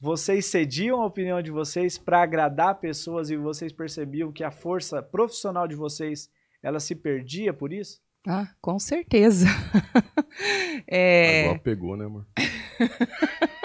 vocês 0.01 0.47
cediam 0.47 1.01
a 1.01 1.05
opinião 1.05 1.41
de 1.41 1.51
vocês 1.51 1.97
para 1.97 2.21
agradar 2.21 2.81
pessoas 2.81 3.29
e 3.29 3.37
vocês 3.37 3.71
percebiam 3.71 4.29
que 4.29 4.43
a 4.43 4.51
força 4.51 5.01
profissional 5.01 5.65
de 5.65 5.73
vocês 5.73 6.29
ela 6.61 6.81
se 6.81 6.95
perdia 6.95 7.53
por 7.53 7.71
isso? 7.71 8.01
Ah, 8.27 8.49
com 8.59 8.77
certeza. 8.77 9.45
é... 10.85 11.45
Agora 11.45 11.59
pegou, 11.59 11.95
né, 11.95 12.03
amor? 12.03 12.27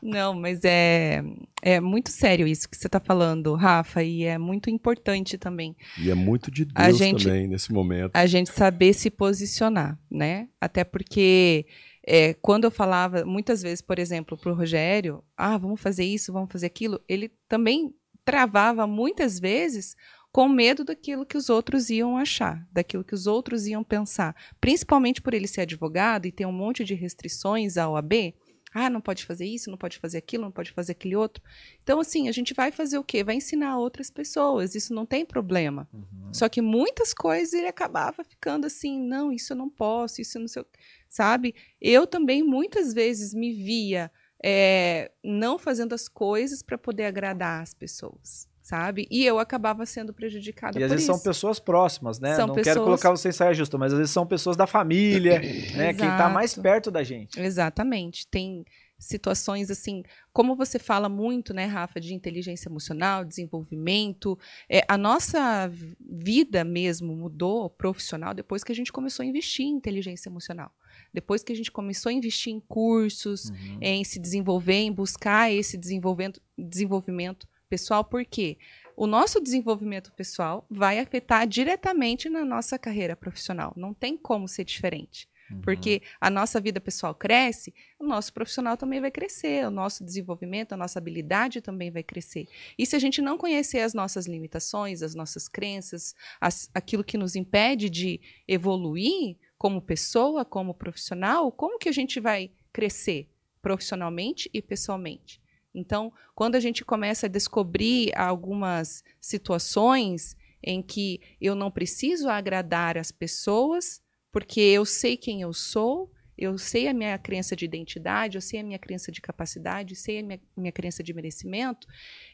Não, 0.00 0.32
mas 0.32 0.64
é, 0.64 1.22
é 1.60 1.78
muito 1.78 2.10
sério 2.10 2.46
isso 2.46 2.66
que 2.66 2.76
você 2.76 2.86
está 2.86 2.98
falando, 2.98 3.54
Rafa, 3.54 4.02
e 4.02 4.24
é 4.24 4.38
muito 4.38 4.70
importante 4.70 5.36
também. 5.36 5.76
E 6.00 6.10
é 6.10 6.14
muito 6.14 6.50
de 6.50 6.64
Deus 6.64 6.74
A 6.74 6.90
gente- 6.90 7.26
também 7.26 7.46
nesse 7.46 7.70
momento. 7.70 8.12
A 8.14 8.24
gente 8.24 8.50
saber 8.50 8.94
se 8.94 9.10
posicionar, 9.10 9.98
né? 10.10 10.48
Até 10.58 10.84
porque 10.84 11.66
é, 12.04 12.34
quando 12.34 12.64
eu 12.64 12.70
falava, 12.70 13.24
muitas 13.24 13.62
vezes, 13.62 13.80
por 13.80 13.98
exemplo, 13.98 14.36
para 14.36 14.50
o 14.50 14.54
Rogério, 14.54 15.22
ah, 15.36 15.56
vamos 15.56 15.80
fazer 15.80 16.04
isso, 16.04 16.32
vamos 16.32 16.50
fazer 16.50 16.66
aquilo, 16.66 17.00
ele 17.08 17.30
também 17.48 17.94
travava 18.24 18.86
muitas 18.86 19.38
vezes 19.38 19.96
com 20.32 20.48
medo 20.48 20.82
daquilo 20.82 21.26
que 21.26 21.36
os 21.36 21.50
outros 21.50 21.90
iam 21.90 22.16
achar, 22.16 22.66
daquilo 22.72 23.04
que 23.04 23.14
os 23.14 23.26
outros 23.26 23.66
iam 23.66 23.84
pensar. 23.84 24.34
Principalmente 24.60 25.20
por 25.20 25.34
ele 25.34 25.46
ser 25.46 25.60
advogado 25.62 26.26
e 26.26 26.32
ter 26.32 26.46
um 26.46 26.52
monte 26.52 26.84
de 26.84 26.94
restrições 26.94 27.76
à 27.76 27.88
OAB. 27.88 28.34
Ah, 28.74 28.88
não 28.88 29.02
pode 29.02 29.26
fazer 29.26 29.44
isso, 29.44 29.70
não 29.70 29.76
pode 29.76 29.98
fazer 29.98 30.16
aquilo, 30.16 30.44
não 30.44 30.50
pode 30.50 30.72
fazer 30.72 30.92
aquele 30.92 31.14
outro. 31.14 31.42
Então, 31.82 32.00
assim, 32.00 32.26
a 32.26 32.32
gente 32.32 32.54
vai 32.54 32.72
fazer 32.72 32.96
o 32.96 33.04
quê? 33.04 33.22
Vai 33.22 33.34
ensinar 33.34 33.76
outras 33.76 34.10
pessoas, 34.10 34.74
isso 34.74 34.94
não 34.94 35.04
tem 35.04 35.26
problema. 35.26 35.86
Só 36.32 36.48
que 36.48 36.62
muitas 36.62 37.12
coisas 37.12 37.52
ele 37.52 37.66
acabava 37.68 38.24
ficando 38.24 38.66
assim, 38.66 38.98
não, 38.98 39.30
isso 39.30 39.52
eu 39.52 39.56
não 39.58 39.68
posso, 39.68 40.22
isso 40.22 40.38
eu 40.38 40.40
não 40.40 40.48
sei, 40.48 40.62
o 40.62 40.64
quê", 40.64 40.78
sabe? 41.12 41.54
Eu 41.78 42.06
também 42.06 42.42
muitas 42.42 42.94
vezes 42.94 43.34
me 43.34 43.52
via 43.52 44.10
é, 44.42 45.12
não 45.22 45.58
fazendo 45.58 45.94
as 45.94 46.08
coisas 46.08 46.62
para 46.62 46.78
poder 46.78 47.04
agradar 47.04 47.62
as 47.62 47.74
pessoas, 47.74 48.48
sabe? 48.62 49.06
E 49.10 49.24
eu 49.24 49.38
acabava 49.38 49.84
sendo 49.84 50.12
prejudicada 50.14 50.78
E 50.78 50.82
às 50.82 50.88
por 50.88 50.94
vezes 50.94 51.04
isso. 51.04 51.12
são 51.12 51.22
pessoas 51.22 51.60
próximas, 51.60 52.18
né? 52.18 52.34
São 52.34 52.46
Não 52.46 52.54
quero 52.54 52.64
pessoas- 52.64 52.84
colocar 52.84 53.10
você 53.10 53.28
em 53.28 53.32
saia 53.32 53.52
justa, 53.52 53.76
mas 53.76 53.92
às 53.92 53.98
vezes 53.98 54.12
são 54.12 54.26
pessoas 54.26 54.56
da 54.56 54.66
família, 54.66 55.38
né? 55.76 55.92
Quem 55.92 56.08
tá 56.16 56.30
mais 56.30 56.54
perto 56.54 56.90
da 56.90 57.04
gente. 57.04 57.38
Exatamente. 57.38 58.26
Tem 58.26 58.64
situações 58.98 59.68
assim, 59.70 60.02
como 60.32 60.54
você 60.56 60.78
fala 60.78 61.08
muito, 61.08 61.52
né, 61.52 61.66
Rafa, 61.66 62.00
de 62.00 62.14
inteligência 62.14 62.68
emocional, 62.68 63.24
desenvolvimento. 63.24 64.38
É, 64.68 64.84
a 64.88 64.96
nossa 64.96 65.70
vida 66.00 66.64
mesmo 66.64 67.14
mudou 67.16 67.68
profissional 67.68 68.32
depois 68.32 68.62
que 68.64 68.70
a 68.72 68.74
gente 68.74 68.92
começou 68.92 69.22
a 69.24 69.26
investir 69.26 69.66
em 69.66 69.70
inteligência 69.76 70.28
emocional. 70.28 70.72
Depois 71.12 71.42
que 71.42 71.52
a 71.52 71.56
gente 71.56 71.70
começou 71.70 72.10
a 72.10 72.12
investir 72.12 72.52
em 72.52 72.60
cursos, 72.60 73.50
Uhum. 73.50 73.78
em 73.80 74.04
se 74.04 74.18
desenvolver, 74.18 74.74
em 74.80 74.92
buscar 74.92 75.52
esse 75.52 75.76
desenvolvimento, 75.76 76.40
desenvolvimento 76.56 77.46
pessoal, 77.68 78.04
porque 78.04 78.58
o 78.96 79.06
nosso 79.06 79.40
desenvolvimento 79.40 80.12
pessoal 80.12 80.66
vai 80.70 80.98
afetar 80.98 81.46
diretamente 81.46 82.28
na 82.28 82.44
nossa 82.44 82.78
carreira 82.78 83.16
profissional. 83.16 83.72
Não 83.76 83.94
tem 83.94 84.16
como 84.16 84.46
ser 84.46 84.64
diferente. 84.64 85.28
Uhum. 85.50 85.60
Porque 85.62 86.00
a 86.20 86.30
nossa 86.30 86.60
vida 86.60 86.80
pessoal 86.80 87.14
cresce, 87.14 87.74
o 87.98 88.04
nosso 88.06 88.32
profissional 88.32 88.76
também 88.76 89.00
vai 89.00 89.10
crescer, 89.10 89.66
o 89.66 89.70
nosso 89.70 90.04
desenvolvimento, 90.04 90.72
a 90.72 90.76
nossa 90.76 90.98
habilidade 90.98 91.60
também 91.60 91.90
vai 91.90 92.02
crescer. 92.02 92.46
E 92.78 92.86
se 92.86 92.94
a 92.94 92.98
gente 92.98 93.20
não 93.20 93.36
conhecer 93.36 93.80
as 93.80 93.92
nossas 93.92 94.26
limitações, 94.26 95.02
as 95.02 95.14
nossas 95.14 95.48
crenças, 95.48 96.14
as- 96.40 96.70
aquilo 96.74 97.02
que 97.04 97.18
nos 97.18 97.34
impede 97.34 97.90
de 97.90 98.20
evoluir 98.46 99.36
como 99.62 99.80
pessoa, 99.80 100.44
como 100.44 100.74
profissional, 100.74 101.52
como 101.52 101.78
que 101.78 101.88
a 101.88 101.92
gente 101.92 102.18
vai 102.18 102.50
crescer 102.72 103.28
profissionalmente 103.62 104.50
e 104.52 104.60
pessoalmente? 104.60 105.40
Então, 105.72 106.12
quando 106.34 106.56
a 106.56 106.60
gente 106.60 106.84
começa 106.84 107.26
a 107.26 107.28
descobrir 107.28 108.10
algumas 108.18 109.04
situações 109.20 110.36
em 110.60 110.82
que 110.82 111.20
eu 111.40 111.54
não 111.54 111.70
preciso 111.70 112.28
agradar 112.28 112.98
as 112.98 113.12
pessoas, 113.12 114.02
porque 114.32 114.60
eu 114.60 114.84
sei 114.84 115.16
quem 115.16 115.42
eu 115.42 115.52
sou, 115.52 116.10
eu 116.36 116.58
sei 116.58 116.88
a 116.88 116.92
minha 116.92 117.16
crença 117.16 117.54
de 117.54 117.64
identidade, 117.64 118.36
eu 118.36 118.42
sei 118.42 118.58
a 118.58 118.64
minha 118.64 118.80
crença 118.80 119.12
de 119.12 119.20
capacidade, 119.20 119.94
sei 119.94 120.18
a 120.18 120.22
minha, 120.24 120.40
minha 120.56 120.72
crença 120.72 121.04
de 121.04 121.14
merecimento. 121.14 121.86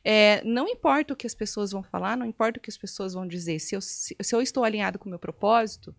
É, 0.03 0.43
não 0.45 0.67
importa 0.67 1.13
o 1.13 1.17
que 1.17 1.27
as 1.27 1.35
pessoas 1.35 1.73
vão 1.73 1.83
falar, 1.83 2.17
não 2.17 2.25
importa 2.25 2.59
o 2.59 2.63
que 2.63 2.71
as 2.71 2.79
pessoas 2.79 3.13
vão 3.13 3.27
dizer. 3.27 3.59
Se 3.59 3.75
eu, 3.75 3.83
se, 3.83 4.17
eu 4.33 4.41
estou 4.41 4.65
alinhado 4.65 4.99
com 4.99 5.05
o 5.05 5.11
meu 5.11 5.19
propósito, 5.19 5.95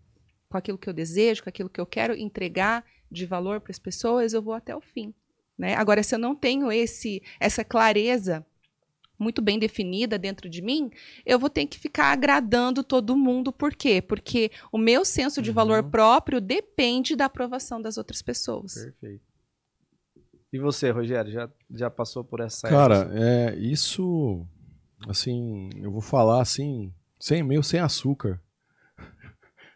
com 0.50 0.58
aquilo 0.58 0.78
que 0.78 0.90
eu 0.90 0.94
desejo, 0.94 1.44
com 1.44 1.50
aquilo 1.50 1.70
que 1.70 1.80
eu 1.80 1.86
quero 1.86 2.16
entregar 2.16 2.84
de 3.12 3.26
valor 3.26 3.62
para 3.62 3.72
as 3.72 3.80
pessoas, 3.80 4.34
eu 4.34 4.42
vou 4.42 4.54
até 4.54 4.76
o 4.76 4.82
fim. 4.82 5.14
Né? 5.58 5.76
Agora, 5.76 6.02
se 6.04 6.16
eu 6.16 6.20
não 6.20 6.36
tenho 6.36 6.72
esse, 6.72 7.22
essa 7.40 7.64
clareza 7.64 8.46
muito 9.18 9.42
bem 9.42 9.60
definida 9.60 10.18
dentro 10.18 10.50
de 10.50 10.62
mim, 10.62 10.90
eu 11.26 11.38
vou 11.38 11.50
ter 11.50 11.66
que 11.66 11.78
ficar 11.78 12.12
agradando 12.14 12.84
todo 12.84 13.18
mundo. 13.18 13.52
Por 13.52 13.76
quê? 13.76 14.02
Porque 14.02 14.50
o 14.72 14.78
meu 14.78 15.04
senso 15.04 15.42
de 15.42 15.50
Uhum. 15.50 15.56
valor 15.56 15.84
próprio 15.84 16.40
depende 16.40 17.16
da 17.16 17.26
aprovação 17.26 17.82
das 17.82 17.98
outras 17.98 18.22
pessoas. 18.22 18.76
Perfeito. 18.76 19.22
E 20.52 20.58
você, 20.58 20.90
Rogério, 20.90 21.32
já, 21.32 21.50
já 21.70 21.90
passou 21.92 22.24
por 22.24 22.40
essa 22.40 22.68
Cara, 22.70 23.12
é, 23.14 23.56
isso, 23.58 24.48
assim, 25.08 25.70
eu 25.76 25.92
vou 25.92 26.02
falar 26.02 26.42
assim, 26.42 26.92
sem, 27.20 27.44
meio 27.44 27.62
sem 27.62 27.80
açúcar. 27.82 28.42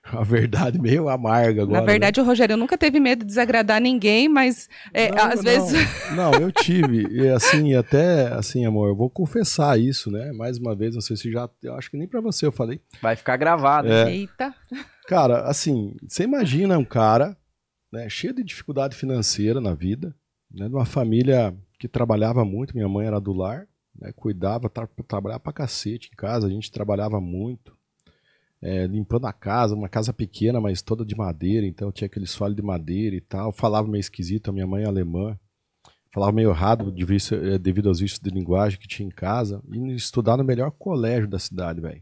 A 0.12 0.24
verdade 0.24 0.80
meio 0.80 1.08
amarga 1.08 1.64
agora. 1.64 1.80
Na 1.80 1.86
né? 1.86 1.92
verdade, 1.94 2.20
o 2.20 2.24
Rogério 2.24 2.58
nunca 2.58 2.78
teve 2.78 3.00
medo 3.00 3.20
de 3.20 3.26
desagradar 3.26 3.80
ninguém, 3.80 4.28
mas 4.28 4.70
é, 4.94 5.10
Não, 5.10 5.24
às 5.24 5.36
não. 5.36 5.44
vezes. 5.44 5.88
Não, 6.14 6.34
eu 6.34 6.52
tive. 6.52 7.08
E 7.10 7.30
assim, 7.30 7.74
até 7.74 8.28
assim, 8.34 8.66
amor, 8.66 8.90
eu 8.90 8.96
vou 8.96 9.10
confessar 9.10 9.80
isso, 9.80 10.12
né? 10.12 10.32
Mais 10.34 10.58
uma 10.58 10.76
vez, 10.76 10.94
não 10.94 11.02
sei 11.02 11.16
se 11.16 11.32
já. 11.32 11.50
Eu 11.62 11.76
acho 11.76 11.90
que 11.90 11.98
nem 11.98 12.08
pra 12.08 12.22
você 12.22 12.46
eu 12.46 12.52
falei. 12.52 12.82
Vai 13.02 13.16
ficar 13.16 13.38
gravado. 13.38 13.92
É. 13.92 14.12
Eita. 14.12 14.54
Cara, 15.08 15.42
assim, 15.48 15.96
você 16.08 16.24
imagina 16.24 16.78
um 16.78 16.86
cara, 16.86 17.36
né, 17.92 18.08
cheio 18.10 18.34
de 18.34 18.44
dificuldade 18.44 18.96
financeira 18.96 19.60
na 19.60 19.74
vida, 19.74 20.16
né, 20.52 20.68
de 20.68 20.74
uma 20.74 20.86
família 20.86 21.56
que 21.80 21.88
trabalhava 21.88 22.46
muito, 22.46 22.76
minha 22.76 22.88
mãe 22.88 23.08
era 23.08 23.20
do 23.20 23.34
lar, 23.34 23.68
né, 24.00 24.12
cuidava, 24.16 24.70
tra 24.70 24.88
trabalhava 25.08 25.42
pra 25.42 25.52
cacete 25.52 26.10
em 26.12 26.16
casa, 26.16 26.48
a 26.48 26.50
gente 26.50 26.72
trabalhava 26.72 27.20
muito, 27.20 27.76
é, 28.64 28.88
limpando 28.88 29.28
a 29.28 29.34
casa, 29.34 29.76
uma 29.76 29.90
casa 29.90 30.14
pequena, 30.14 30.60
mas 30.62 30.82
toda 30.82 31.06
de 31.06 31.16
madeira, 31.16 31.68
então 31.68 31.92
tinha 31.92 32.06
aquele 32.06 32.26
soalho 32.26 32.56
de 32.56 32.62
madeira 32.62 33.16
e 33.16 33.22
tal, 33.22 33.52
falava 33.52 33.88
meio 33.88 34.00
esquisito, 34.00 34.50
a 34.50 34.54
minha 34.54 34.66
mãe 34.66 34.84
é 34.84 34.88
alemã, 34.88 35.38
falava 36.14 36.32
meio 36.32 36.50
errado 36.50 36.90
devido, 36.90 37.22
eh, 37.34 37.58
devido 37.58 37.90
aos 37.90 38.00
vícios 38.00 38.20
de 38.20 38.30
linguagem 38.30 38.80
que 38.80 38.88
tinha 38.88 39.06
em 39.06 39.12
casa, 39.12 39.62
e 39.70 39.94
estudar 39.94 40.38
no 40.38 40.44
melhor 40.44 40.72
colégio 40.72 41.28
da 41.28 41.38
cidade, 41.38 41.82
velho. 41.82 42.02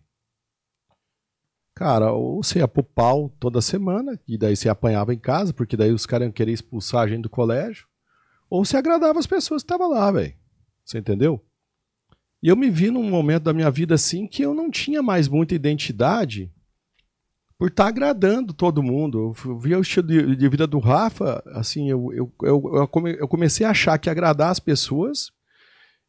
Cara, 1.76 2.12
ou 2.12 2.44
você 2.44 2.60
ia 2.60 2.68
pro 2.68 2.84
pau 2.84 3.30
toda 3.40 3.60
semana, 3.60 4.20
e 4.28 4.38
daí 4.38 4.56
você 4.56 4.70
apanhava 4.70 5.14
em 5.14 5.20
casa, 5.20 5.54
porque 5.54 5.76
daí 5.76 5.92
os 5.92 6.06
caras 6.06 6.28
iam 6.28 6.32
querer 6.32 6.52
expulsar 6.52 7.04
a 7.04 7.08
gente 7.08 7.24
do 7.24 7.30
colégio, 7.30 7.88
ou 8.50 8.64
você 8.64 8.78
agradava 8.78 9.18
as 9.18 9.26
pessoas 9.26 9.64
que 9.64 9.66
estavam 9.66 9.90
lá, 9.90 10.12
velho. 10.12 10.36
Você 10.86 11.00
entendeu? 11.00 11.44
E 12.42 12.48
eu 12.48 12.56
me 12.56 12.70
vi 12.70 12.90
num 12.90 13.08
momento 13.10 13.44
da 13.44 13.54
minha 13.54 13.70
vida 13.70 13.96
assim 13.96 14.26
que 14.28 14.42
eu 14.42 14.54
não 14.54 14.72
tinha 14.72 15.02
mais 15.04 15.28
muita 15.28 15.54
identidade 15.54 16.52
por 17.58 17.68
estar 17.68 17.84
tá 17.84 17.90
agradando 17.90 18.54
todo 18.54 18.82
mundo. 18.82 19.36
Eu 19.46 19.58
via 19.60 19.78
o 19.78 19.82
estilo 19.82 20.36
de, 20.36 20.50
vida 20.50 20.66
do 20.66 20.80
Rafa, 20.80 21.44
assim, 21.54 21.90
eu, 21.90 22.12
eu, 22.12 22.34
eu, 22.42 22.88
eu, 23.20 23.28
comecei 23.28 23.66
a 23.66 23.70
achar 23.70 24.00
que 24.00 24.10
agradar 24.10 24.50
as 24.50 24.60
pessoas 24.60 25.32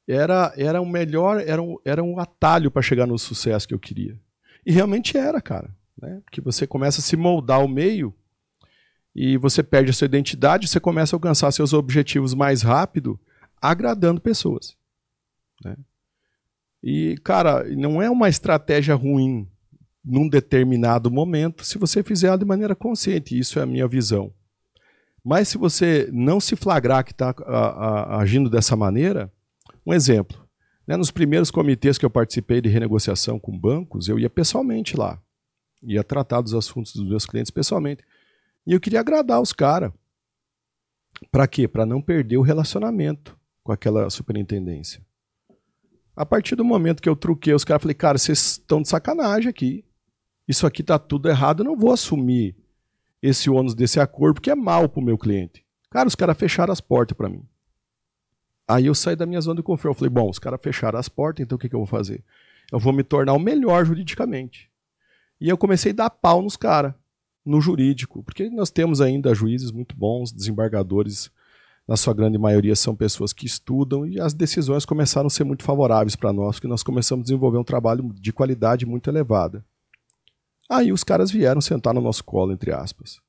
era, 0.08 0.52
era 0.56 0.80
o 0.80 0.86
melhor, 0.86 1.42
era 1.46 1.62
um, 1.62 1.76
era 1.84 2.02
um 2.02 2.18
atalho 2.18 2.70
para 2.70 2.80
chegar 2.80 3.06
no 3.06 3.18
sucesso 3.18 3.68
que 3.68 3.74
eu 3.74 3.78
queria. 3.78 4.18
E 4.64 4.72
realmente 4.72 5.18
era, 5.18 5.42
cara. 5.42 5.70
Né? 6.00 6.22
Porque 6.24 6.40
você 6.40 6.66
começa 6.66 7.00
a 7.00 7.04
se 7.04 7.16
moldar 7.16 7.60
ao 7.60 7.68
meio 7.68 8.14
e 9.14 9.36
você 9.36 9.62
perde 9.62 9.90
a 9.90 9.92
sua 9.92 10.06
identidade, 10.06 10.66
você 10.66 10.80
começa 10.80 11.14
a 11.14 11.18
alcançar 11.18 11.52
seus 11.52 11.74
objetivos 11.74 12.32
mais 12.32 12.62
rápido, 12.62 13.20
agradando 13.60 14.22
pessoas. 14.22 14.74
Né? 15.62 15.76
E, 16.82 17.16
cara, 17.22 17.64
não 17.76 18.02
é 18.02 18.10
uma 18.10 18.28
estratégia 18.28 18.94
ruim 18.94 19.48
num 20.04 20.28
determinado 20.28 21.10
momento 21.10 21.64
se 21.64 21.78
você 21.78 22.02
fizer 22.02 22.28
ela 22.28 22.38
de 22.38 22.44
maneira 22.44 22.74
consciente. 22.74 23.38
Isso 23.38 23.58
é 23.58 23.62
a 23.62 23.66
minha 23.66 23.86
visão. 23.86 24.32
Mas 25.24 25.48
se 25.48 25.56
você 25.56 26.08
não 26.12 26.40
se 26.40 26.56
flagrar 26.56 27.04
que 27.04 27.12
está 27.12 27.32
agindo 28.18 28.50
dessa 28.50 28.74
maneira, 28.74 29.32
um 29.86 29.94
exemplo. 29.94 30.42
Né, 30.84 30.96
nos 30.96 31.12
primeiros 31.12 31.48
comitês 31.48 31.96
que 31.96 32.04
eu 32.04 32.10
participei 32.10 32.60
de 32.60 32.68
renegociação 32.68 33.38
com 33.38 33.56
bancos, 33.56 34.08
eu 34.08 34.18
ia 34.18 34.28
pessoalmente 34.28 34.96
lá. 34.96 35.22
Ia 35.80 36.02
tratar 36.02 36.40
dos 36.40 36.54
assuntos 36.54 36.92
dos 36.92 37.08
meus 37.08 37.24
clientes 37.24 37.50
pessoalmente. 37.50 38.04
E 38.66 38.72
eu 38.72 38.80
queria 38.80 38.98
agradar 38.98 39.40
os 39.40 39.52
caras. 39.52 39.92
Para 41.30 41.46
quê? 41.46 41.68
Para 41.68 41.86
não 41.86 42.02
perder 42.02 42.36
o 42.36 42.42
relacionamento 42.42 43.38
com 43.62 43.70
aquela 43.70 44.10
superintendência. 44.10 45.00
A 46.14 46.26
partir 46.26 46.56
do 46.56 46.64
momento 46.64 47.00
que 47.00 47.08
eu 47.08 47.16
truquei, 47.16 47.54
os 47.54 47.64
caras 47.64 47.82
falei, 47.82 47.94
cara, 47.94 48.18
vocês 48.18 48.38
estão 48.38 48.82
de 48.82 48.88
sacanagem 48.88 49.48
aqui. 49.48 49.84
Isso 50.46 50.66
aqui 50.66 50.82
tá 50.82 50.98
tudo 50.98 51.28
errado, 51.28 51.60
eu 51.60 51.64
não 51.64 51.76
vou 51.76 51.92
assumir 51.92 52.54
esse 53.22 53.48
ônus 53.48 53.74
desse 53.74 54.00
acordo, 54.00 54.34
porque 54.34 54.50
é 54.50 54.54
mal 54.54 54.88
pro 54.88 55.00
meu 55.00 55.16
cliente. 55.16 55.64
Cara, 55.90 56.08
os 56.08 56.14
caras 56.14 56.36
fecharam 56.36 56.72
as 56.72 56.80
portas 56.80 57.16
para 57.16 57.28
mim. 57.28 57.46
Aí 58.66 58.86
eu 58.86 58.94
saí 58.94 59.14
da 59.14 59.26
minha 59.26 59.40
zona 59.40 59.56
de 59.56 59.62
conforto. 59.62 59.94
Eu 59.94 59.98
falei, 59.98 60.10
bom, 60.10 60.28
os 60.28 60.38
caras 60.38 60.60
fecharam 60.60 60.98
as 60.98 61.08
portas, 61.08 61.44
então 61.44 61.56
o 61.56 61.58
que, 61.58 61.68
que 61.68 61.74
eu 61.74 61.80
vou 61.80 61.86
fazer? 61.86 62.24
Eu 62.70 62.78
vou 62.78 62.92
me 62.92 63.04
tornar 63.04 63.34
o 63.34 63.38
melhor 63.38 63.84
juridicamente. 63.84 64.70
E 65.40 65.48
eu 65.48 65.58
comecei 65.58 65.92
a 65.92 65.94
dar 65.94 66.10
pau 66.10 66.42
nos 66.42 66.56
caras, 66.56 66.94
no 67.44 67.60
jurídico, 67.60 68.22
porque 68.22 68.48
nós 68.48 68.70
temos 68.70 69.00
ainda 69.00 69.34
juízes 69.34 69.70
muito 69.70 69.96
bons, 69.96 70.32
desembargadores 70.32 71.30
na 71.92 71.96
sua 71.98 72.14
grande 72.14 72.38
maioria, 72.38 72.74
são 72.74 72.96
pessoas 72.96 73.34
que 73.34 73.44
estudam 73.44 74.06
e 74.06 74.18
as 74.18 74.32
decisões 74.32 74.86
começaram 74.86 75.26
a 75.26 75.30
ser 75.30 75.44
muito 75.44 75.62
favoráveis 75.62 76.16
para 76.16 76.32
nós, 76.32 76.56
porque 76.56 76.66
nós 76.66 76.82
começamos 76.82 77.24
a 77.24 77.24
desenvolver 77.24 77.58
um 77.58 77.64
trabalho 77.64 78.10
de 78.14 78.32
qualidade 78.32 78.86
muito 78.86 79.10
elevada. 79.10 79.62
Aí 80.70 80.90
os 80.90 81.04
caras 81.04 81.30
vieram 81.30 81.60
sentar 81.60 81.92
no 81.92 82.00
nosso 82.00 82.24
colo, 82.24 82.50
entre 82.50 82.72
aspas. 82.72 83.20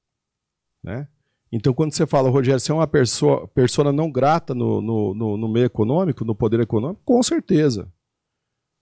Né? 0.82 1.10
Então, 1.52 1.74
quando 1.74 1.92
você 1.92 2.08
fala, 2.08 2.30
Rogério, 2.30 2.58
você 2.58 2.72
é 2.72 2.76
uma 2.76 2.88
pessoa, 2.88 3.50
persona 3.50 3.92
não 3.92 4.10
grata 4.10 4.56
no, 4.56 4.80
no, 4.80 5.14
no, 5.14 5.36
no, 5.36 5.50
meio 5.50 5.66
econômico, 5.66 6.24
no 6.24 6.34
poder 6.34 6.62
econômico, 6.62 7.02
com 7.04 7.22
certeza. 7.22 7.92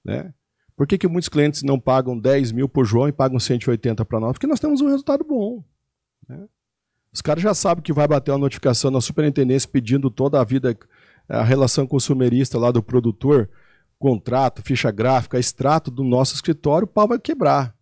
Né? 0.06 0.32
Por 0.78 0.86
que, 0.86 0.96
que 0.96 1.08
muitos 1.08 1.28
clientes 1.28 1.64
não 1.64 1.80
pagam 1.80 2.16
10 2.16 2.52
mil 2.52 2.70
por 2.70 2.86
João 2.86 3.08
e 3.08 3.12
pagam 3.12 3.40
180 3.40 4.06
para 4.06 4.20
nós? 4.20 4.34
Porque 4.34 4.46
nós 4.46 4.60
temos 4.60 4.80
um 4.80 4.90
resultado 4.90 5.24
bom. 5.24 5.64
Né? 6.30 6.48
Os 7.14 7.22
caras 7.22 7.44
já 7.44 7.54
sabem 7.54 7.84
que 7.84 7.92
vai 7.92 8.08
bater 8.08 8.32
uma 8.32 8.38
notificação 8.38 8.90
na 8.90 9.02
superintendência 9.02 9.70
pedindo 9.70 10.10
toda 10.10 10.40
a 10.40 10.44
vida, 10.44 10.78
a 11.28 11.44
relação 11.44 11.86
consumerista 11.86 12.58
lá 12.58 12.72
do 12.72 12.82
produtor, 12.82 13.50
contrato, 14.00 14.64
ficha 14.64 14.90
gráfica, 14.92 15.38
extrato 15.38 15.92
do 15.92 16.04
nosso 16.04 16.34
escritório, 16.36 16.86
o 16.86 16.88
pau 16.88 17.08
vai 17.08 17.20
quebrar. 17.20 17.76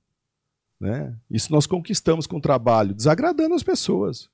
Né? 0.79 1.15
Isso 1.29 1.51
nós 1.51 1.67
conquistamos 1.67 2.25
com 2.25 2.37
o 2.37 2.41
trabalho, 2.41 2.93
desagradando 2.93 3.53
as 3.53 3.63
pessoas. 3.63 4.29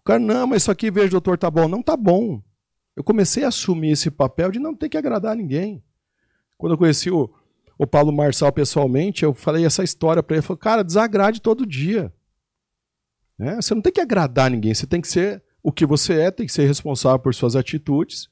O 0.00 0.04
cara, 0.04 0.18
não, 0.18 0.46
mas 0.46 0.62
isso 0.62 0.70
aqui, 0.70 0.90
veja, 0.90 1.10
doutor, 1.10 1.38
tá 1.38 1.50
bom. 1.50 1.66
Não 1.66 1.82
tá 1.82 1.96
bom. 1.96 2.42
Eu 2.94 3.02
comecei 3.02 3.44
a 3.44 3.48
assumir 3.48 3.92
esse 3.92 4.10
papel 4.10 4.50
de 4.50 4.58
não 4.58 4.74
ter 4.74 4.88
que 4.88 4.98
agradar 4.98 5.34
ninguém. 5.34 5.82
Quando 6.58 6.72
eu 6.72 6.78
conheci 6.78 7.10
o, 7.10 7.30
o 7.78 7.86
Paulo 7.86 8.12
Marçal 8.12 8.52
pessoalmente, 8.52 9.24
eu 9.24 9.32
falei 9.32 9.64
essa 9.64 9.82
história 9.82 10.22
para 10.22 10.34
ele. 10.34 10.40
Ele 10.40 10.46
falou, 10.46 10.58
cara, 10.58 10.84
desagrade 10.84 11.40
todo 11.40 11.66
dia. 11.66 12.12
Né? 13.38 13.56
Você 13.56 13.74
não 13.74 13.82
tem 13.82 13.92
que 13.92 14.00
agradar 14.00 14.50
ninguém, 14.50 14.74
você 14.74 14.86
tem 14.86 15.00
que 15.00 15.08
ser 15.08 15.42
o 15.62 15.72
que 15.72 15.86
você 15.86 16.20
é, 16.20 16.30
tem 16.30 16.46
que 16.46 16.52
ser 16.52 16.66
responsável 16.66 17.18
por 17.18 17.34
suas 17.34 17.56
atitudes 17.56 18.28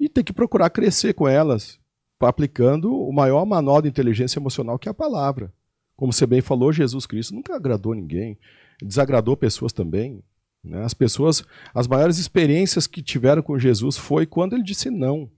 e 0.00 0.08
tem 0.08 0.24
que 0.24 0.32
procurar 0.32 0.70
crescer 0.70 1.12
com 1.14 1.28
elas, 1.28 1.78
aplicando 2.20 2.90
o 2.94 3.12
maior 3.12 3.44
manual 3.44 3.82
de 3.82 3.88
inteligência 3.88 4.38
emocional 4.38 4.78
que 4.78 4.88
é 4.88 4.90
a 4.90 4.94
palavra. 4.94 5.52
Como 5.94 6.12
você 6.12 6.26
bem 6.26 6.40
falou, 6.40 6.72
Jesus 6.72 7.06
Cristo 7.06 7.34
nunca 7.34 7.54
agradou 7.54 7.94
ninguém, 7.94 8.38
desagradou 8.82 9.36
pessoas 9.36 9.72
também. 9.72 10.22
Né? 10.62 10.82
As 10.82 10.94
pessoas, 10.94 11.44
as 11.74 11.86
maiores 11.86 12.18
experiências 12.18 12.86
que 12.86 13.02
tiveram 13.02 13.42
com 13.42 13.58
Jesus 13.58 13.96
foi 13.96 14.24
quando 14.24 14.54
ele 14.54 14.62
disse 14.62 14.90
não, 14.90 15.30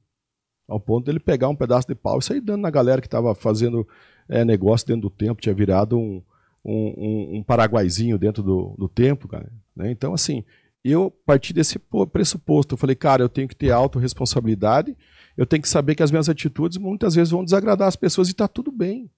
ao 0.69 0.81
ponto 0.81 1.05
de 1.05 1.11
ele 1.11 1.21
pegar 1.21 1.49
um 1.49 1.57
pedaço 1.57 1.87
de 1.87 1.95
pau 1.95 2.19
e 2.19 2.23
sair 2.23 2.41
dando 2.41 2.63
na 2.63 2.71
galera 2.71 3.01
que 3.01 3.07
estava 3.07 3.35
fazendo 3.35 3.87
é, 4.29 4.45
negócio 4.45 4.87
dentro 4.87 5.03
do 5.03 5.11
templo, 5.11 5.41
tinha 5.41 5.55
virado 5.55 5.99
um, 5.99 6.23
um, 6.67 6.95
um, 6.97 7.39
um 7.39 7.43
paraguaizinho 7.43 8.19
dentro 8.19 8.43
do, 8.43 8.75
do 8.77 8.89
templo, 8.89 9.29
cara. 9.29 9.51
Né? 9.75 9.91
Então, 9.91 10.13
assim, 10.13 10.45
eu 10.85 11.11
parti 11.25 11.53
desse 11.53 11.79
pressuposto. 12.11 12.75
Eu 12.75 12.79
falei, 12.79 12.97
cara, 12.97 13.23
eu 13.23 13.29
tenho 13.29 13.47
que 13.47 13.55
ter 13.55 13.71
autorresponsabilidade, 13.71 14.97
eu 15.37 15.47
tenho 15.47 15.63
que 15.63 15.69
saber 15.69 15.95
que 15.95 16.03
as 16.03 16.11
minhas 16.11 16.29
atitudes 16.29 16.77
muitas 16.77 17.15
vezes 17.15 17.31
vão 17.31 17.45
desagradar 17.45 17.87
as 17.87 17.97
pessoas 17.97 18.29
e 18.29 18.35
tá 18.35 18.49
tudo 18.49 18.73
bem. 18.73 19.09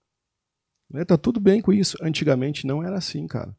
Né? 0.91 1.05
Tá 1.05 1.17
tudo 1.17 1.41
bem 1.41 1.63
com 1.63 1.73
isso. 1.73 1.97
Antigamente 2.03 2.67
não 2.67 2.83
era 2.83 2.99
assim, 2.99 3.27
cara. 3.27 3.57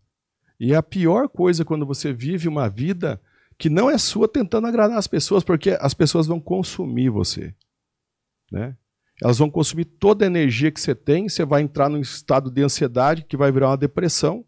E 0.60 0.76
a 0.76 0.84
pior 0.84 1.28
coisa 1.28 1.66
quando 1.66 1.86
você 1.86 2.14
vive 2.14 2.48
uma 2.48 2.70
vida 2.70 3.20
que 3.58 3.70
não 3.70 3.90
é 3.90 3.98
sua 3.98 4.28
tentando 4.28 4.68
agradar 4.68 4.98
as 4.98 5.08
pessoas, 5.08 5.44
porque 5.44 5.78
as 5.80 5.94
pessoas 5.94 6.28
vão 6.28 6.40
consumir 6.40 7.10
você. 7.10 7.54
Né? 8.52 8.76
Elas 9.22 9.38
vão 9.38 9.50
consumir 9.50 9.86
toda 9.86 10.26
a 10.26 10.28
energia 10.28 10.72
que 10.72 10.80
você 10.80 10.96
tem, 10.96 11.28
você 11.28 11.44
vai 11.44 11.62
entrar 11.62 11.90
num 11.90 12.00
estado 12.00 12.50
de 12.50 12.64
ansiedade 12.64 13.26
que 13.26 13.36
vai 13.36 13.52
virar 13.52 13.70
uma 13.70 13.78
depressão 13.78 14.46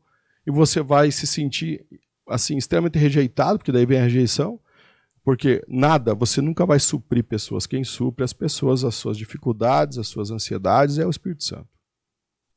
e 0.48 0.52
você 0.52 0.82
vai 0.82 1.12
se 1.12 1.28
sentir 1.28 1.86
assim 2.28 2.56
extremamente 2.56 2.98
rejeitado, 2.98 3.60
porque 3.60 3.72
daí 3.72 3.86
vem 3.86 4.00
a 4.00 4.04
rejeição, 4.04 4.60
porque 5.24 5.64
nada, 5.68 6.16
você 6.16 6.42
nunca 6.42 6.66
vai 6.66 6.80
suprir 6.80 7.24
pessoas. 7.24 7.68
Quem 7.68 7.84
supre 7.84 8.24
as 8.24 8.32
pessoas, 8.32 8.84
as 8.86 8.96
suas 8.96 9.18
dificuldades, 9.18 9.98
as 9.98 10.08
suas 10.08 10.32
ansiedades 10.32 10.98
é 10.98 11.06
o 11.06 11.10
Espírito 11.10 11.44
Santo. 11.44 11.68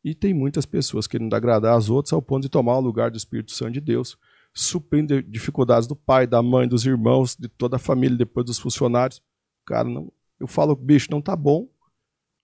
E 0.02 0.14
tem 0.14 0.32
muitas 0.32 0.64
pessoas 0.64 1.06
querendo 1.06 1.34
agradar 1.34 1.76
as 1.76 1.90
outras 1.90 2.12
ao 2.12 2.22
ponto 2.22 2.42
de 2.42 2.48
tomar 2.48 2.76
o 2.76 2.80
lugar 2.80 3.10
do 3.10 3.16
Espírito 3.16 3.52
Santo 3.52 3.72
de 3.72 3.80
Deus, 3.80 4.16
suprindo 4.52 5.20
dificuldades 5.22 5.88
do 5.88 5.96
pai, 5.96 6.26
da 6.26 6.42
mãe, 6.42 6.68
dos 6.68 6.86
irmãos, 6.86 7.34
de 7.36 7.48
toda 7.48 7.76
a 7.76 7.78
família, 7.78 8.16
depois 8.16 8.46
dos 8.46 8.58
funcionários. 8.58 9.20
Cara, 9.66 9.88
não, 9.88 10.12
eu 10.38 10.46
falo, 10.46 10.76
bicho, 10.76 11.08
não 11.10 11.20
tá 11.20 11.34
bom 11.34 11.68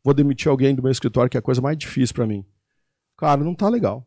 vou 0.03 0.15
demitir 0.15 0.49
alguém 0.49 0.75
do 0.75 0.83
meu 0.83 0.93
escritório, 0.93 1.31
que 1.31 1.37
é 1.37 1.41
a 1.41 1.43
coisa 1.43 1.61
mais 1.61 1.77
difícil 1.77 2.15
para 2.15 2.27
mim. 2.27 2.45
Cara, 3.17 3.43
não 3.45 3.55
tá 3.55 3.69
legal. 3.69 4.07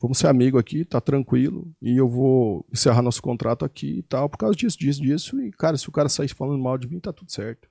Vamos 0.00 0.18
ser 0.18 0.26
amigo 0.26 0.58
aqui, 0.58 0.84
tá 0.84 1.00
tranquilo, 1.00 1.72
e 1.80 1.96
eu 1.96 2.08
vou 2.08 2.66
encerrar 2.72 3.02
nosso 3.02 3.22
contrato 3.22 3.64
aqui 3.64 3.98
e 3.98 4.02
tal, 4.02 4.28
por 4.28 4.36
causa 4.36 4.56
disso, 4.56 4.76
disso, 4.78 5.00
disso. 5.00 5.40
E, 5.40 5.52
cara, 5.52 5.76
se 5.76 5.88
o 5.88 5.92
cara 5.92 6.08
sair 6.08 6.28
falando 6.28 6.62
mal 6.62 6.76
de 6.76 6.88
mim, 6.88 6.98
tá 6.98 7.12
tudo 7.12 7.30
certo. 7.30 7.68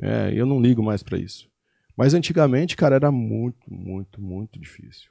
É, 0.00 0.32
eu 0.32 0.46
não 0.46 0.60
ligo 0.60 0.82
mais 0.82 1.02
para 1.02 1.18
isso. 1.18 1.50
Mas 1.96 2.14
antigamente, 2.14 2.76
cara, 2.76 2.94
era 2.94 3.10
muito, 3.10 3.58
muito, 3.68 4.22
muito 4.22 4.60
difícil. 4.60 5.10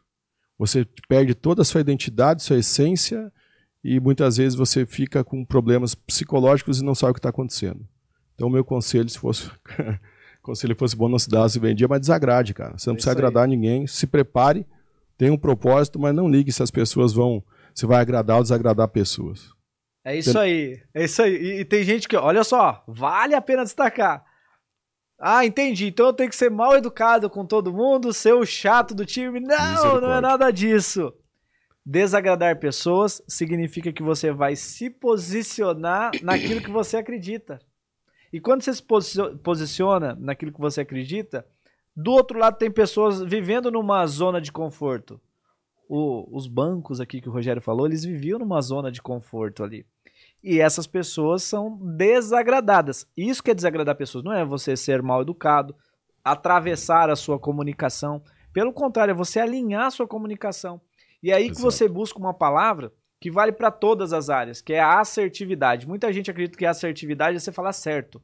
Você 0.58 0.88
perde 1.08 1.36
toda 1.36 1.62
a 1.62 1.66
sua 1.66 1.82
identidade, 1.82 2.42
sua 2.42 2.60
essência, 2.60 3.32
e 3.84 4.00
muitas 4.00 4.38
vezes 4.38 4.58
você 4.58 4.86
fica 4.86 5.24
com 5.24 5.44
problemas 5.44 5.94
psicológicos 5.94 6.80
e 6.80 6.86
não 6.86 6.96
sabe 6.96 7.12
o 7.12 7.14
que 7.14 7.20
está 7.20 7.30
acontecendo. 7.30 7.86
Então, 8.34 8.50
meu 8.50 8.64
conselho, 8.64 9.10
se 9.10 9.20
fosse 9.20 9.52
se 10.56 10.66
ele 10.66 10.76
fosse 10.76 10.96
bom 10.96 11.10
na 11.10 11.20
cidade, 11.20 11.54
se 11.54 11.60
vendia, 11.60 11.88
mas 11.88 12.02
desagrade, 12.02 12.54
cara. 12.54 12.78
Você 12.78 12.90
não 12.90 12.94
é 12.94 12.96
precisa 12.96 13.12
agradar 13.12 13.44
aí. 13.44 13.50
ninguém. 13.50 13.88
Se 13.88 14.08
prepare, 14.08 14.66
tenha 15.18 15.34
um 15.34 15.38
propósito, 15.38 16.00
mas 16.00 16.14
não 16.14 16.30
ligue 16.30 16.52
se 16.52 16.62
as 16.62 16.72
pessoas 16.72 17.14
vão. 17.14 17.44
Se 17.74 17.86
vai 17.86 18.02
agradar 18.02 18.38
ou 18.38 18.44
desagradar 18.44 18.88
pessoas. 18.88 19.52
É 20.04 20.16
isso 20.16 20.34
tem... 20.34 20.42
aí. 20.42 20.82
É 20.94 21.04
isso 21.04 21.22
aí. 21.22 21.36
E, 21.36 21.60
e 21.60 21.66
tem 21.66 21.84
gente 21.84 22.08
que, 22.08 22.16
olha 22.16 22.44
só, 22.44 22.84
vale 22.88 23.36
a 23.36 23.42
pena 23.42 23.64
destacar. 23.64 24.24
Ah, 25.20 25.46
entendi. 25.46 25.88
Então 25.88 26.08
eu 26.08 26.14
tenho 26.14 26.30
que 26.30 26.36
ser 26.36 26.50
mal 26.50 26.76
educado 26.76 27.30
com 27.30 27.46
todo 27.46 27.74
mundo, 27.74 28.14
ser 28.14 28.34
o 28.34 28.46
chato 28.46 28.94
do 28.94 29.06
time. 29.06 29.40
Não, 29.40 30.00
não 30.00 30.14
é 30.14 30.22
nada 30.22 30.52
disso. 30.52 31.12
Desagradar 31.86 32.60
pessoas 32.60 33.22
significa 33.28 33.92
que 33.92 34.04
você 34.04 34.32
vai 34.32 34.56
se 34.56 34.90
posicionar 34.90 36.12
naquilo 36.22 36.62
que 36.62 36.70
você 36.70 36.98
acredita. 36.98 37.60
E 38.38 38.40
quando 38.40 38.62
você 38.62 38.72
se 38.72 38.84
posiciona 39.42 40.16
naquilo 40.20 40.52
que 40.52 40.62
você 40.62 40.82
acredita, 40.82 41.44
do 41.96 42.12
outro 42.12 42.38
lado 42.38 42.56
tem 42.56 42.70
pessoas 42.70 43.20
vivendo 43.20 43.72
numa 43.72 44.06
zona 44.06 44.40
de 44.40 44.52
conforto. 44.52 45.20
O, 45.90 46.28
os 46.32 46.46
bancos 46.46 47.02
aqui 47.02 47.20
que 47.20 47.28
o 47.28 47.32
Rogério 47.32 47.64
falou, 47.64 47.88
eles 47.88 48.04
viviam 48.04 48.38
numa 48.38 48.62
zona 48.62 48.92
de 48.92 49.02
conforto 49.02 49.64
ali. 49.64 49.88
E 50.44 50.60
essas 50.60 50.86
pessoas 50.86 51.42
são 51.42 51.80
desagradadas. 51.82 53.08
Isso 53.18 53.42
que 53.42 53.50
é 53.50 53.56
desagradar 53.56 53.96
pessoas, 53.96 54.24
não 54.24 54.32
é 54.32 54.46
você 54.46 54.78
ser 54.78 55.02
mal 55.02 55.24
educado, 55.24 55.76
atravessar 56.24 57.10
a 57.10 57.16
sua 57.16 57.40
comunicação. 57.40 58.22
Pelo 58.54 58.72
contrário, 58.72 59.14
é 59.14 59.16
você 59.16 59.40
alinhar 59.40 59.88
a 59.88 59.92
sua 59.92 60.08
comunicação. 60.08 60.80
E 61.24 61.32
é 61.32 61.34
aí 61.34 61.46
Exato. 61.46 61.56
que 61.56 61.62
você 61.64 61.90
busca 61.90 62.20
uma 62.20 62.36
palavra 62.36 62.94
que 63.20 63.32
vale 63.32 63.52
para 63.52 63.72
todas 63.72 64.14
as 64.14 64.30
áreas, 64.30 64.62
que 64.62 64.74
é 64.74 64.80
a 64.80 65.00
assertividade. 65.00 65.88
Muita 65.88 66.12
gente 66.14 66.30
acredita 66.30 66.58
que 66.58 66.66
a 66.66 66.72
assertividade 66.72 67.38
é 67.38 67.40
você 67.40 67.52
falar 67.52 67.74
certo. 67.74 68.22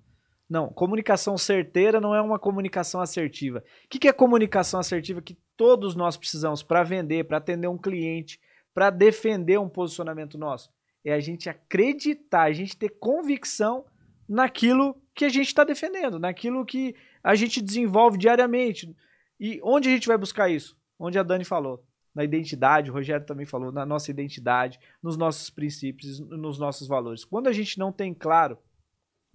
Não, 0.49 0.69
comunicação 0.69 1.37
certeira 1.37 1.99
não 1.99 2.13
é 2.13 2.21
uma 2.21 2.37
comunicação 2.37 3.01
assertiva. 3.01 3.63
O 3.85 3.87
que 3.87 4.07
é 4.07 4.13
comunicação 4.13 4.79
assertiva 4.79 5.21
que 5.21 5.37
todos 5.57 5.95
nós 5.95 6.15
precisamos 6.15 6.61
para 6.61 6.83
vender, 6.83 7.23
para 7.23 7.37
atender 7.37 7.67
um 7.67 7.77
cliente, 7.77 8.39
para 8.73 8.89
defender 8.89 9.59
um 9.59 9.69
posicionamento 9.69 10.37
nosso? 10.37 10.69
É 11.03 11.13
a 11.13 11.19
gente 11.19 11.49
acreditar, 11.49 12.43
a 12.43 12.53
gente 12.53 12.77
ter 12.77 12.89
convicção 12.89 13.85
naquilo 14.27 14.95
que 15.15 15.25
a 15.25 15.29
gente 15.29 15.47
está 15.47 15.63
defendendo, 15.63 16.19
naquilo 16.19 16.65
que 16.65 16.95
a 17.23 17.35
gente 17.35 17.61
desenvolve 17.61 18.17
diariamente. 18.17 18.95
E 19.39 19.59
onde 19.63 19.89
a 19.89 19.91
gente 19.91 20.07
vai 20.07 20.17
buscar 20.17 20.49
isso? 20.49 20.77
Onde 20.99 21.17
a 21.17 21.23
Dani 21.23 21.43
falou. 21.43 21.83
Na 22.13 22.23
identidade, 22.23 22.89
o 22.89 22.93
Rogério 22.93 23.25
também 23.25 23.45
falou, 23.45 23.71
na 23.71 23.85
nossa 23.85 24.11
identidade, 24.11 24.79
nos 25.01 25.17
nossos 25.17 25.49
princípios, 25.49 26.19
nos 26.19 26.59
nossos 26.59 26.87
valores. 26.87 27.25
Quando 27.25 27.47
a 27.47 27.51
gente 27.51 27.79
não 27.79 27.91
tem 27.91 28.13
claro 28.13 28.57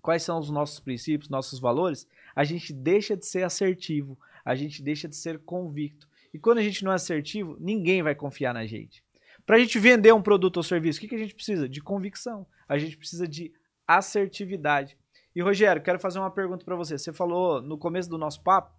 quais 0.00 0.22
são 0.22 0.38
os 0.38 0.48
nossos 0.48 0.78
princípios, 0.78 1.28
nossos 1.28 1.58
valores, 1.58 2.06
a 2.34 2.44
gente 2.44 2.72
deixa 2.72 3.16
de 3.16 3.26
ser 3.26 3.42
assertivo, 3.42 4.18
a 4.44 4.54
gente 4.54 4.82
deixa 4.82 5.08
de 5.08 5.16
ser 5.16 5.38
convicto. 5.40 6.08
E 6.32 6.38
quando 6.38 6.58
a 6.58 6.62
gente 6.62 6.84
não 6.84 6.92
é 6.92 6.94
assertivo, 6.94 7.56
ninguém 7.58 8.02
vai 8.02 8.14
confiar 8.14 8.54
na 8.54 8.64
gente. 8.64 9.02
Para 9.44 9.56
a 9.56 9.58
gente 9.58 9.78
vender 9.78 10.12
um 10.12 10.22
produto 10.22 10.58
ou 10.58 10.62
serviço, 10.62 10.98
o 10.98 11.00
que, 11.00 11.08
que 11.08 11.14
a 11.14 11.18
gente 11.18 11.34
precisa? 11.34 11.68
De 11.68 11.80
convicção. 11.80 12.46
A 12.68 12.78
gente 12.78 12.96
precisa 12.96 13.26
de 13.26 13.52
assertividade. 13.86 14.96
E 15.34 15.40
Rogério, 15.40 15.82
quero 15.82 15.98
fazer 15.98 16.18
uma 16.18 16.30
pergunta 16.30 16.64
para 16.64 16.76
você. 16.76 16.98
Você 16.98 17.12
falou 17.12 17.62
no 17.62 17.78
começo 17.78 18.10
do 18.10 18.18
nosso 18.18 18.42
papo, 18.42 18.76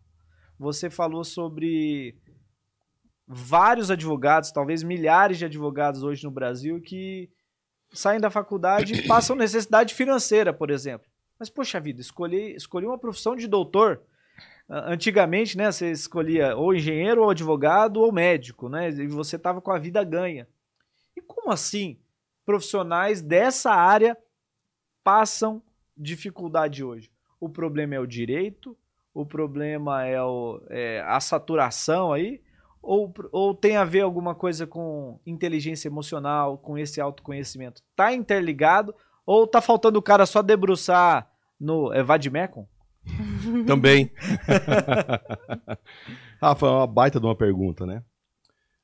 você 0.60 0.90
falou 0.90 1.24
sobre 1.24 2.16
vários 3.32 3.92
advogados, 3.92 4.52
talvez 4.52 4.82
milhares 4.82 5.38
de 5.38 5.46
advogados 5.46 6.02
hoje 6.02 6.24
no 6.24 6.32
Brasil 6.32 6.82
que 6.82 7.30
saem 7.94 8.20
da 8.20 8.32
faculdade 8.32 8.96
e 8.96 9.08
passam 9.08 9.36
necessidade 9.36 9.94
financeira, 9.94 10.52
por 10.52 10.72
exemplo. 10.72 11.08
Mas, 11.38 11.48
poxa 11.48 11.80
vida, 11.80 12.02
escolhi, 12.02 12.56
escolhi 12.56 12.88
uma 12.88 12.98
profissão 12.98 13.36
de 13.36 13.48
doutor. 13.48 14.02
Antigamente, 14.68 15.56
né, 15.56 15.72
você 15.72 15.92
escolhia 15.92 16.56
ou 16.56 16.74
engenheiro, 16.74 17.22
ou 17.22 17.30
advogado, 17.30 18.02
ou 18.02 18.12
médico, 18.12 18.68
né? 18.68 18.90
E 18.90 19.08
você 19.08 19.36
estava 19.36 19.62
com 19.62 19.72
a 19.72 19.80
vida 19.80 20.04
ganha. 20.04 20.48
E 21.16 21.22
como 21.22 21.52
assim 21.52 22.00
profissionais 22.46 23.22
dessa 23.22 23.72
área 23.72 24.18
passam 25.04 25.62
dificuldade 25.96 26.84
hoje? 26.84 27.12
O 27.40 27.48
problema 27.48 27.96
é 27.96 28.00
o 28.00 28.08
direito, 28.08 28.76
o 29.14 29.26
problema 29.26 30.06
é, 30.06 30.22
o, 30.22 30.62
é 30.70 31.02
a 31.08 31.20
saturação 31.20 32.12
aí, 32.12 32.42
ou, 32.82 33.14
ou 33.32 33.54
tem 33.54 33.78
a 33.78 33.84
ver 33.84 34.02
alguma 34.02 34.34
coisa 34.34 34.66
com 34.66 35.20
inteligência 35.26 35.88
emocional, 35.88 36.58
com 36.58 36.78
esse 36.78 37.00
autoconhecimento? 37.00 37.82
Tá 37.96 38.14
interligado 38.14 38.96
ou 39.26 39.46
tá 39.46 39.62
faltando 39.62 40.00
o 40.00 40.02
cara 40.02 40.26
só 40.26 40.42
debruçar 40.42 41.30
no 41.60 41.94
é? 41.94 42.04
Também. 43.68 44.12
Rafa, 46.42 46.66
é 46.66 46.70
uma 46.70 46.88
baita 46.88 47.20
de 47.20 47.26
uma 47.26 47.36
pergunta, 47.36 47.86
né? 47.86 48.04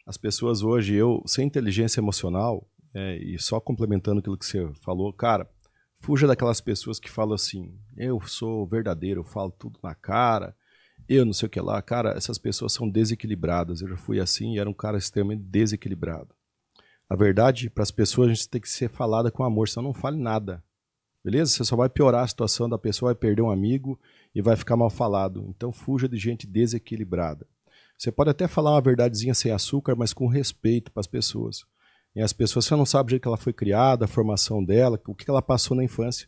As 0.05 0.17
pessoas 0.17 0.61
hoje, 0.61 0.93
eu, 0.93 1.23
sem 1.25 1.47
inteligência 1.47 1.99
emocional, 1.99 2.67
é, 2.93 3.17
e 3.17 3.39
só 3.39 3.59
complementando 3.59 4.19
aquilo 4.19 4.37
que 4.37 4.45
você 4.45 4.69
falou, 4.81 5.11
cara, 5.11 5.49
fuja 5.99 6.27
daquelas 6.27 6.61
pessoas 6.61 6.99
que 6.99 7.09
falam 7.09 7.33
assim, 7.33 7.75
eu 7.97 8.21
sou 8.21 8.67
verdadeiro, 8.67 9.21
eu 9.21 9.25
falo 9.25 9.51
tudo 9.51 9.79
na 9.81 9.95
cara, 9.95 10.55
eu 11.08 11.26
não 11.26 11.34
sei 11.34 11.47
o 11.47 11.49
que 11.49 11.60
lá. 11.60 11.82
Cara, 11.82 12.12
essas 12.12 12.38
pessoas 12.38 12.74
são 12.74 12.89
desequilibradas. 12.89 13.82
Eu 13.82 13.89
já 13.89 13.97
fui 13.97 14.20
assim 14.20 14.53
e 14.53 14.60
era 14.60 14.70
um 14.70 14.74
cara 14.74 14.97
extremamente 14.97 15.43
desequilibrado. 15.43 16.30
A 17.10 17.16
verdade, 17.16 17.70
para 17.70 17.84
as 17.84 17.91
pessoas, 17.91 18.30
a 18.30 18.34
gente 18.34 18.49
tem 18.49 18.60
que 18.60 18.70
ser 18.70 18.89
falada 18.89 19.30
com 19.30 19.43
amor, 19.43 19.70
senão 19.70 19.86
não 19.86 19.93
fale 19.93 20.18
nada. 20.18 20.64
Beleza? 21.24 21.51
Você 21.51 21.64
só 21.64 21.76
vai 21.76 21.89
piorar 21.89 22.24
a 22.24 22.28
situação 22.28 22.68
da 22.68 22.78
pessoa, 22.78 23.10
vai 23.10 23.16
perder 23.16 23.41
um 23.41 23.51
amigo 23.51 23.99
e 24.34 24.41
vai 24.41 24.56
ficar 24.56 24.76
mal 24.76 24.89
falado. 24.89 25.45
Então 25.49 25.72
fuja 25.72 26.08
de 26.08 26.18
gente 26.18 26.47
desequilibrada. 26.47 27.47
Você 27.97 28.12
pode 28.12 28.30
até 28.30 28.47
falar 28.47 28.72
uma 28.72 28.82
verdadezinha 28.82 29.34
sem 29.34 29.51
açúcar, 29.51 29.95
mas 29.95 30.14
com 30.14 30.28
respeito 30.28 30.91
para 30.91 31.01
as 31.01 31.08
pessoas. 31.08 31.64
E 32.16 32.22
as 32.22 32.34
pessoas, 32.34 32.66
você 32.66 32.76
não 32.76 32.86
sabe 32.86 33.08
o 33.08 33.12
jeito 33.12 33.24
que 33.24 33.28
ela 33.28 33.38
foi 33.38 33.53
criada, 33.53 34.06
a 34.06 34.08
formação 34.08 34.64
dela, 34.64 34.99
o 35.08 35.16
que 35.16 35.30
ela 35.30 35.41
passou 35.41 35.76
na 35.76 35.84
infância. 35.84 36.28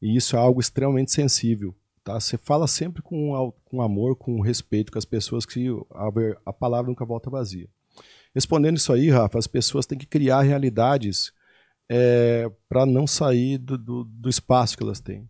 E 0.00 0.16
isso 0.16 0.36
é 0.36 0.38
algo 0.38 0.60
extremamente 0.60 1.12
sensível. 1.12 1.74
Tá? 2.08 2.18
Você 2.18 2.38
fala 2.38 2.66
sempre 2.66 3.02
com, 3.02 3.52
com 3.66 3.82
amor, 3.82 4.16
com 4.16 4.40
respeito 4.40 4.90
com 4.90 4.98
as 4.98 5.04
pessoas, 5.04 5.44
que 5.44 5.68
a, 5.92 6.08
a 6.46 6.52
palavra 6.54 6.88
nunca 6.88 7.04
volta 7.04 7.28
vazia. 7.28 7.68
Respondendo 8.34 8.78
isso 8.78 8.94
aí, 8.94 9.10
Rafa, 9.10 9.38
as 9.38 9.46
pessoas 9.46 9.84
têm 9.84 9.98
que 9.98 10.06
criar 10.06 10.40
realidades 10.40 11.34
é, 11.86 12.50
para 12.66 12.86
não 12.86 13.06
sair 13.06 13.58
do, 13.58 13.76
do, 13.76 14.04
do, 14.04 14.30
espaço 14.30 14.74
que 14.74 14.82
elas 14.82 15.00
têm. 15.00 15.28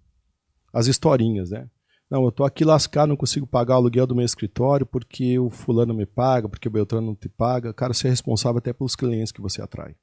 As 0.72 0.86
historinhas, 0.86 1.50
né? 1.50 1.68
Não, 2.08 2.22
eu 2.22 2.28
estou 2.28 2.46
aqui 2.46 2.64
lascado, 2.64 3.08
não 3.08 3.16
consigo 3.16 3.44
pagar 3.44 3.74
o 3.74 3.78
aluguel 3.78 4.06
do 4.06 4.14
meu 4.14 4.24
escritório 4.24 4.86
porque 4.86 5.36
o 5.36 5.50
fulano 5.50 5.92
me 5.92 6.06
paga, 6.06 6.48
porque 6.48 6.68
o 6.68 6.70
Beltrano 6.70 7.08
não 7.08 7.16
te 7.16 7.28
paga. 7.28 7.74
Cara, 7.74 7.92
você 7.92 8.06
é 8.06 8.10
responsável 8.10 8.58
até 8.58 8.72
pelos 8.72 8.94
clientes 8.94 9.32
que 9.32 9.40
você 9.40 9.60
atrai. 9.60 9.96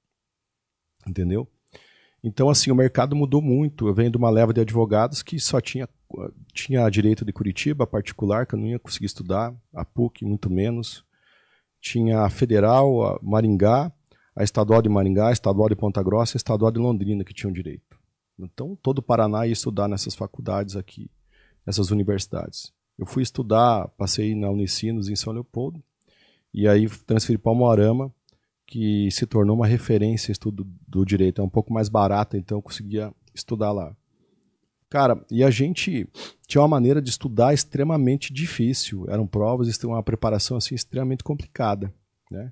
Entendeu? 1.08 1.50
Então, 2.28 2.50
assim, 2.50 2.72
o 2.72 2.76
mercado 2.76 3.16
mudou 3.16 3.40
muito. 3.40 3.88
Eu 3.88 3.94
venho 3.94 4.10
de 4.10 4.18
uma 4.18 4.32
leva 4.32 4.52
de 4.52 4.60
advogados 4.60 5.22
que 5.22 5.40
só 5.40 5.62
tinha, 5.62 5.88
tinha 6.52 6.90
direito 6.90 7.24
de 7.24 7.32
Curitiba, 7.32 7.86
particular, 7.86 8.48
que 8.48 8.56
eu 8.56 8.60
não 8.60 8.66
ia 8.66 8.80
conseguir 8.80 9.06
estudar, 9.06 9.54
a 9.72 9.86
PUC, 9.86 10.26
muito 10.26 10.50
menos. 10.50 11.06
Tinha 11.80 12.22
a 12.22 12.30
Federal, 12.32 13.06
a 13.06 13.20
Maringá, 13.22 13.92
a 14.36 14.44
Estadual 14.44 14.82
de 14.82 14.90
Maringá, 14.90 15.28
a 15.28 15.32
Estadual 15.32 15.70
de 15.70 15.76
Ponta 15.76 16.02
Grossa 16.02 16.36
a 16.36 16.40
Estadual 16.40 16.72
de 16.72 16.80
Londrina, 16.80 17.24
que 17.24 17.32
tinham 17.32 17.54
direito. 17.54 17.96
Então, 18.40 18.76
todo 18.82 18.98
o 18.98 19.04
Paraná 19.04 19.46
ia 19.46 19.54
estudar 19.54 19.88
nessas 19.88 20.16
faculdades 20.16 20.76
aqui, 20.76 21.12
nessas 21.64 21.92
universidades. 21.92 22.74
Eu 22.98 23.06
fui 23.06 23.22
estudar, 23.22 23.88
passei 23.90 24.34
na 24.34 24.50
Unicinos, 24.50 25.10
em 25.10 25.16
São 25.16 25.32
Leopoldo, 25.32 25.80
e 26.52 26.68
aí 26.68 26.90
transferi 27.06 27.38
para 27.38 27.52
Almoarama, 27.52 28.12
que 28.76 29.10
se 29.10 29.26
tornou 29.26 29.56
uma 29.56 29.66
referência 29.66 30.34
estudo 30.34 30.68
do 30.86 31.06
direito. 31.06 31.40
É 31.40 31.44
um 31.46 31.50
pouco 31.50 31.72
mais 31.74 31.88
barata, 31.88 32.38
então 32.38 32.58
eu 32.58 32.62
conseguia 32.62 33.10
estudar 33.34 33.72
lá. 33.72 33.96
Cara, 34.90 35.26
e 35.32 35.46
a 35.46 35.50
gente 35.50 36.06
tinha 36.46 36.62
uma 36.62 36.68
maneira 36.68 37.02
de 37.02 37.10
estudar 37.10 37.54
extremamente 37.54 38.34
difícil. 38.34 39.06
Eram 39.08 39.26
provas, 39.26 39.82
uma 39.86 40.04
preparação 40.04 40.58
assim 40.58 40.76
extremamente 40.76 41.24
complicada, 41.24 41.94
né? 42.30 42.52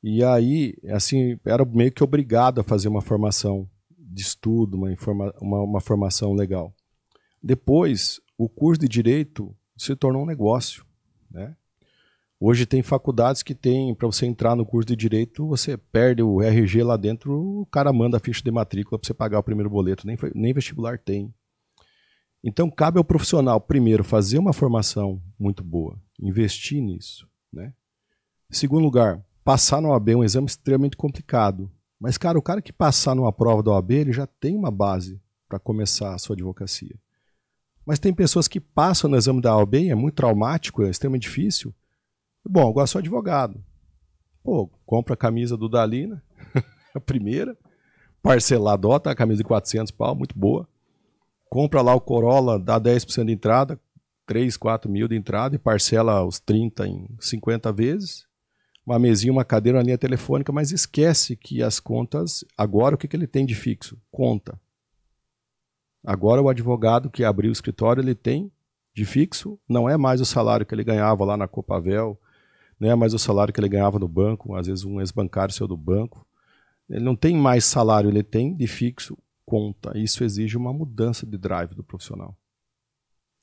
E 0.00 0.22
aí, 0.22 0.76
assim, 0.90 1.36
era 1.44 1.64
meio 1.64 1.90
que 1.90 2.04
obrigado 2.04 2.60
a 2.60 2.64
fazer 2.64 2.86
uma 2.86 3.02
formação 3.02 3.68
de 3.98 4.22
estudo, 4.22 4.76
uma, 4.76 4.92
informa 4.92 5.34
uma, 5.40 5.62
uma 5.62 5.80
formação 5.80 6.32
legal. 6.32 6.72
Depois, 7.42 8.20
o 8.38 8.48
curso 8.48 8.82
de 8.82 8.88
direito 8.88 9.52
se 9.76 9.96
tornou 9.96 10.22
um 10.22 10.26
negócio, 10.26 10.86
né? 11.28 11.56
Hoje 12.42 12.64
tem 12.64 12.82
faculdades 12.82 13.42
que 13.42 13.54
tem, 13.54 13.94
para 13.94 14.06
você 14.06 14.24
entrar 14.24 14.56
no 14.56 14.64
curso 14.64 14.88
de 14.88 14.96
direito, 14.96 15.46
você 15.46 15.76
perde 15.76 16.22
o 16.22 16.40
RG 16.40 16.82
lá 16.82 16.96
dentro, 16.96 17.60
o 17.60 17.66
cara 17.66 17.92
manda 17.92 18.16
a 18.16 18.20
ficha 18.20 18.42
de 18.42 18.50
matrícula 18.50 18.98
para 18.98 19.06
você 19.06 19.12
pagar 19.12 19.40
o 19.40 19.42
primeiro 19.42 19.68
boleto, 19.68 20.06
nem, 20.06 20.16
nem 20.34 20.54
vestibular 20.54 20.98
tem. 20.98 21.34
Então 22.42 22.70
cabe 22.70 22.96
ao 22.96 23.04
profissional, 23.04 23.60
primeiro, 23.60 24.02
fazer 24.02 24.38
uma 24.38 24.54
formação 24.54 25.20
muito 25.38 25.62
boa, 25.62 26.00
investir 26.18 26.82
nisso. 26.82 27.28
Né? 27.52 27.74
Segundo 28.48 28.84
lugar, 28.84 29.22
passar 29.44 29.82
no 29.82 29.90
OAB 29.90 30.08
é 30.08 30.16
um 30.16 30.24
exame 30.24 30.46
extremamente 30.46 30.96
complicado. 30.96 31.70
Mas, 32.00 32.16
cara, 32.16 32.38
o 32.38 32.42
cara 32.42 32.62
que 32.62 32.72
passar 32.72 33.14
numa 33.14 33.30
prova 33.30 33.62
da 33.62 33.72
OAB, 33.72 33.90
ele 33.90 34.12
já 34.14 34.26
tem 34.26 34.56
uma 34.56 34.70
base 34.70 35.20
para 35.46 35.58
começar 35.58 36.14
a 36.14 36.18
sua 36.18 36.34
advocacia. 36.34 36.98
Mas 37.84 37.98
tem 37.98 38.14
pessoas 38.14 38.48
que 38.48 38.58
passam 38.58 39.10
no 39.10 39.16
exame 39.18 39.42
da 39.42 39.54
OAB, 39.54 39.74
é 39.74 39.94
muito 39.94 40.14
traumático, 40.14 40.82
é 40.82 40.88
extremamente 40.88 41.24
difícil, 41.24 41.74
Bom, 42.48 42.68
agora 42.68 42.86
sou 42.86 42.98
advogado. 42.98 43.62
Pô, 44.42 44.68
compra 44.86 45.14
a 45.14 45.16
camisa 45.16 45.56
do 45.56 45.68
Dalina, 45.68 46.22
a 46.94 47.00
primeira, 47.00 47.56
parceladota, 48.22 49.10
a 49.10 49.14
camisa 49.14 49.38
de 49.38 49.44
400 49.44 49.90
pau, 49.92 50.14
muito 50.14 50.38
boa. 50.38 50.66
Compra 51.48 51.82
lá 51.82 51.94
o 51.94 52.00
Corolla, 52.00 52.58
dá 52.58 52.80
10% 52.80 53.24
de 53.26 53.32
entrada, 53.32 53.78
3, 54.26 54.56
4 54.56 54.90
mil 54.90 55.08
de 55.08 55.16
entrada 55.16 55.56
e 55.56 55.58
parcela 55.58 56.24
os 56.24 56.38
30 56.38 56.86
em 56.86 57.08
50 57.18 57.72
vezes. 57.72 58.24
Uma 58.86 58.98
mesinha, 58.98 59.32
uma 59.32 59.44
cadeira, 59.44 59.78
uma 59.78 59.84
linha 59.84 59.98
telefônica, 59.98 60.52
mas 60.52 60.72
esquece 60.72 61.36
que 61.36 61.62
as 61.62 61.78
contas, 61.78 62.44
agora 62.56 62.94
o 62.94 62.98
que, 62.98 63.06
que 63.06 63.16
ele 63.16 63.26
tem 63.26 63.44
de 63.44 63.54
fixo? 63.54 63.98
Conta. 64.10 64.58
Agora 66.04 66.40
o 66.40 66.48
advogado 66.48 67.10
que 67.10 67.24
abriu 67.24 67.50
o 67.50 67.52
escritório, 67.52 68.00
ele 68.00 68.14
tem 68.14 68.50
de 68.94 69.04
fixo, 69.04 69.58
não 69.68 69.88
é 69.88 69.96
mais 69.96 70.20
o 70.20 70.24
salário 70.24 70.64
que 70.64 70.74
ele 70.74 70.84
ganhava 70.84 71.24
lá 71.24 71.36
na 71.36 71.46
Copavel, 71.46 72.18
é 72.88 72.94
mais 72.94 73.12
o 73.12 73.18
salário 73.18 73.52
que 73.52 73.60
ele 73.60 73.68
ganhava 73.68 73.98
no 73.98 74.08
banco, 74.08 74.54
às 74.54 74.66
vezes 74.66 74.84
um 74.84 75.00
ex-bancário 75.00 75.52
seu 75.52 75.68
do 75.68 75.76
banco. 75.76 76.26
Ele 76.88 77.04
não 77.04 77.14
tem 77.14 77.36
mais 77.36 77.64
salário, 77.64 78.08
ele 78.08 78.22
tem 78.22 78.54
de 78.54 78.66
fixo 78.66 79.16
conta. 79.50 79.98
Isso 79.98 80.22
exige 80.22 80.56
uma 80.56 80.72
mudança 80.72 81.26
de 81.26 81.36
drive 81.36 81.74
do 81.74 81.82
profissional. 81.82 82.36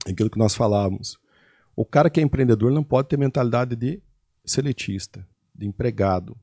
Aquilo 0.07 0.29
que 0.29 0.39
nós 0.39 0.55
falávamos. 0.55 1.19
O 1.75 1.85
cara 1.85 2.09
que 2.09 2.21
é 2.21 2.23
empreendedor 2.23 2.71
não 2.71 2.83
pode 2.83 3.09
ter 3.09 3.17
mentalidade 3.17 3.75
de 3.75 4.01
seletista, 4.45 5.27
de 5.53 5.67
empregado. 5.67 6.35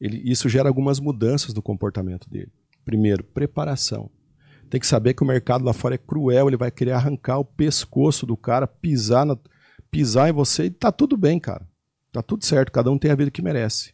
ele, 0.00 0.20
isso 0.28 0.48
gera 0.48 0.68
algumas 0.68 0.98
mudanças 0.98 1.54
no 1.54 1.62
comportamento 1.62 2.28
dele. 2.28 2.52
Primeiro, 2.84 3.22
preparação. 3.22 4.10
Tem 4.68 4.80
que 4.80 4.86
saber 4.86 5.14
que 5.14 5.22
o 5.22 5.26
mercado 5.26 5.64
lá 5.64 5.72
fora 5.72 5.94
é 5.94 5.98
cruel, 5.98 6.48
ele 6.48 6.56
vai 6.56 6.72
querer 6.72 6.92
arrancar 6.92 7.38
o 7.38 7.44
pescoço 7.44 8.26
do 8.26 8.36
cara, 8.36 8.66
pisar, 8.66 9.24
na, 9.24 9.38
pisar 9.92 10.28
em 10.28 10.32
você 10.32 10.64
e 10.64 10.70
tá 10.70 10.90
tudo 10.90 11.16
bem, 11.16 11.38
cara. 11.38 11.66
Tá 12.16 12.22
tudo 12.22 12.46
certo, 12.46 12.72
cada 12.72 12.90
um 12.90 12.96
tem 12.96 13.10
a 13.10 13.14
vida 13.14 13.30
que 13.30 13.42
merece. 13.42 13.92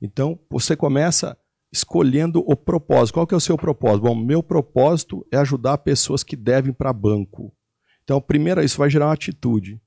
Então, 0.00 0.40
você 0.48 0.74
começa 0.74 1.36
escolhendo 1.70 2.42
o 2.46 2.56
propósito. 2.56 3.16
Qual 3.16 3.26
que 3.26 3.34
é 3.34 3.36
o 3.36 3.40
seu 3.40 3.58
propósito? 3.58 4.04
Bom, 4.04 4.14
meu 4.14 4.42
propósito 4.42 5.26
é 5.30 5.36
ajudar 5.36 5.76
pessoas 5.76 6.24
que 6.24 6.34
devem 6.36 6.72
para 6.72 6.90
banco. 6.90 7.52
Então, 8.02 8.18
primeiro, 8.18 8.62
isso 8.62 8.78
vai 8.78 8.88
gerar 8.88 9.08
uma 9.08 9.12
atitude. 9.12 9.78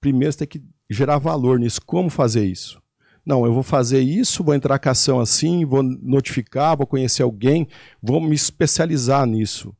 Primeiro, 0.00 0.32
você 0.32 0.46
tem 0.46 0.46
que 0.46 0.64
gerar 0.88 1.18
valor 1.18 1.58
nisso. 1.58 1.80
Como 1.84 2.08
fazer 2.08 2.46
isso? 2.46 2.80
Não, 3.26 3.44
eu 3.44 3.52
vou 3.52 3.64
fazer 3.64 3.98
isso, 3.98 4.44
vou 4.44 4.54
entrar 4.54 4.78
com 4.78 4.88
ação 4.88 5.18
assim, 5.18 5.64
vou 5.64 5.82
notificar, 5.82 6.76
vou 6.76 6.86
conhecer 6.86 7.24
alguém, 7.24 7.66
vou 8.00 8.20
me 8.20 8.36
especializar 8.36 9.26
nisso. 9.26 9.74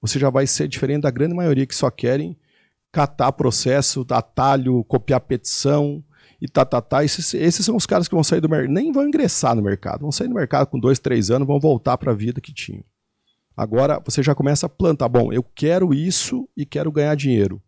Você 0.00 0.18
já 0.18 0.30
vai 0.30 0.46
ser 0.46 0.66
diferente 0.66 1.02
da 1.02 1.10
grande 1.10 1.34
maioria 1.34 1.66
que 1.66 1.74
só 1.74 1.90
querem 1.90 2.38
catar 2.90 3.32
processo, 3.32 4.06
atalho, 4.08 4.82
copiar 4.84 5.20
petição 5.20 6.02
e 6.40 6.48
tá, 6.48 6.64
tá, 6.64 6.80
tá. 6.80 7.04
Esses, 7.04 7.32
esses 7.34 7.64
são 7.64 7.76
os 7.76 7.86
caras 7.86 8.08
que 8.08 8.14
vão 8.14 8.24
sair 8.24 8.40
do 8.40 8.48
mercado, 8.48 8.72
nem 8.72 8.92
vão 8.92 9.06
ingressar 9.06 9.54
no 9.54 9.62
mercado, 9.62 10.00
vão 10.00 10.12
sair 10.12 10.28
do 10.28 10.34
mercado 10.34 10.68
com 10.68 10.78
dois, 10.78 10.98
três 10.98 11.30
anos, 11.30 11.46
vão 11.46 11.58
voltar 11.58 11.96
para 11.96 12.12
a 12.12 12.14
vida 12.14 12.40
que 12.40 12.52
tinham. 12.52 12.84
Agora 13.56 14.00
você 14.04 14.22
já 14.22 14.34
começa 14.34 14.66
a 14.66 14.68
plantar. 14.68 15.08
Bom, 15.08 15.32
eu 15.32 15.42
quero 15.42 15.94
isso 15.94 16.48
e 16.56 16.66
quero 16.66 16.92
ganhar 16.92 17.14
dinheiro. 17.14 17.62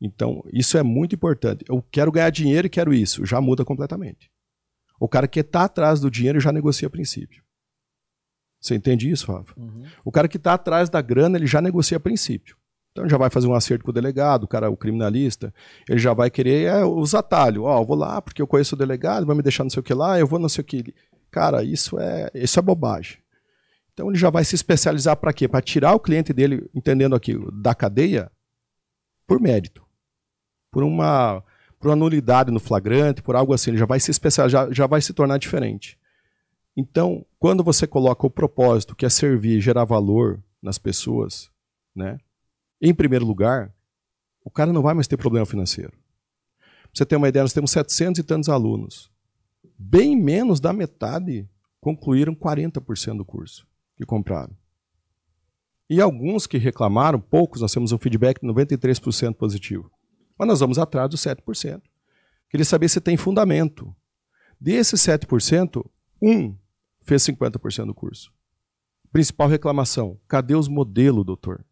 Então, 0.00 0.44
isso 0.52 0.78
é 0.78 0.82
muito 0.82 1.14
importante. 1.16 1.64
Eu 1.68 1.82
quero 1.90 2.12
ganhar 2.12 2.30
dinheiro 2.30 2.68
e 2.68 2.70
quero 2.70 2.94
isso. 2.94 3.26
Já 3.26 3.40
muda 3.40 3.64
completamente. 3.64 4.30
O 5.00 5.08
cara 5.08 5.26
que 5.26 5.40
está 5.40 5.64
atrás 5.64 6.00
do 6.00 6.10
dinheiro 6.10 6.38
já 6.38 6.52
negocia 6.52 6.86
a 6.86 6.90
princípio. 6.90 7.42
Você 8.60 8.74
entende 8.74 9.10
isso, 9.10 9.30
Rafa? 9.32 9.54
Uhum. 9.56 9.84
O 10.04 10.12
cara 10.12 10.28
que 10.28 10.36
está 10.36 10.54
atrás 10.54 10.88
da 10.88 11.00
grana, 11.00 11.36
ele 11.36 11.46
já 11.46 11.60
negocia 11.60 11.96
a 11.96 12.00
princípio. 12.00 12.56
Então 12.98 13.04
ele 13.04 13.12
já 13.12 13.16
vai 13.16 13.30
fazer 13.30 13.46
um 13.46 13.54
acerto 13.54 13.84
com 13.84 13.92
o 13.92 13.94
delegado, 13.94 14.42
o 14.42 14.48
cara, 14.48 14.68
o 14.68 14.76
criminalista, 14.76 15.54
ele 15.88 16.00
já 16.00 16.12
vai 16.12 16.28
querer 16.28 16.64
é, 16.64 16.84
os 16.84 17.14
atalhos. 17.14 17.62
Ó, 17.62 17.80
oh, 17.80 17.84
vou 17.84 17.96
lá 17.96 18.20
porque 18.20 18.42
eu 18.42 18.46
conheço 18.46 18.74
o 18.74 18.78
delegado, 18.78 19.24
vai 19.24 19.36
me 19.36 19.42
deixar 19.42 19.62
não 19.62 19.70
sei 19.70 19.78
o 19.78 19.84
que 19.84 19.94
lá, 19.94 20.18
eu 20.18 20.26
vou 20.26 20.40
não 20.40 20.48
sei 20.48 20.62
o 20.62 20.64
que. 20.64 20.92
Cara, 21.30 21.62
isso 21.62 21.96
é, 21.96 22.28
isso 22.34 22.58
é 22.58 22.62
bobagem. 22.62 23.18
Então 23.92 24.08
ele 24.08 24.18
já 24.18 24.30
vai 24.30 24.44
se 24.44 24.56
especializar 24.56 25.16
para 25.16 25.32
quê? 25.32 25.46
Para 25.46 25.62
tirar 25.62 25.94
o 25.94 26.00
cliente 26.00 26.32
dele, 26.32 26.68
entendendo 26.74 27.14
aqui, 27.14 27.38
da 27.52 27.72
cadeia 27.72 28.32
por 29.28 29.40
mérito. 29.40 29.86
Por 30.72 30.82
uma 30.82 31.44
por 31.78 31.90
uma 31.90 31.96
nulidade 31.96 32.50
no 32.50 32.58
flagrante, 32.58 33.22
por 33.22 33.36
algo 33.36 33.54
assim, 33.54 33.70
ele 33.70 33.78
já 33.78 33.86
vai 33.86 34.00
se 34.00 34.10
especializar, 34.10 34.66
já, 34.66 34.74
já 34.74 34.86
vai 34.88 35.00
se 35.00 35.12
tornar 35.12 35.38
diferente. 35.38 35.96
Então, 36.76 37.24
quando 37.38 37.62
você 37.62 37.86
coloca 37.86 38.26
o 38.26 38.30
propósito, 38.30 38.96
que 38.96 39.06
é 39.06 39.08
servir, 39.08 39.60
gerar 39.60 39.84
valor 39.84 40.42
nas 40.60 40.78
pessoas, 40.78 41.48
né? 41.94 42.18
Em 42.80 42.94
primeiro 42.94 43.26
lugar, 43.26 43.74
o 44.44 44.50
cara 44.50 44.72
não 44.72 44.82
vai 44.82 44.94
mais 44.94 45.06
ter 45.06 45.16
problema 45.16 45.44
financeiro. 45.44 45.92
Pra 46.60 46.90
você 46.94 47.04
ter 47.04 47.16
uma 47.16 47.28
ideia, 47.28 47.42
nós 47.42 47.52
temos 47.52 47.70
700 47.70 48.20
e 48.20 48.22
tantos 48.22 48.48
alunos. 48.48 49.10
Bem 49.78 50.16
menos 50.16 50.60
da 50.60 50.72
metade 50.72 51.48
concluíram 51.80 52.34
40% 52.34 53.18
do 53.18 53.24
curso 53.24 53.66
que 53.96 54.06
compraram. 54.06 54.56
E 55.90 56.00
alguns 56.00 56.46
que 56.46 56.58
reclamaram, 56.58 57.20
poucos, 57.20 57.60
nós 57.62 57.72
temos 57.72 57.92
um 57.92 57.98
feedback 57.98 58.40
de 58.40 58.46
93% 58.46 59.34
positivo. 59.34 59.90
Mas 60.38 60.48
nós 60.48 60.60
vamos 60.60 60.78
atrás 60.78 61.08
dos 61.08 61.20
7%. 61.20 61.82
Queria 62.50 62.64
saber 62.64 62.88
se 62.88 63.00
tem 63.00 63.16
fundamento. 63.16 63.94
Desses 64.60 65.00
7%, 65.00 65.84
um 66.22 66.56
fez 67.02 67.22
50% 67.22 67.86
do 67.86 67.94
curso. 67.94 68.32
Principal 69.10 69.48
reclamação: 69.48 70.20
cadê 70.28 70.54
os 70.54 70.68
modelos, 70.68 71.24
doutor? 71.24 71.64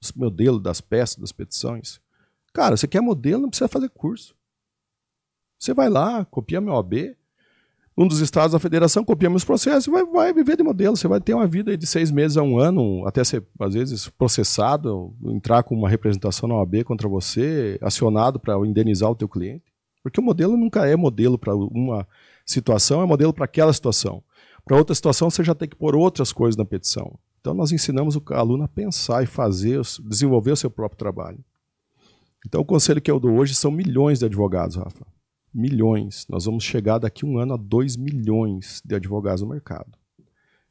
Os 0.00 0.12
modelos 0.12 0.62
das 0.62 0.80
peças, 0.80 1.16
das 1.16 1.32
petições. 1.32 2.00
Cara, 2.52 2.76
você 2.76 2.86
quer 2.86 3.00
modelo, 3.00 3.42
não 3.42 3.50
precisa 3.50 3.68
fazer 3.68 3.88
curso. 3.90 4.34
Você 5.58 5.74
vai 5.74 5.88
lá, 5.88 6.24
copia 6.24 6.60
meu 6.60 6.74
OB, 6.74 7.16
um 8.00 8.06
dos 8.06 8.20
estados 8.20 8.52
da 8.52 8.60
federação 8.60 9.04
copia 9.04 9.28
meus 9.28 9.44
processos 9.44 9.88
e 9.88 9.90
vai, 9.90 10.04
vai 10.04 10.32
viver 10.32 10.56
de 10.56 10.62
modelo. 10.62 10.96
Você 10.96 11.08
vai 11.08 11.20
ter 11.20 11.34
uma 11.34 11.48
vida 11.48 11.76
de 11.76 11.84
seis 11.84 12.12
meses 12.12 12.36
a 12.36 12.42
um 12.44 12.56
ano, 12.56 13.04
até 13.04 13.24
ser, 13.24 13.44
às 13.58 13.74
vezes, 13.74 14.08
processado, 14.08 15.12
entrar 15.24 15.64
com 15.64 15.74
uma 15.74 15.88
representação 15.88 16.48
na 16.48 16.54
OAB 16.54 16.84
contra 16.84 17.08
você, 17.08 17.76
acionado 17.82 18.38
para 18.38 18.54
indenizar 18.64 19.10
o 19.10 19.16
teu 19.16 19.28
cliente. 19.28 19.64
Porque 20.00 20.20
o 20.20 20.22
modelo 20.22 20.56
nunca 20.56 20.86
é 20.86 20.94
modelo 20.94 21.36
para 21.36 21.52
uma 21.56 22.06
situação, 22.46 23.02
é 23.02 23.04
modelo 23.04 23.32
para 23.32 23.46
aquela 23.46 23.72
situação. 23.72 24.22
Para 24.64 24.76
outra 24.76 24.94
situação, 24.94 25.28
você 25.28 25.42
já 25.42 25.54
tem 25.54 25.68
que 25.68 25.74
pôr 25.74 25.96
outras 25.96 26.32
coisas 26.32 26.56
na 26.56 26.64
petição. 26.64 27.18
Então, 27.48 27.56
nós 27.56 27.72
ensinamos 27.72 28.14
o 28.14 28.22
aluno 28.34 28.64
a 28.64 28.68
pensar 28.68 29.22
e 29.22 29.26
fazer, 29.26 29.80
desenvolver 30.04 30.52
o 30.52 30.56
seu 30.56 30.70
próprio 30.70 30.98
trabalho. 30.98 31.42
Então, 32.46 32.60
o 32.60 32.64
conselho 32.64 33.00
que 33.00 33.10
eu 33.10 33.18
dou 33.18 33.38
hoje 33.38 33.54
são 33.54 33.70
milhões 33.70 34.18
de 34.18 34.26
advogados, 34.26 34.76
Rafa 34.76 35.06
milhões. 35.54 36.26
Nós 36.28 36.44
vamos 36.44 36.62
chegar 36.62 36.98
daqui 36.98 37.24
um 37.24 37.38
ano 37.38 37.54
a 37.54 37.56
2 37.56 37.96
milhões 37.96 38.82
de 38.84 38.94
advogados 38.94 39.40
no 39.40 39.48
mercado. 39.48 39.90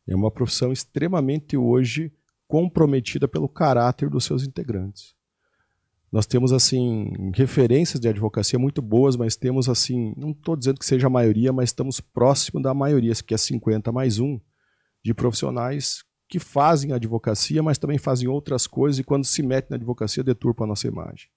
É 0.05 0.15
uma 0.15 0.29
profissão 0.29 0.71
extremamente 0.71 1.57
hoje 1.57 2.13
comprometida 2.47 3.27
pelo 3.27 3.49
caráter 3.49 4.07
dos 4.07 4.25
seus 4.25 4.43
integrantes. 4.43 5.15
Nós 6.11 6.27
temos 6.27 6.53
assim 6.53 7.31
referências 7.33 7.99
de 7.99 8.07
advocacia 8.07 8.59
muito 8.59 8.83
boas, 8.83 9.15
mas 9.15 9.35
temos 9.35 9.67
assim, 9.67 10.13
não 10.15 10.29
estou 10.29 10.55
dizendo 10.55 10.77
que 10.77 10.85
seja 10.85 11.07
a 11.07 11.09
maioria, 11.09 11.51
mas 11.51 11.69
estamos 11.69 11.99
próximo 11.99 12.61
da 12.61 12.71
maioria, 12.71 13.13
que 13.15 13.33
é 13.33 13.37
50 13.37 13.91
mais 13.91 14.19
um, 14.19 14.39
de 15.03 15.11
profissionais 15.11 16.05
que 16.27 16.39
fazem 16.39 16.91
advocacia, 16.91 17.63
mas 17.63 17.77
também 17.77 17.97
fazem 17.97 18.27
outras 18.27 18.67
coisas 18.67 18.99
e 18.99 19.03
quando 19.03 19.25
se 19.25 19.41
metem 19.41 19.69
na 19.71 19.75
advocacia 19.77 20.23
deturpa 20.23 20.63
a 20.63 20.67
nossa 20.67 20.87
imagem. 20.87 21.29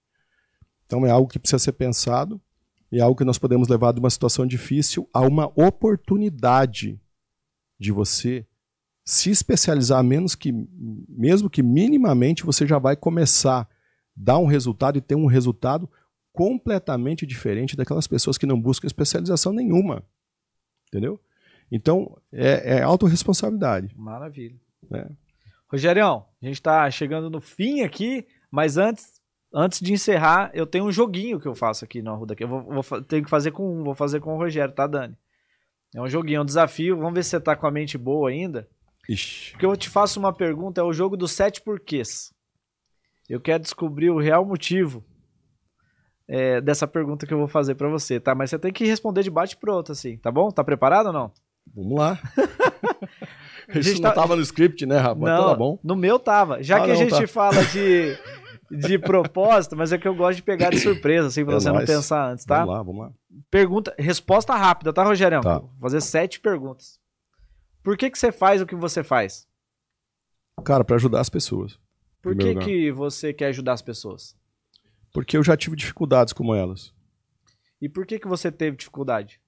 Então 0.86 1.06
é 1.06 1.10
algo 1.10 1.28
que 1.28 1.38
precisa 1.38 1.58
ser 1.58 1.72
pensado 1.72 2.40
é 2.98 3.00
algo 3.00 3.16
que 3.16 3.24
nós 3.24 3.38
podemos 3.38 3.68
levar 3.68 3.92
de 3.92 4.00
uma 4.00 4.10
situação 4.10 4.46
difícil 4.46 5.08
a 5.12 5.20
uma 5.20 5.46
oportunidade 5.54 7.00
de 7.78 7.92
você 7.92 8.46
se 9.04 9.30
especializar 9.30 10.02
menos 10.02 10.34
que 10.34 10.52
mesmo 11.08 11.48
que 11.48 11.62
minimamente 11.62 12.44
você 12.44 12.66
já 12.66 12.78
vai 12.78 12.96
começar 12.96 13.60
a 13.60 13.68
dar 14.14 14.38
um 14.38 14.46
resultado 14.46 14.98
e 14.98 15.00
ter 15.00 15.14
um 15.14 15.26
resultado 15.26 15.88
completamente 16.32 17.24
diferente 17.24 17.76
daquelas 17.76 18.06
pessoas 18.06 18.36
que 18.36 18.46
não 18.46 18.60
buscam 18.60 18.86
especialização 18.86 19.52
nenhuma. 19.52 20.02
Entendeu? 20.88 21.20
Então, 21.72 22.20
é, 22.32 22.78
é 22.78 22.82
autorresponsabilidade. 22.82 23.94
Maravilha. 23.96 24.60
É. 24.92 25.06
Rogerião, 25.68 26.26
a 26.42 26.46
gente 26.46 26.56
está 26.56 26.90
chegando 26.90 27.30
no 27.30 27.40
fim 27.40 27.82
aqui, 27.82 28.26
mas 28.50 28.76
antes 28.76 29.20
Antes 29.52 29.80
de 29.80 29.92
encerrar, 29.92 30.50
eu 30.54 30.64
tenho 30.64 30.84
um 30.84 30.92
joguinho 30.92 31.40
que 31.40 31.48
eu 31.48 31.56
faço 31.56 31.84
aqui 31.84 32.00
no 32.00 32.12
Arruda. 32.12 32.36
Eu 32.38 32.48
vou, 32.48 32.62
vou 32.62 33.02
tenho 33.02 33.24
que 33.24 33.30
fazer 33.30 33.50
com 33.50 33.80
um, 33.80 33.82
vou 33.82 33.96
fazer 33.96 34.20
com 34.20 34.32
o 34.32 34.38
Rogério, 34.38 34.72
tá, 34.72 34.86
Dani? 34.86 35.16
É 35.92 36.00
um 36.00 36.08
joguinho, 36.08 36.38
é 36.38 36.42
um 36.42 36.44
desafio. 36.44 36.96
Vamos 36.96 37.14
ver 37.14 37.24
se 37.24 37.30
você 37.30 37.40
tá 37.40 37.56
com 37.56 37.66
a 37.66 37.70
mente 37.70 37.98
boa 37.98 38.30
ainda. 38.30 38.68
Ixi. 39.08 39.50
Porque 39.52 39.66
eu 39.66 39.76
te 39.76 39.88
faço 39.88 40.20
uma 40.20 40.32
pergunta, 40.32 40.80
é 40.80 40.84
o 40.84 40.92
jogo 40.92 41.16
dos 41.16 41.32
sete 41.32 41.60
porquês. 41.60 42.32
Eu 43.28 43.40
quero 43.40 43.60
descobrir 43.60 44.10
o 44.10 44.20
real 44.20 44.44
motivo 44.44 45.04
é, 46.28 46.60
dessa 46.60 46.86
pergunta 46.86 47.26
que 47.26 47.34
eu 47.34 47.38
vou 47.38 47.48
fazer 47.48 47.74
para 47.74 47.88
você, 47.88 48.20
tá? 48.20 48.36
Mas 48.36 48.50
você 48.50 48.58
tem 48.58 48.72
que 48.72 48.84
responder 48.84 49.24
de 49.24 49.30
bate 49.30 49.56
pronto, 49.56 49.90
assim, 49.90 50.16
tá 50.16 50.30
bom? 50.30 50.48
Tá 50.52 50.62
preparado 50.62 51.06
ou 51.06 51.12
não? 51.12 51.32
Vamos 51.74 51.98
lá. 51.98 52.18
Isso 53.74 54.02
não 54.02 54.10
tá... 54.10 54.12
tava 54.12 54.36
no 54.36 54.42
script, 54.42 54.84
né, 54.84 54.98
rapaz? 54.98 55.20
Não, 55.20 55.48
tá 55.48 55.54
bom. 55.54 55.78
No 55.82 55.94
meu 55.94 56.18
tava. 56.18 56.62
Já 56.62 56.78
ah, 56.78 56.84
que 56.84 56.90
a 56.90 56.94
gente 56.94 57.10
tá. 57.10 57.26
fala 57.28 57.64
de 57.66 58.18
de 58.70 58.98
propósito, 59.00 59.76
mas 59.76 59.92
é 59.92 59.98
que 59.98 60.06
eu 60.06 60.14
gosto 60.14 60.36
de 60.36 60.42
pegar 60.42 60.70
de 60.70 60.78
surpresa, 60.78 61.28
assim, 61.28 61.44
pra 61.44 61.54
é 61.54 61.60
você 61.60 61.70
nóis. 61.70 61.88
não 61.88 61.96
pensar 61.96 62.30
antes, 62.30 62.44
tá? 62.44 62.60
Vamos 62.60 62.74
lá, 62.74 62.82
vamos 62.82 63.00
lá. 63.00 63.12
Pergunta, 63.50 63.94
resposta 63.98 64.54
rápida, 64.54 64.92
tá, 64.92 65.02
Rogério? 65.02 65.40
Tá. 65.40 65.58
Vou 65.58 65.70
fazer 65.80 66.00
sete 66.00 66.38
perguntas. 66.40 67.00
Por 67.82 67.96
que, 67.96 68.10
que 68.10 68.18
você 68.18 68.30
faz 68.30 68.62
o 68.62 68.66
que 68.66 68.74
você 68.74 69.02
faz? 69.02 69.48
Cara, 70.64 70.84
para 70.84 70.96
ajudar 70.96 71.20
as 71.20 71.28
pessoas. 71.28 71.78
Por 72.22 72.36
que, 72.36 72.54
que 72.56 72.92
você 72.92 73.32
quer 73.32 73.46
ajudar 73.46 73.72
as 73.72 73.82
pessoas? 73.82 74.36
Porque 75.12 75.36
eu 75.36 75.42
já 75.42 75.56
tive 75.56 75.74
dificuldades 75.74 76.32
como 76.32 76.54
elas. 76.54 76.92
E 77.80 77.88
por 77.88 78.06
que, 78.06 78.18
que 78.18 78.28
você 78.28 78.52
teve 78.52 78.76
dificuldade? 78.76 79.40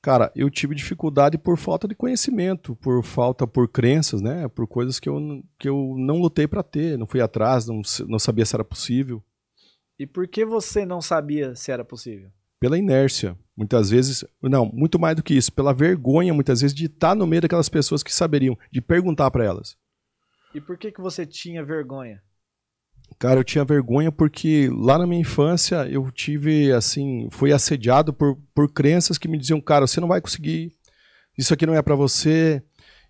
Cara, 0.00 0.30
eu 0.34 0.48
tive 0.48 0.74
dificuldade 0.74 1.36
por 1.36 1.58
falta 1.58 1.88
de 1.88 1.94
conhecimento, 1.94 2.76
por 2.76 3.02
falta, 3.02 3.46
por 3.46 3.68
crenças, 3.68 4.20
né? 4.20 4.46
Por 4.46 4.66
coisas 4.66 5.00
que 5.00 5.08
eu, 5.08 5.42
que 5.58 5.68
eu 5.68 5.94
não 5.98 6.18
lutei 6.18 6.46
para 6.46 6.62
ter, 6.62 6.96
não 6.96 7.06
fui 7.06 7.20
atrás, 7.20 7.66
não, 7.66 7.82
não 8.06 8.18
sabia 8.18 8.44
se 8.44 8.54
era 8.54 8.64
possível. 8.64 9.22
E 9.98 10.06
por 10.06 10.28
que 10.28 10.44
você 10.44 10.86
não 10.86 11.00
sabia 11.00 11.56
se 11.56 11.72
era 11.72 11.84
possível? 11.84 12.30
Pela 12.60 12.78
inércia. 12.78 13.36
Muitas 13.56 13.90
vezes, 13.90 14.24
não, 14.40 14.66
muito 14.72 15.00
mais 15.00 15.16
do 15.16 15.22
que 15.22 15.34
isso, 15.34 15.52
pela 15.52 15.74
vergonha, 15.74 16.32
muitas 16.32 16.60
vezes, 16.60 16.74
de 16.74 16.86
estar 16.86 17.16
no 17.16 17.26
meio 17.26 17.42
daquelas 17.42 17.68
pessoas 17.68 18.04
que 18.04 18.14
saberiam, 18.14 18.56
de 18.70 18.80
perguntar 18.80 19.32
para 19.32 19.44
elas. 19.44 19.76
E 20.54 20.60
por 20.60 20.78
que, 20.78 20.92
que 20.92 21.00
você 21.00 21.26
tinha 21.26 21.64
vergonha? 21.64 22.22
Cara, 23.18 23.40
eu 23.40 23.44
tinha 23.44 23.64
vergonha 23.64 24.12
porque 24.12 24.70
lá 24.72 24.96
na 24.96 25.06
minha 25.06 25.20
infância 25.20 25.88
eu 25.88 26.08
tive, 26.12 26.72
assim, 26.72 27.28
fui 27.32 27.52
assediado 27.52 28.12
por, 28.12 28.38
por 28.54 28.72
crenças 28.72 29.18
que 29.18 29.26
me 29.26 29.36
diziam, 29.36 29.60
cara, 29.60 29.88
você 29.88 30.00
não 30.00 30.06
vai 30.06 30.20
conseguir, 30.20 30.72
isso 31.36 31.52
aqui 31.52 31.66
não 31.66 31.74
é 31.74 31.82
para 31.82 31.96
você, 31.96 32.62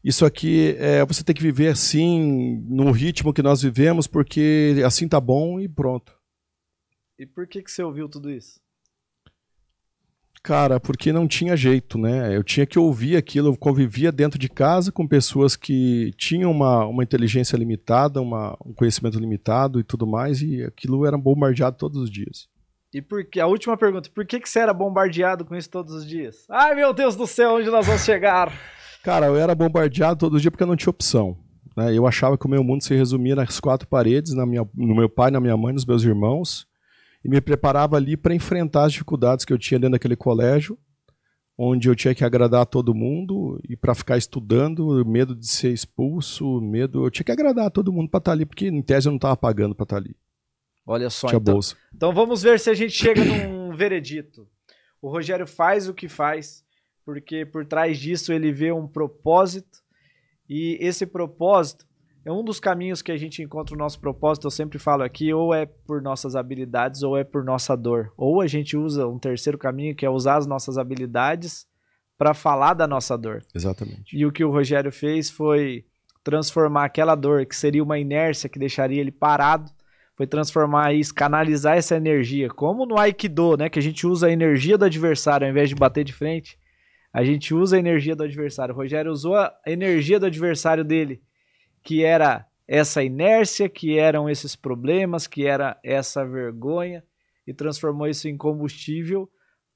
isso 0.02 0.24
aqui 0.24 0.74
é, 0.78 1.04
você 1.04 1.22
tem 1.22 1.34
que 1.34 1.42
viver 1.42 1.68
assim, 1.68 2.64
no 2.66 2.90
ritmo 2.90 3.34
que 3.34 3.42
nós 3.42 3.60
vivemos, 3.60 4.06
porque 4.06 4.76
assim 4.84 5.06
tá 5.06 5.20
bom 5.20 5.60
e 5.60 5.68
pronto. 5.68 6.16
E 7.18 7.26
por 7.26 7.46
que, 7.46 7.62
que 7.62 7.70
você 7.70 7.82
ouviu 7.82 8.08
tudo 8.08 8.30
isso? 8.30 8.60
Cara, 10.48 10.80
porque 10.80 11.12
não 11.12 11.28
tinha 11.28 11.54
jeito, 11.54 11.98
né? 11.98 12.34
Eu 12.34 12.42
tinha 12.42 12.64
que 12.64 12.78
ouvir 12.78 13.18
aquilo. 13.18 13.48
Eu 13.48 13.56
convivia 13.58 14.10
dentro 14.10 14.38
de 14.38 14.48
casa 14.48 14.90
com 14.90 15.06
pessoas 15.06 15.54
que 15.54 16.10
tinham 16.16 16.50
uma, 16.50 16.86
uma 16.86 17.02
inteligência 17.02 17.54
limitada, 17.54 18.18
uma, 18.18 18.56
um 18.64 18.72
conhecimento 18.72 19.18
limitado 19.18 19.78
e 19.78 19.84
tudo 19.84 20.06
mais, 20.06 20.40
e 20.40 20.62
aquilo 20.62 21.04
era 21.04 21.18
bombardeado 21.18 21.76
todos 21.76 22.00
os 22.00 22.10
dias. 22.10 22.48
E 22.94 23.02
por 23.02 23.26
que, 23.26 23.38
a 23.38 23.46
última 23.46 23.76
pergunta, 23.76 24.08
por 24.14 24.24
que, 24.24 24.40
que 24.40 24.48
você 24.48 24.60
era 24.60 24.72
bombardeado 24.72 25.44
com 25.44 25.54
isso 25.54 25.68
todos 25.68 25.92
os 25.92 26.06
dias? 26.06 26.46
Ai, 26.48 26.74
meu 26.74 26.94
Deus 26.94 27.14
do 27.14 27.26
céu, 27.26 27.56
onde 27.56 27.68
nós 27.68 27.84
vamos 27.84 28.02
chegar? 28.02 28.50
Cara, 29.04 29.26
eu 29.26 29.36
era 29.36 29.54
bombardeado 29.54 30.18
todo 30.18 30.40
dia 30.40 30.50
porque 30.50 30.62
eu 30.62 30.68
não 30.68 30.76
tinha 30.76 30.88
opção. 30.88 31.36
Né? 31.76 31.94
Eu 31.94 32.06
achava 32.06 32.38
que 32.38 32.46
o 32.46 32.50
meu 32.50 32.64
mundo 32.64 32.82
se 32.82 32.94
resumia 32.94 33.36
nas 33.36 33.60
quatro 33.60 33.86
paredes, 33.86 34.32
na 34.32 34.46
minha, 34.46 34.66
no 34.74 34.94
meu 34.94 35.10
pai, 35.10 35.30
na 35.30 35.40
minha 35.40 35.58
mãe, 35.58 35.74
nos 35.74 35.84
meus 35.84 36.02
irmãos, 36.02 36.66
e 37.24 37.28
me 37.28 37.40
preparava 37.40 37.96
ali 37.96 38.16
para 38.16 38.34
enfrentar 38.34 38.84
as 38.84 38.92
dificuldades 38.92 39.44
que 39.44 39.52
eu 39.52 39.58
tinha 39.58 39.78
dentro 39.78 39.92
daquele 39.92 40.16
colégio, 40.16 40.78
onde 41.56 41.88
eu 41.88 41.96
tinha 41.96 42.14
que 42.14 42.24
agradar 42.24 42.62
a 42.62 42.66
todo 42.66 42.94
mundo 42.94 43.60
e 43.68 43.76
para 43.76 43.94
ficar 43.94 44.16
estudando, 44.16 45.04
medo 45.04 45.34
de 45.34 45.46
ser 45.46 45.72
expulso, 45.72 46.60
medo, 46.60 47.04
eu 47.04 47.10
tinha 47.10 47.24
que 47.24 47.32
agradar 47.32 47.66
a 47.66 47.70
todo 47.70 47.92
mundo 47.92 48.08
para 48.08 48.18
estar 48.18 48.30
tá 48.30 48.34
ali, 48.34 48.46
porque 48.46 48.68
em 48.68 48.80
tese 48.80 49.08
eu 49.08 49.10
não 49.10 49.16
estava 49.16 49.36
pagando 49.36 49.74
para 49.74 49.84
estar 49.84 49.96
tá 49.96 50.02
ali. 50.02 50.16
Olha 50.86 51.10
só, 51.10 51.26
tinha 51.26 51.38
então. 51.38 51.54
bolsa. 51.54 51.76
Então 51.94 52.14
vamos 52.14 52.42
ver 52.42 52.60
se 52.60 52.70
a 52.70 52.74
gente 52.74 52.92
chega 52.92 53.24
num 53.24 53.74
veredito. 53.74 54.48
O 55.02 55.10
Rogério 55.10 55.46
faz 55.46 55.88
o 55.88 55.94
que 55.94 56.08
faz, 56.08 56.64
porque 57.04 57.44
por 57.44 57.66
trás 57.66 57.98
disso 57.98 58.32
ele 58.32 58.52
vê 58.52 58.72
um 58.72 58.86
propósito, 58.86 59.82
e 60.48 60.78
esse 60.80 61.04
propósito 61.06 61.87
é 62.28 62.32
um 62.32 62.44
dos 62.44 62.60
caminhos 62.60 63.00
que 63.00 63.10
a 63.10 63.16
gente 63.16 63.42
encontra 63.42 63.74
o 63.74 63.78
nosso 63.78 63.98
propósito, 63.98 64.46
eu 64.46 64.50
sempre 64.50 64.78
falo 64.78 65.02
aqui, 65.02 65.32
ou 65.32 65.54
é 65.54 65.64
por 65.64 66.02
nossas 66.02 66.36
habilidades 66.36 67.02
ou 67.02 67.16
é 67.16 67.24
por 67.24 67.42
nossa 67.42 67.74
dor. 67.74 68.12
Ou 68.18 68.42
a 68.42 68.46
gente 68.46 68.76
usa 68.76 69.08
um 69.08 69.18
terceiro 69.18 69.56
caminho, 69.56 69.96
que 69.96 70.04
é 70.04 70.10
usar 70.10 70.36
as 70.36 70.46
nossas 70.46 70.76
habilidades 70.76 71.66
para 72.18 72.34
falar 72.34 72.74
da 72.74 72.86
nossa 72.86 73.16
dor. 73.16 73.42
Exatamente. 73.54 74.14
E 74.14 74.26
o 74.26 74.30
que 74.30 74.44
o 74.44 74.50
Rogério 74.50 74.92
fez 74.92 75.30
foi 75.30 75.86
transformar 76.22 76.84
aquela 76.84 77.14
dor, 77.14 77.46
que 77.46 77.56
seria 77.56 77.82
uma 77.82 77.98
inércia 77.98 78.50
que 78.50 78.58
deixaria 78.58 79.00
ele 79.00 79.10
parado, 79.10 79.70
foi 80.14 80.26
transformar 80.26 80.92
isso, 80.92 81.14
canalizar 81.14 81.78
essa 81.78 81.96
energia, 81.96 82.50
como 82.50 82.84
no 82.84 82.98
Aikido, 82.98 83.56
né, 83.56 83.70
que 83.70 83.78
a 83.78 83.82
gente 83.82 84.06
usa 84.06 84.26
a 84.26 84.30
energia 84.30 84.76
do 84.76 84.84
adversário 84.84 85.46
ao 85.46 85.50
invés 85.50 85.70
de 85.70 85.74
bater 85.74 86.04
de 86.04 86.12
frente, 86.12 86.58
a 87.10 87.24
gente 87.24 87.54
usa 87.54 87.76
a 87.76 87.78
energia 87.78 88.14
do 88.14 88.24
adversário. 88.24 88.74
O 88.74 88.76
Rogério 88.76 89.10
usou 89.10 89.34
a 89.34 89.54
energia 89.66 90.20
do 90.20 90.26
adversário 90.26 90.84
dele, 90.84 91.22
que 91.82 92.04
era 92.04 92.46
essa 92.66 93.02
inércia, 93.02 93.68
que 93.68 93.98
eram 93.98 94.28
esses 94.28 94.54
problemas, 94.54 95.26
que 95.26 95.46
era 95.46 95.78
essa 95.82 96.24
vergonha, 96.26 97.02
e 97.46 97.54
transformou 97.54 98.06
isso 98.06 98.28
em 98.28 98.36
combustível 98.36 99.30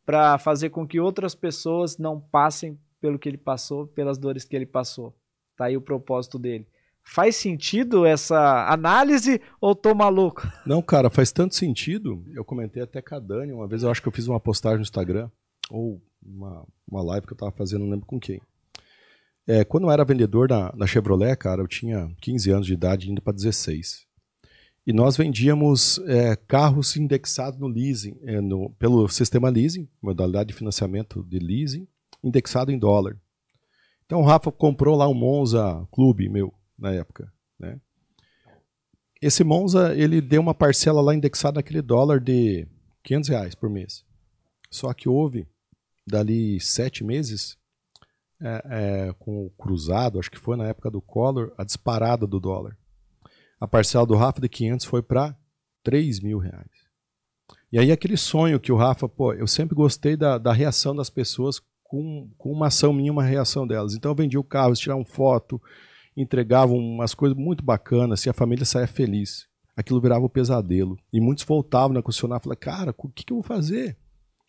para 0.04 0.36
fazer 0.36 0.70
com 0.70 0.86
que 0.86 1.00
outras 1.00 1.34
pessoas 1.34 1.96
não 1.96 2.20
passem 2.20 2.78
pelo 3.00 3.18
que 3.18 3.28
ele 3.28 3.38
passou, 3.38 3.86
pelas 3.86 4.18
dores 4.18 4.44
que 4.44 4.54
ele 4.54 4.66
passou. 4.66 5.16
Tá 5.56 5.66
aí 5.66 5.76
o 5.76 5.80
propósito 5.80 6.38
dele. 6.38 6.66
Faz 7.04 7.34
sentido 7.36 8.06
essa 8.06 8.70
análise 8.70 9.40
ou 9.60 9.74
tô 9.74 9.94
maluco? 9.94 10.42
Não, 10.64 10.80
cara, 10.80 11.10
faz 11.10 11.32
tanto 11.32 11.54
sentido. 11.56 12.24
Eu 12.32 12.44
comentei 12.44 12.80
até 12.82 13.02
com 13.02 13.16
a 13.16 13.18
Dani, 13.18 13.52
uma 13.52 13.66
vez 13.66 13.82
eu 13.82 13.90
acho 13.90 14.00
que 14.00 14.06
eu 14.06 14.12
fiz 14.12 14.28
uma 14.28 14.38
postagem 14.38 14.78
no 14.78 14.82
Instagram, 14.82 15.28
ou 15.68 16.00
uma, 16.24 16.64
uma 16.88 17.02
live 17.02 17.26
que 17.26 17.32
eu 17.32 17.36
tava 17.36 17.50
fazendo, 17.50 17.82
não 17.82 17.90
lembro 17.90 18.06
com 18.06 18.20
quem. 18.20 18.40
É, 19.46 19.64
quando 19.64 19.84
eu 19.84 19.90
era 19.90 20.04
vendedor 20.04 20.48
na, 20.48 20.72
na 20.76 20.86
Chevrolet, 20.86 21.36
cara, 21.36 21.62
eu 21.62 21.68
tinha 21.68 22.10
15 22.20 22.50
anos 22.50 22.66
de 22.66 22.72
idade, 22.72 23.10
indo 23.10 23.20
para 23.20 23.32
16. 23.32 24.06
E 24.86 24.92
nós 24.92 25.16
vendíamos 25.16 25.98
é, 26.06 26.34
carros 26.34 26.96
indexados 26.96 27.58
no 27.58 27.68
leasing, 27.68 28.18
é, 28.22 28.40
no, 28.40 28.70
pelo 28.70 29.08
sistema 29.08 29.48
leasing, 29.48 29.88
modalidade 30.00 30.48
de 30.48 30.54
financiamento 30.54 31.22
de 31.24 31.38
leasing, 31.38 31.86
indexado 32.22 32.70
em 32.70 32.78
dólar. 32.78 33.16
Então 34.06 34.20
o 34.20 34.24
Rafa 34.24 34.50
comprou 34.50 34.96
lá 34.96 35.08
um 35.08 35.14
Monza 35.14 35.86
Clube 35.90 36.28
meu, 36.28 36.52
na 36.78 36.92
época. 36.92 37.32
Né? 37.58 37.80
Esse 39.20 39.44
Monza, 39.44 39.94
ele 39.94 40.20
deu 40.20 40.40
uma 40.40 40.54
parcela 40.54 41.00
lá 41.00 41.14
indexada 41.14 41.58
naquele 41.58 41.80
dólar 41.80 42.20
de 42.20 42.66
500 43.04 43.28
reais 43.30 43.54
por 43.54 43.70
mês. 43.70 44.04
Só 44.68 44.92
que 44.92 45.08
houve, 45.08 45.46
dali 46.04 46.58
sete 46.58 47.04
meses, 47.04 47.56
é, 48.42 48.62
é, 49.08 49.14
com 49.18 49.46
o 49.46 49.50
cruzado, 49.50 50.18
acho 50.18 50.30
que 50.30 50.38
foi 50.38 50.56
na 50.56 50.66
época 50.66 50.90
do 50.90 51.00
Collor, 51.00 51.52
a 51.56 51.64
disparada 51.64 52.26
do 52.26 52.40
dólar. 52.40 52.76
A 53.60 53.68
parcela 53.68 54.04
do 54.04 54.16
Rafa 54.16 54.40
de 54.40 54.48
500 54.48 54.86
foi 54.86 55.02
para 55.02 55.36
3 55.84 56.20
mil 56.20 56.38
reais. 56.38 56.82
E 57.72 57.78
aí 57.78 57.92
aquele 57.92 58.16
sonho 58.16 58.60
que 58.60 58.72
o 58.72 58.76
Rafa, 58.76 59.08
pô, 59.08 59.32
eu 59.32 59.46
sempre 59.46 59.74
gostei 59.74 60.16
da, 60.16 60.36
da 60.36 60.52
reação 60.52 60.94
das 60.94 61.08
pessoas 61.08 61.60
com, 61.82 62.30
com 62.36 62.50
uma 62.50 62.66
ação 62.66 62.92
minha, 62.92 63.12
uma 63.12 63.22
reação 63.22 63.66
delas. 63.66 63.94
Então 63.94 64.10
eu 64.10 64.14
vendia 64.16 64.40
o 64.40 64.44
carro, 64.44 64.74
tiravam 64.74 65.04
foto, 65.04 65.60
entregavam 66.16 66.76
umas 66.76 67.14
coisas 67.14 67.36
muito 67.36 67.64
bacanas, 67.64 68.26
e 68.26 68.30
a 68.30 68.34
família 68.34 68.64
saía 68.64 68.86
feliz. 68.86 69.46
Aquilo 69.76 70.00
virava 70.00 70.24
um 70.24 70.28
pesadelo. 70.28 70.98
E 71.12 71.20
muitos 71.20 71.44
voltavam 71.44 71.94
na 71.94 72.02
concessionária 72.02 72.40
e 72.40 72.44
falavam, 72.44 72.60
cara, 72.60 72.94
o 72.96 73.08
que, 73.08 73.24
que 73.24 73.32
eu 73.32 73.36
vou 73.36 73.44
fazer? 73.44 73.96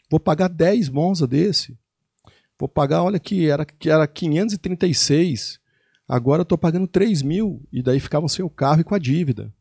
Vou 0.10 0.20
pagar 0.20 0.50
10 0.50 0.90
Monza 0.90 1.28
desse? 1.28 1.78
Vou 2.64 2.70
pagar, 2.70 3.04
olha 3.04 3.20
que 3.20 3.50
era, 3.50 3.66
que 3.66 3.90
era 3.90 4.08
536, 4.08 5.60
agora 6.08 6.40
eu 6.40 6.44
estou 6.44 6.58
pagando 6.58 6.88
3 6.88 7.22
mil, 7.22 7.62
e 7.70 7.84
daí 7.84 8.00
ficavam 8.00 8.30
sem 8.30 8.46
o 8.46 8.50
carro 8.50 8.80
e 8.80 8.86
com 8.86 8.96
a 8.96 9.00
dívida. 9.00 9.54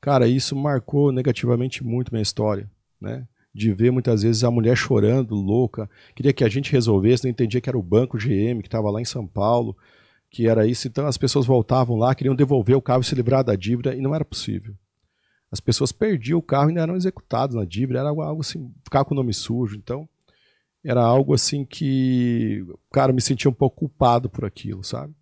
Cara, 0.00 0.26
isso 0.26 0.56
marcou 0.56 1.12
negativamente 1.12 1.84
muito 1.84 2.10
minha 2.10 2.20
história, 2.20 2.68
né? 3.00 3.28
De 3.54 3.72
ver 3.72 3.92
muitas 3.92 4.24
vezes 4.24 4.42
a 4.42 4.50
mulher 4.50 4.76
chorando, 4.76 5.36
louca, 5.36 5.88
queria 6.12 6.32
que 6.32 6.42
a 6.42 6.48
gente 6.48 6.72
resolvesse, 6.72 7.22
não 7.22 7.30
entendia 7.30 7.60
que 7.60 7.70
era 7.70 7.78
o 7.78 7.82
banco 7.82 8.18
GM 8.18 8.60
que 8.60 8.66
estava 8.66 8.90
lá 8.90 9.00
em 9.00 9.04
São 9.04 9.24
Paulo, 9.24 9.76
que 10.28 10.48
era 10.48 10.66
isso. 10.66 10.88
Então 10.88 11.06
as 11.06 11.16
pessoas 11.16 11.46
voltavam 11.46 11.96
lá, 11.96 12.12
queriam 12.12 12.34
devolver 12.34 12.76
o 12.76 12.82
carro 12.82 13.02
e 13.02 13.04
se 13.04 13.14
livrar 13.14 13.44
da 13.44 13.54
dívida, 13.54 13.94
e 13.94 14.00
não 14.00 14.16
era 14.16 14.24
possível. 14.24 14.74
As 15.48 15.60
pessoas 15.60 15.92
perdiam 15.92 16.40
o 16.40 16.42
carro 16.42 16.66
e 16.66 16.68
ainda 16.70 16.80
eram 16.80 16.96
executados 16.96 17.54
na 17.54 17.64
dívida, 17.64 18.00
era 18.00 18.08
algo 18.08 18.40
assim, 18.40 18.68
ficar 18.82 19.04
com 19.04 19.14
o 19.14 19.16
nome 19.16 19.32
sujo. 19.32 19.76
Então, 19.76 20.08
era 20.84 21.02
algo 21.02 21.34
assim 21.34 21.64
que, 21.64 22.64
cara, 22.90 23.12
me 23.12 23.20
sentia 23.20 23.50
um 23.50 23.54
pouco 23.54 23.80
culpado 23.80 24.28
por 24.28 24.44
aquilo, 24.44 24.82
sabe? 24.82 25.14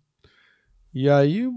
E 0.93 1.07
aí, 1.09 1.47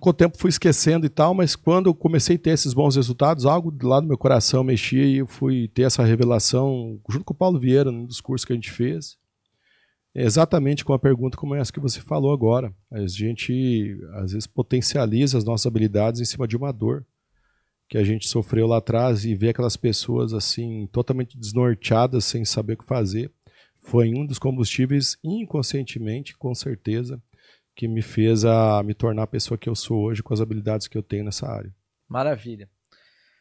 com 0.00 0.10
o 0.10 0.12
tempo 0.12 0.36
fui 0.36 0.50
esquecendo 0.50 1.06
e 1.06 1.08
tal, 1.08 1.32
mas 1.32 1.56
quando 1.56 1.88
eu 1.88 1.94
comecei 1.94 2.36
a 2.36 2.38
ter 2.38 2.50
esses 2.50 2.74
bons 2.74 2.96
resultados, 2.96 3.46
algo 3.46 3.72
lá 3.82 4.00
do 4.00 4.06
meu 4.06 4.18
coração 4.18 4.62
mexia 4.62 5.04
e 5.06 5.18
eu 5.18 5.26
fui 5.26 5.68
ter 5.68 5.82
essa 5.82 6.04
revelação 6.04 7.00
junto 7.08 7.24
com 7.24 7.32
o 7.32 7.36
Paulo 7.36 7.58
Vieira, 7.58 7.90
num 7.90 8.04
dos 8.04 8.20
cursos 8.20 8.44
que 8.44 8.52
a 8.52 8.56
gente 8.56 8.70
fez. 8.70 9.16
Exatamente 10.14 10.84
com 10.84 10.92
a 10.92 10.98
pergunta 10.98 11.38
como 11.38 11.54
essa 11.54 11.72
que 11.72 11.80
você 11.80 12.00
falou 12.00 12.32
agora. 12.32 12.74
A 12.90 13.06
gente, 13.06 13.98
às 14.12 14.32
vezes, 14.32 14.46
potencializa 14.46 15.38
as 15.38 15.44
nossas 15.44 15.66
habilidades 15.66 16.20
em 16.20 16.26
cima 16.26 16.46
de 16.46 16.56
uma 16.56 16.70
dor 16.70 17.06
que 17.88 17.96
a 17.96 18.04
gente 18.04 18.28
sofreu 18.28 18.66
lá 18.66 18.76
atrás 18.76 19.24
e 19.24 19.34
vê 19.34 19.50
aquelas 19.50 19.76
pessoas 19.76 20.34
assim, 20.34 20.86
totalmente 20.92 21.38
desnorteadas, 21.38 22.26
sem 22.26 22.44
saber 22.44 22.74
o 22.74 22.78
que 22.78 22.84
fazer 22.84 23.32
foi 23.82 24.14
um 24.14 24.24
dos 24.24 24.38
combustíveis, 24.38 25.18
inconscientemente, 25.22 26.36
com 26.36 26.54
certeza, 26.54 27.20
que 27.74 27.88
me 27.88 28.02
fez 28.02 28.44
a 28.44 28.82
me 28.82 28.94
tornar 28.94 29.24
a 29.24 29.26
pessoa 29.26 29.58
que 29.58 29.68
eu 29.68 29.74
sou 29.74 30.02
hoje 30.04 30.22
com 30.22 30.32
as 30.32 30.40
habilidades 30.40 30.86
que 30.86 30.96
eu 30.96 31.02
tenho 31.02 31.24
nessa 31.24 31.48
área. 31.50 31.74
Maravilha. 32.08 32.68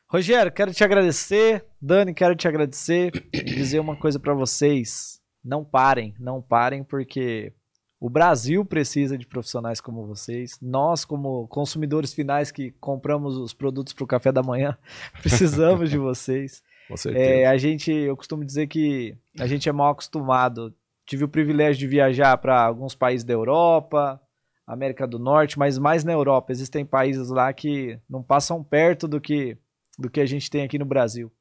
Rogério, 0.07 0.51
quero 0.51 0.73
te 0.73 0.83
agradecer. 0.83 1.65
Dani, 1.81 2.13
quero 2.13 2.35
te 2.35 2.47
agradecer 2.47 3.11
e 3.33 3.43
dizer 3.43 3.79
uma 3.79 3.95
coisa 3.95 4.19
para 4.19 4.33
vocês. 4.33 5.21
Não 5.43 5.63
parem, 5.63 6.13
não 6.19 6.41
parem, 6.41 6.83
porque 6.83 7.53
o 7.99 8.09
Brasil 8.09 8.65
precisa 8.65 9.17
de 9.17 9.27
profissionais 9.27 9.79
como 9.79 10.05
vocês. 10.05 10.57
Nós, 10.61 11.05
como 11.05 11.47
consumidores 11.47 12.13
finais 12.13 12.51
que 12.51 12.71
compramos 12.71 13.37
os 13.37 13.53
produtos 13.53 13.93
para 13.93 14.03
o 14.03 14.07
café 14.07 14.31
da 14.31 14.43
manhã, 14.43 14.77
precisamos 15.21 15.89
de 15.89 15.97
vocês. 15.97 16.63
Com. 16.91 17.09
É, 17.09 17.45
a 17.45 17.57
gente, 17.57 17.91
eu 17.91 18.15
costumo 18.15 18.45
dizer 18.45 18.67
que 18.67 19.15
a 19.39 19.47
gente 19.47 19.67
é 19.67 19.71
mal 19.71 19.91
acostumado. 19.91 20.73
Tive 21.05 21.23
o 21.23 21.29
privilégio 21.29 21.79
de 21.79 21.87
viajar 21.87 22.37
para 22.37 22.63
alguns 22.63 22.95
países 22.95 23.23
da 23.23 23.33
Europa, 23.33 24.19
América 24.65 25.07
do 25.07 25.19
Norte, 25.19 25.59
mas 25.59 25.77
mais 25.77 26.03
na 26.03 26.13
Europa. 26.13 26.51
Existem 26.51 26.85
países 26.85 27.29
lá 27.29 27.51
que 27.51 27.99
não 28.09 28.23
passam 28.23 28.63
perto 28.63 29.07
do 29.07 29.19
que, 29.19 29.57
do 29.97 30.09
que 30.09 30.21
a 30.21 30.25
gente 30.25 30.49
tem 30.49 30.63
aqui 30.63 30.79
no 30.79 30.85
Brasil. 30.85 31.31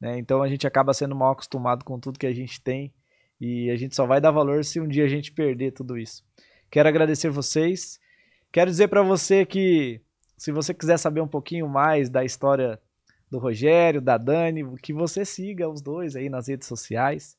Né? 0.00 0.18
Então 0.18 0.42
a 0.42 0.48
gente 0.48 0.66
acaba 0.66 0.94
sendo 0.94 1.14
mal 1.14 1.32
acostumado 1.32 1.84
com 1.84 2.00
tudo 2.00 2.18
que 2.18 2.26
a 2.26 2.34
gente 2.34 2.60
tem 2.60 2.92
e 3.40 3.70
a 3.70 3.76
gente 3.76 3.94
só 3.94 4.06
vai 4.06 4.20
dar 4.20 4.30
valor 4.30 4.64
se 4.64 4.80
um 4.80 4.88
dia 4.88 5.04
a 5.04 5.08
gente 5.08 5.32
perder 5.32 5.72
tudo 5.72 5.98
isso. 5.98 6.24
Quero 6.70 6.88
agradecer 6.88 7.30
vocês. 7.30 7.98
Quero 8.52 8.70
dizer 8.70 8.88
para 8.88 9.02
você 9.02 9.44
que 9.44 10.00
se 10.36 10.50
você 10.50 10.72
quiser 10.72 10.98
saber 10.98 11.20
um 11.20 11.28
pouquinho 11.28 11.68
mais 11.68 12.08
da 12.08 12.24
história 12.24 12.80
do 13.30 13.38
Rogério, 13.38 14.00
da 14.00 14.18
Dani, 14.18 14.76
que 14.82 14.92
você 14.92 15.24
siga 15.24 15.68
os 15.68 15.80
dois 15.80 16.16
aí 16.16 16.28
nas 16.28 16.48
redes 16.48 16.66
sociais. 16.66 17.36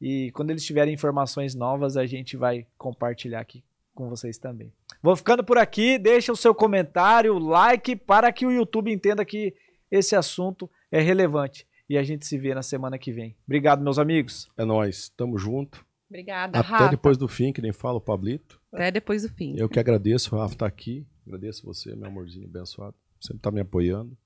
E 0.00 0.30
quando 0.32 0.50
eles 0.50 0.64
tiverem 0.64 0.92
informações 0.92 1.54
novas, 1.54 1.96
a 1.96 2.04
gente 2.06 2.36
vai 2.36 2.66
compartilhar 2.76 3.40
aqui 3.40 3.64
com 3.94 4.08
vocês 4.08 4.36
também. 4.36 4.72
Vou 5.02 5.16
ficando 5.16 5.44
por 5.44 5.58
aqui, 5.58 5.98
deixa 5.98 6.32
o 6.32 6.36
seu 6.36 6.54
comentário, 6.54 7.38
like, 7.38 7.96
para 7.96 8.32
que 8.32 8.44
o 8.44 8.50
YouTube 8.50 8.92
entenda 8.92 9.24
que 9.24 9.54
esse 9.90 10.14
assunto 10.16 10.68
é 10.90 11.00
relevante. 11.00 11.66
E 11.88 11.98
a 11.98 12.02
gente 12.02 12.26
se 12.26 12.38
vê 12.38 12.54
na 12.54 12.62
semana 12.62 12.98
que 12.98 13.12
vem. 13.12 13.36
Obrigado, 13.46 13.82
meus 13.82 13.98
amigos. 13.98 14.48
É 14.56 14.64
nós, 14.64 15.08
tamo 15.10 15.38
junto. 15.38 15.84
Obrigada, 16.08 16.58
Até 16.58 16.68
Rafa. 16.68 16.88
depois 16.88 17.16
do 17.16 17.26
fim, 17.26 17.52
que 17.52 17.62
nem 17.62 17.72
fala 17.72 17.98
o 17.98 18.00
Pablito. 18.00 18.60
Até 18.72 18.90
depois 18.90 19.22
do 19.22 19.28
fim. 19.28 19.54
Eu 19.56 19.68
que 19.68 19.78
agradeço, 19.78 20.34
o 20.34 20.38
Rafa 20.38 20.56
tá 20.56 20.66
aqui. 20.66 21.06
Agradeço 21.26 21.64
você, 21.64 21.94
meu 21.94 22.08
amorzinho 22.08 22.46
abençoado. 22.46 22.94
Sempre 23.20 23.40
tá 23.42 23.50
me 23.50 23.60
apoiando. 23.60 24.16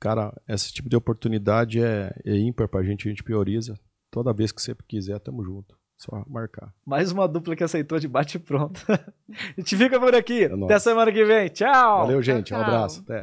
Cara, 0.00 0.32
esse 0.48 0.72
tipo 0.72 0.88
de 0.88 0.96
oportunidade 0.96 1.82
é, 1.82 2.10
é 2.24 2.34
ímpar 2.36 2.66
pra 2.66 2.82
gente, 2.82 3.06
a 3.06 3.10
gente 3.10 3.22
prioriza. 3.22 3.78
Toda 4.10 4.32
vez 4.32 4.50
que 4.50 4.60
você 4.60 4.74
quiser, 4.88 5.20
tamo 5.20 5.44
junto. 5.44 5.78
Só 5.98 6.24
marcar. 6.26 6.72
Mais 6.86 7.12
uma 7.12 7.28
dupla 7.28 7.54
que 7.54 7.62
aceitou 7.62 7.98
de 7.98 8.08
bate 8.08 8.38
e 8.38 8.40
pronto. 8.40 8.82
a 8.88 9.60
gente 9.60 9.76
fica 9.76 10.00
por 10.00 10.14
aqui. 10.14 10.44
É. 10.44 10.64
Até 10.64 10.78
semana 10.78 11.12
que 11.12 11.22
vem. 11.22 11.48
Tchau. 11.48 11.98
Valeu, 11.98 12.22
gente. 12.22 12.54
Um 12.54 12.56
tchau. 12.56 12.62
abraço. 12.62 13.04
Até. 13.06 13.22